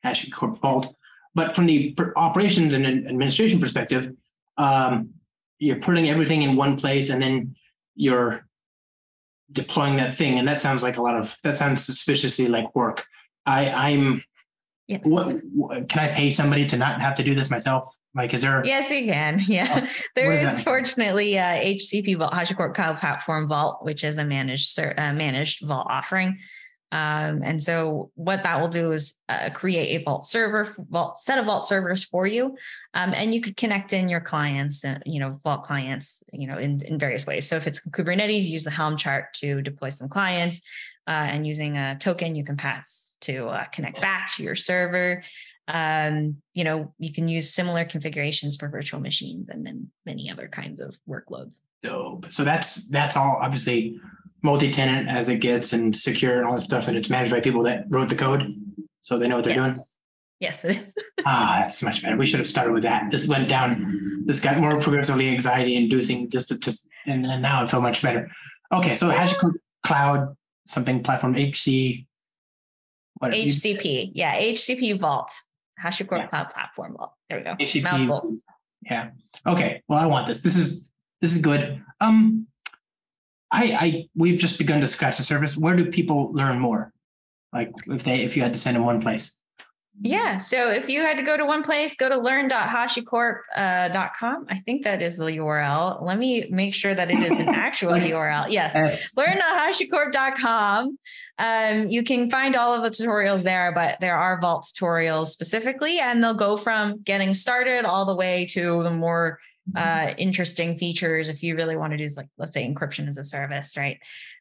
HashiCorp 0.06 0.58
Vault. 0.58 0.95
But 1.34 1.54
from 1.54 1.66
the 1.66 1.95
operations 2.16 2.74
and 2.74 2.86
administration 2.86 3.60
perspective, 3.60 4.14
um, 4.58 5.14
you're 5.60 5.80
putting 5.80 6.10
everything 6.10 6.41
in 6.41 6.56
one 6.56 6.78
place 6.78 7.10
and 7.10 7.22
then 7.22 7.56
you're 7.95 8.48
deploying 9.52 9.98
that 9.98 10.14
thing. 10.14 10.38
And 10.39 10.48
that 10.48 10.62
sounds 10.62 10.84
like 10.84 10.98
a 10.98 11.02
lot 11.02 11.16
of 11.16 11.36
that 11.43 11.58
sounds 11.58 11.86
suspiciously 11.86 12.48
like 12.48 12.76
work. 12.76 13.06
I, 13.45 13.70
I'm 13.70 14.24
Yes. 14.88 15.02
What, 15.04 15.36
what, 15.54 15.90
can 15.90 16.00
I 16.00 16.14
pay 16.14 16.30
somebody 16.30 16.66
to 16.68 16.78
not 16.78 17.02
have 17.02 17.14
to 17.16 17.24
do 17.24 17.36
this 17.36 17.50
myself? 17.50 17.94
Like, 18.16 18.34
is 18.34 18.42
there? 18.42 18.64
Yes, 18.66 18.90
you 18.90 19.06
can. 19.06 19.40
Yeah, 19.48 19.82
oh, 19.84 19.88
there 20.16 20.32
is, 20.32 20.42
is 20.44 20.64
fortunately 20.64 21.34
HCP 21.34 22.18
Vault, 22.18 22.32
HashiCorp 22.32 22.74
Cloud 22.74 22.98
Platform 22.98 23.48
Vault, 23.50 23.84
which 23.84 24.04
is 24.04 24.18
a 24.18 24.24
managed 24.24 24.80
uh, 24.80 25.14
managed 25.14 25.66
Vault 25.66 25.88
offering. 25.90 26.40
Um, 26.94 27.42
and 27.44 27.62
so 27.62 28.12
what 28.16 28.44
that 28.44 28.62
will 28.62 28.70
do 28.70 28.94
is 28.94 29.22
uh, 29.28 29.50
create 29.54 30.00
a 30.00 30.04
Vault 30.06 30.24
server, 30.24 30.74
Vault 30.90 31.18
set 31.18 31.38
of 31.38 31.46
Vault 31.46 31.68
servers 31.68 32.06
for 32.06 32.26
you, 32.26 32.56
um, 32.94 33.14
and 33.14 33.34
you 33.34 33.42
could 33.42 33.58
connect 33.58 33.92
in 33.92 34.08
your 34.08 34.22
clients, 34.22 34.86
uh, 34.86 35.00
you 35.06 35.20
know, 35.20 35.32
Vault 35.44 35.64
clients, 35.64 36.24
you 36.32 36.48
know, 36.48 36.58
in 36.58 36.82
in 36.82 36.98
various 36.98 37.26
ways. 37.26 37.48
So 37.48 37.58
if 37.58 37.68
it's 37.68 37.86
Kubernetes, 37.90 38.46
use 38.46 38.64
the 38.64 38.72
Helm 38.72 38.96
chart 38.96 39.34
to 39.36 39.62
deploy 39.62 39.90
some 39.90 40.08
clients 40.08 40.62
uh, 41.08 41.12
and 41.12 41.47
using 41.47 41.78
a 41.78 41.97
token 41.97 42.36
you 42.36 42.43
can 42.43 42.58
pass 42.58 43.16
to 43.22 43.47
uh, 43.47 43.66
connect 43.66 44.01
back 44.01 44.30
to 44.36 44.43
your 44.43 44.55
server. 44.55 45.24
Um, 45.70 46.38
you 46.53 46.64
know, 46.64 46.93
you 46.97 47.14
can 47.14 47.28
use 47.28 47.53
similar 47.53 47.86
configurations 47.86 48.55
for 48.55 48.70
virtual 48.70 48.99
machines 48.99 49.49
and 49.49 49.66
then 49.66 49.89
many 50.05 50.30
other 50.30 50.47
kinds 50.47 50.80
of 50.80 50.95
workloads. 51.08 51.62
Dope. 51.84 52.32
So 52.32 52.43
that's 52.43 52.88
that's 52.89 53.18
all 53.18 53.39
obviously 53.41 53.99
multi-tenant 54.43 55.10
as 55.10 55.30
it 55.30 55.39
gets 55.39 55.74
and 55.74 55.95
secure 55.95 56.38
and 56.38 56.47
all 56.47 56.55
that 56.55 56.62
stuff, 56.62 56.88
and 56.88 56.97
it's 56.97 57.10
managed 57.10 57.32
by 57.32 57.41
people 57.41 57.64
that 57.64 57.86
wrote 57.89 58.10
the 58.10 58.16
code, 58.16 58.53
so 59.01 59.18
they 59.18 59.28
know 59.28 59.38
what 59.38 59.45
they're 59.45 59.55
yes. 59.55 59.76
doing. 59.76 59.86
Yes, 60.39 60.66
it 60.66 60.76
is. 60.76 60.93
ah, 61.26 61.62
that's 61.62 61.82
much 61.82 62.03
better. 62.03 62.16
We 62.16 62.26
should 62.26 62.39
have 62.39 62.47
started 62.47 62.72
with 62.72 62.84
that. 62.84 63.10
This 63.12 63.28
went 63.28 63.49
down. 63.49 64.24
This 64.26 64.39
got 64.39 64.58
more 64.60 64.80
progressively 64.80 65.30
anxiety-inducing. 65.30 66.30
Just, 66.30 66.49
to, 66.49 66.60
just, 66.60 66.88
and, 67.08 67.26
and 67.26 67.41
now 67.41 67.64
it 67.64 67.72
felt 67.72 67.82
much 67.82 68.01
better. 68.01 68.30
Okay, 68.72 68.95
so 68.95 69.10
HashiCorp 69.10 69.53
Cloud 69.84 70.36
something 70.68 71.01
platform 71.01 71.34
HC. 71.36 72.05
What 73.20 73.32
HCP, 73.32 74.11
yeah, 74.13 74.39
HCP 74.39 74.99
Vault, 74.99 75.32
HashiCorp 75.84 76.18
yeah. 76.20 76.28
Cloud 76.28 76.49
Platform 76.49 76.95
Vault. 76.97 77.13
There 77.30 77.39
we 77.39 77.43
go. 77.43 77.55
HCP. 77.55 77.84
Mouthful. 77.84 78.38
Yeah. 78.84 79.09
Okay. 79.45 79.82
Well, 79.88 79.97
I 79.99 80.05
want 80.05 80.28
this. 80.28 80.41
This 80.41 80.55
is 80.55 80.91
this 81.22 81.36
is 81.36 81.41
good. 81.41 81.82
Um, 81.99 82.47
I 83.51 83.78
I 83.80 84.09
we've 84.15 84.39
just 84.39 84.59
begun 84.59 84.82
to 84.82 84.88
scratch 84.88 85.18
the 85.18 85.24
surface. 85.24 85.57
Where 85.57 85.76
do 85.76 85.89
people 85.89 86.32
learn 86.34 86.59
more? 86.59 86.93
Like 87.51 87.72
if 87.88 88.03
they 88.03 88.22
if 88.22 88.38
you 88.38 88.43
had 88.43 88.53
to 88.53 88.59
send 88.59 88.76
them 88.76 88.86
one 88.86 89.01
place. 89.01 89.37
Yeah. 90.00 90.38
So 90.38 90.72
if 90.72 90.88
you 90.88 91.02
had 91.02 91.18
to 91.18 91.24
go 91.24 91.38
to 91.38 91.45
one 91.45 91.64
place, 91.64 91.95
go 91.95 92.08
to 92.08 92.18
learn.hashicorp.com. 92.18 93.41
Uh, 93.56 94.54
I 94.54 94.60
think 94.66 94.84
that 94.84 95.02
is 95.02 95.18
the 95.18 95.26
URL. 95.26 96.02
Let 96.02 96.20
me 96.20 96.48
make 96.52 96.76
sure 96.76 96.93
that 96.93 97.10
it 97.10 97.20
is 97.20 97.32
an 97.32 97.50
actual 97.50 97.93
URL. 97.93 98.45
Yes. 98.50 99.12
learn.hashicorp.com. 99.18 101.00
Um, 101.39 101.89
you 101.89 102.04
can 102.04 102.30
find 102.30 102.56
all 102.56 102.74
of 102.74 102.84
the 102.84 102.89
tutorials 102.89 103.43
there, 103.43 103.72
but 103.72 104.00
there 104.00 104.18
are 104.18 104.39
Vault 104.39 104.72
tutorials 104.72 105.28
specifically, 105.28 106.00
and 106.00 106.24
they'll 106.24 106.34
go 106.34 106.58
from 106.58 107.02
getting 107.02 107.34
started 107.34 107.86
all 107.86 108.06
the 108.06 108.16
way 108.16 108.45
to 108.52 108.84
the 108.84 108.91
more 108.91 109.39
uh, 109.76 110.14
interesting 110.18 110.78
features 110.78 111.30
if 111.30 111.43
you 111.43 111.56
really 111.56 111.76
want 111.76 111.91
to 111.91 111.98
do 111.98 112.08
like 112.16 112.30
let's 112.38 112.54
say 112.54 112.66
encryption 112.66 113.10
as 113.10 113.18
a 113.18 113.24
service 113.24 113.76
right 113.76 114.00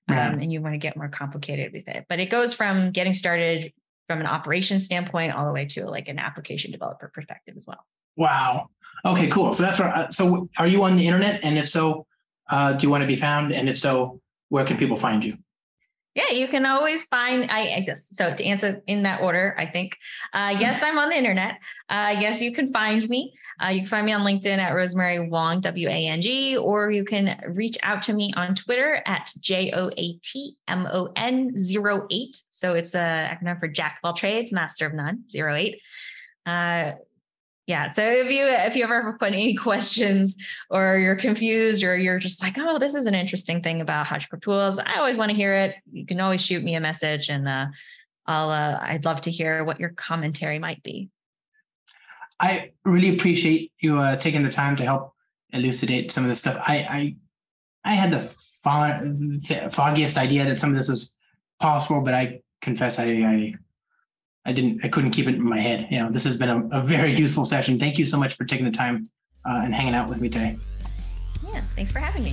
yeah. 0.09 0.29
um, 0.29 0.39
and 0.39 0.53
you 0.53 0.61
want 0.61 0.73
to 0.73 0.79
get 0.79 0.97
more 0.97 1.09
complicated 1.09 1.73
with 1.73 1.89
it 1.89 2.07
but 2.09 2.21
it 2.21 2.31
goes 2.31 2.55
from 2.55 2.93
getting 2.93 3.13
started 3.13 3.73
from 4.07 4.21
an 4.21 4.27
operations 4.27 4.85
standpoint 4.85 5.33
all 5.33 5.47
the 5.47 5.53
way 5.53 5.65
to 5.67 5.87
like 5.87 6.09
an 6.09 6.19
application 6.19 6.71
developer 6.71 7.11
perspective 7.13 7.55
as 7.57 7.67
well. 7.67 7.85
Wow. 8.17 8.69
Okay, 9.05 9.29
cool. 9.29 9.53
So 9.53 9.63
that's 9.63 9.79
where, 9.79 9.95
uh, 9.95 10.11
so 10.11 10.49
are 10.59 10.67
you 10.67 10.83
on 10.83 10.97
the 10.97 11.07
internet? 11.07 11.41
And 11.43 11.59
if 11.59 11.69
so, 11.69 12.07
uh, 12.49 12.73
do 12.73 12.87
you 12.87 12.91
want 12.91 13.03
to 13.03 13.07
be 13.07 13.17
found? 13.17 13.53
And 13.53 13.69
if 13.69 13.79
so, 13.79 14.21
where 14.49 14.65
can 14.65 14.77
people 14.77 14.97
find 14.97 15.25
you? 15.25 15.37
Yeah, 16.15 16.31
you 16.31 16.49
can 16.49 16.65
always 16.65 17.05
find. 17.05 17.51
I, 17.51 17.75
I 17.75 17.81
guess 17.81 18.09
so. 18.13 18.33
To 18.33 18.43
answer 18.43 18.83
in 18.87 19.03
that 19.03 19.21
order, 19.21 19.55
I 19.59 19.67
think. 19.67 19.99
Uh, 20.33 20.57
yes, 20.59 20.83
I'm 20.83 20.99
on 20.99 21.11
the 21.11 21.17
internet. 21.17 21.59
Uh, 21.91 22.17
yes, 22.19 22.41
you 22.41 22.53
can 22.53 22.73
find 22.73 23.07
me. 23.11 23.35
Uh, 23.63 23.69
you 23.69 23.81
can 23.81 23.89
find 23.89 24.07
me 24.07 24.13
on 24.13 24.23
LinkedIn 24.23 24.59
at 24.59 24.75
Rosemary 24.75 25.29
Wang, 25.29 25.61
W 25.61 25.89
A 25.89 26.07
N 26.09 26.21
G, 26.21 26.57
or 26.57 26.91
you 26.91 27.05
can 27.05 27.41
reach 27.49 27.79
out 27.83 28.03
to 28.03 28.13
me 28.13 28.33
on 28.37 28.55
Twitter 28.55 29.03
at 29.07 29.33
J 29.41 29.73
O 29.73 29.91
A 29.97 30.13
T 30.19 30.57
M 30.69 30.87
O 30.93 31.13
N 31.17 31.55
08. 31.57 32.43
So 32.51 32.75
it's 32.75 32.95
a 32.95 32.99
acronym 33.33 33.59
for 33.59 33.69
Jack 33.69 33.99
of 34.03 34.09
all 34.09 34.13
trades, 34.13 34.53
master 34.53 34.87
of 34.87 34.95
none. 34.95 35.25
08. 35.35 35.81
Uh, 36.45 36.93
yeah. 37.67 37.91
So 37.91 38.03
if 38.03 38.31
you 38.31 38.47
if 38.47 38.77
you 38.77 38.85
ever 38.85 39.17
put 39.19 39.33
any 39.33 39.55
questions 39.55 40.37
or 40.71 40.99
you're 40.99 41.17
confused 41.17 41.83
or 41.83 41.97
you're 41.97 42.19
just 42.19 42.41
like, 42.43 42.57
oh, 42.59 42.79
this 42.79 42.95
is 42.95 43.07
an 43.07 43.15
interesting 43.15 43.63
thing 43.63 43.81
about 43.81 44.07
HashiCorp 44.07 44.43
tools, 44.43 44.79
I 44.79 44.99
always 44.99 45.17
want 45.17 45.31
to 45.31 45.37
hear 45.37 45.53
it. 45.53 45.75
You 45.91 46.07
can 46.07 46.21
always 46.21 46.41
shoot 46.41 46.63
me 46.63 46.77
a 46.77 46.81
message 46.81 47.29
and 47.29 47.49
uh, 47.49 47.67
I'll 48.27 48.51
uh, 48.51 48.79
I'd 48.81 49.05
love 49.05 49.23
to 49.23 49.31
hear 49.31 49.65
what 49.65 49.81
your 49.81 49.91
commentary 49.91 50.59
might 50.59 50.83
be. 50.83 51.11
I 52.41 52.73
really 52.85 53.15
appreciate 53.15 53.73
you 53.81 53.99
uh, 53.99 54.17
taking 54.17 54.43
the 54.43 54.51
time 54.51 54.77
to 54.77 54.85
help 54.85 55.15
elucidate 55.53 56.13
some 56.13 56.25
of 56.25 56.29
this 56.29 56.41
stuff. 56.41 56.63
I 56.67 56.77
I, 57.85 57.93
I 57.93 57.95
had 57.95 58.11
the 58.11 58.21
fog, 58.63 59.73
foggiest 59.73 60.19
idea 60.19 60.45
that 60.45 60.59
some 60.59 60.71
of 60.71 60.77
this 60.77 60.89
is 60.89 61.17
possible, 61.61 62.01
but 62.03 62.15
I 62.15 62.41
confess 62.61 62.99
I, 62.99 63.05
I 63.05 63.55
I 64.47 64.53
didn't, 64.53 64.85
I 64.85 64.89
couldn't 64.89 65.11
keep 65.11 65.27
it 65.27 65.35
in 65.35 65.43
my 65.43 65.59
head. 65.59 65.89
You 65.91 65.99
know, 65.99 66.11
this 66.11 66.25
has 66.25 66.37
been 66.37 66.49
a, 66.49 66.79
a 66.79 66.81
very 66.81 67.13
useful 67.13 67.45
session. 67.45 67.81
Thank 67.81 67.99
you 67.99 68.07
so 68.07 68.17
much 68.17 68.35
for 68.35 68.45
taking 68.45 68.65
the 68.65 68.71
time 68.71 69.05
uh, 69.45 69.63
and 69.65 69.75
hanging 69.75 69.95
out 69.95 70.09
with 70.09 70.21
me 70.21 70.29
today. 70.29 70.57
Yeah, 71.43 71.61
thanks 71.75 71.91
for 71.91 71.99
having 71.99 72.23
me. 72.23 72.33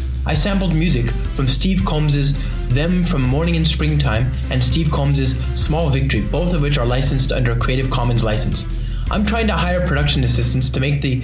I 0.25 0.35
sampled 0.35 0.75
music 0.75 1.09
from 1.33 1.47
Steve 1.47 1.83
Combs's 1.83 2.33
Them 2.67 3.03
from 3.03 3.23
Morning 3.23 3.55
in 3.55 3.65
Springtime 3.65 4.31
and 4.51 4.63
Steve 4.63 4.91
Combs's 4.91 5.35
Small 5.55 5.89
Victory, 5.89 6.21
both 6.21 6.53
of 6.53 6.61
which 6.61 6.77
are 6.77 6.85
licensed 6.85 7.31
under 7.31 7.53
a 7.53 7.57
Creative 7.57 7.89
Commons 7.89 8.23
license. 8.23 8.67
I'm 9.09 9.25
trying 9.25 9.47
to 9.47 9.53
hire 9.53 9.85
production 9.87 10.23
assistants 10.23 10.69
to 10.69 10.79
make 10.79 11.01
the 11.01 11.23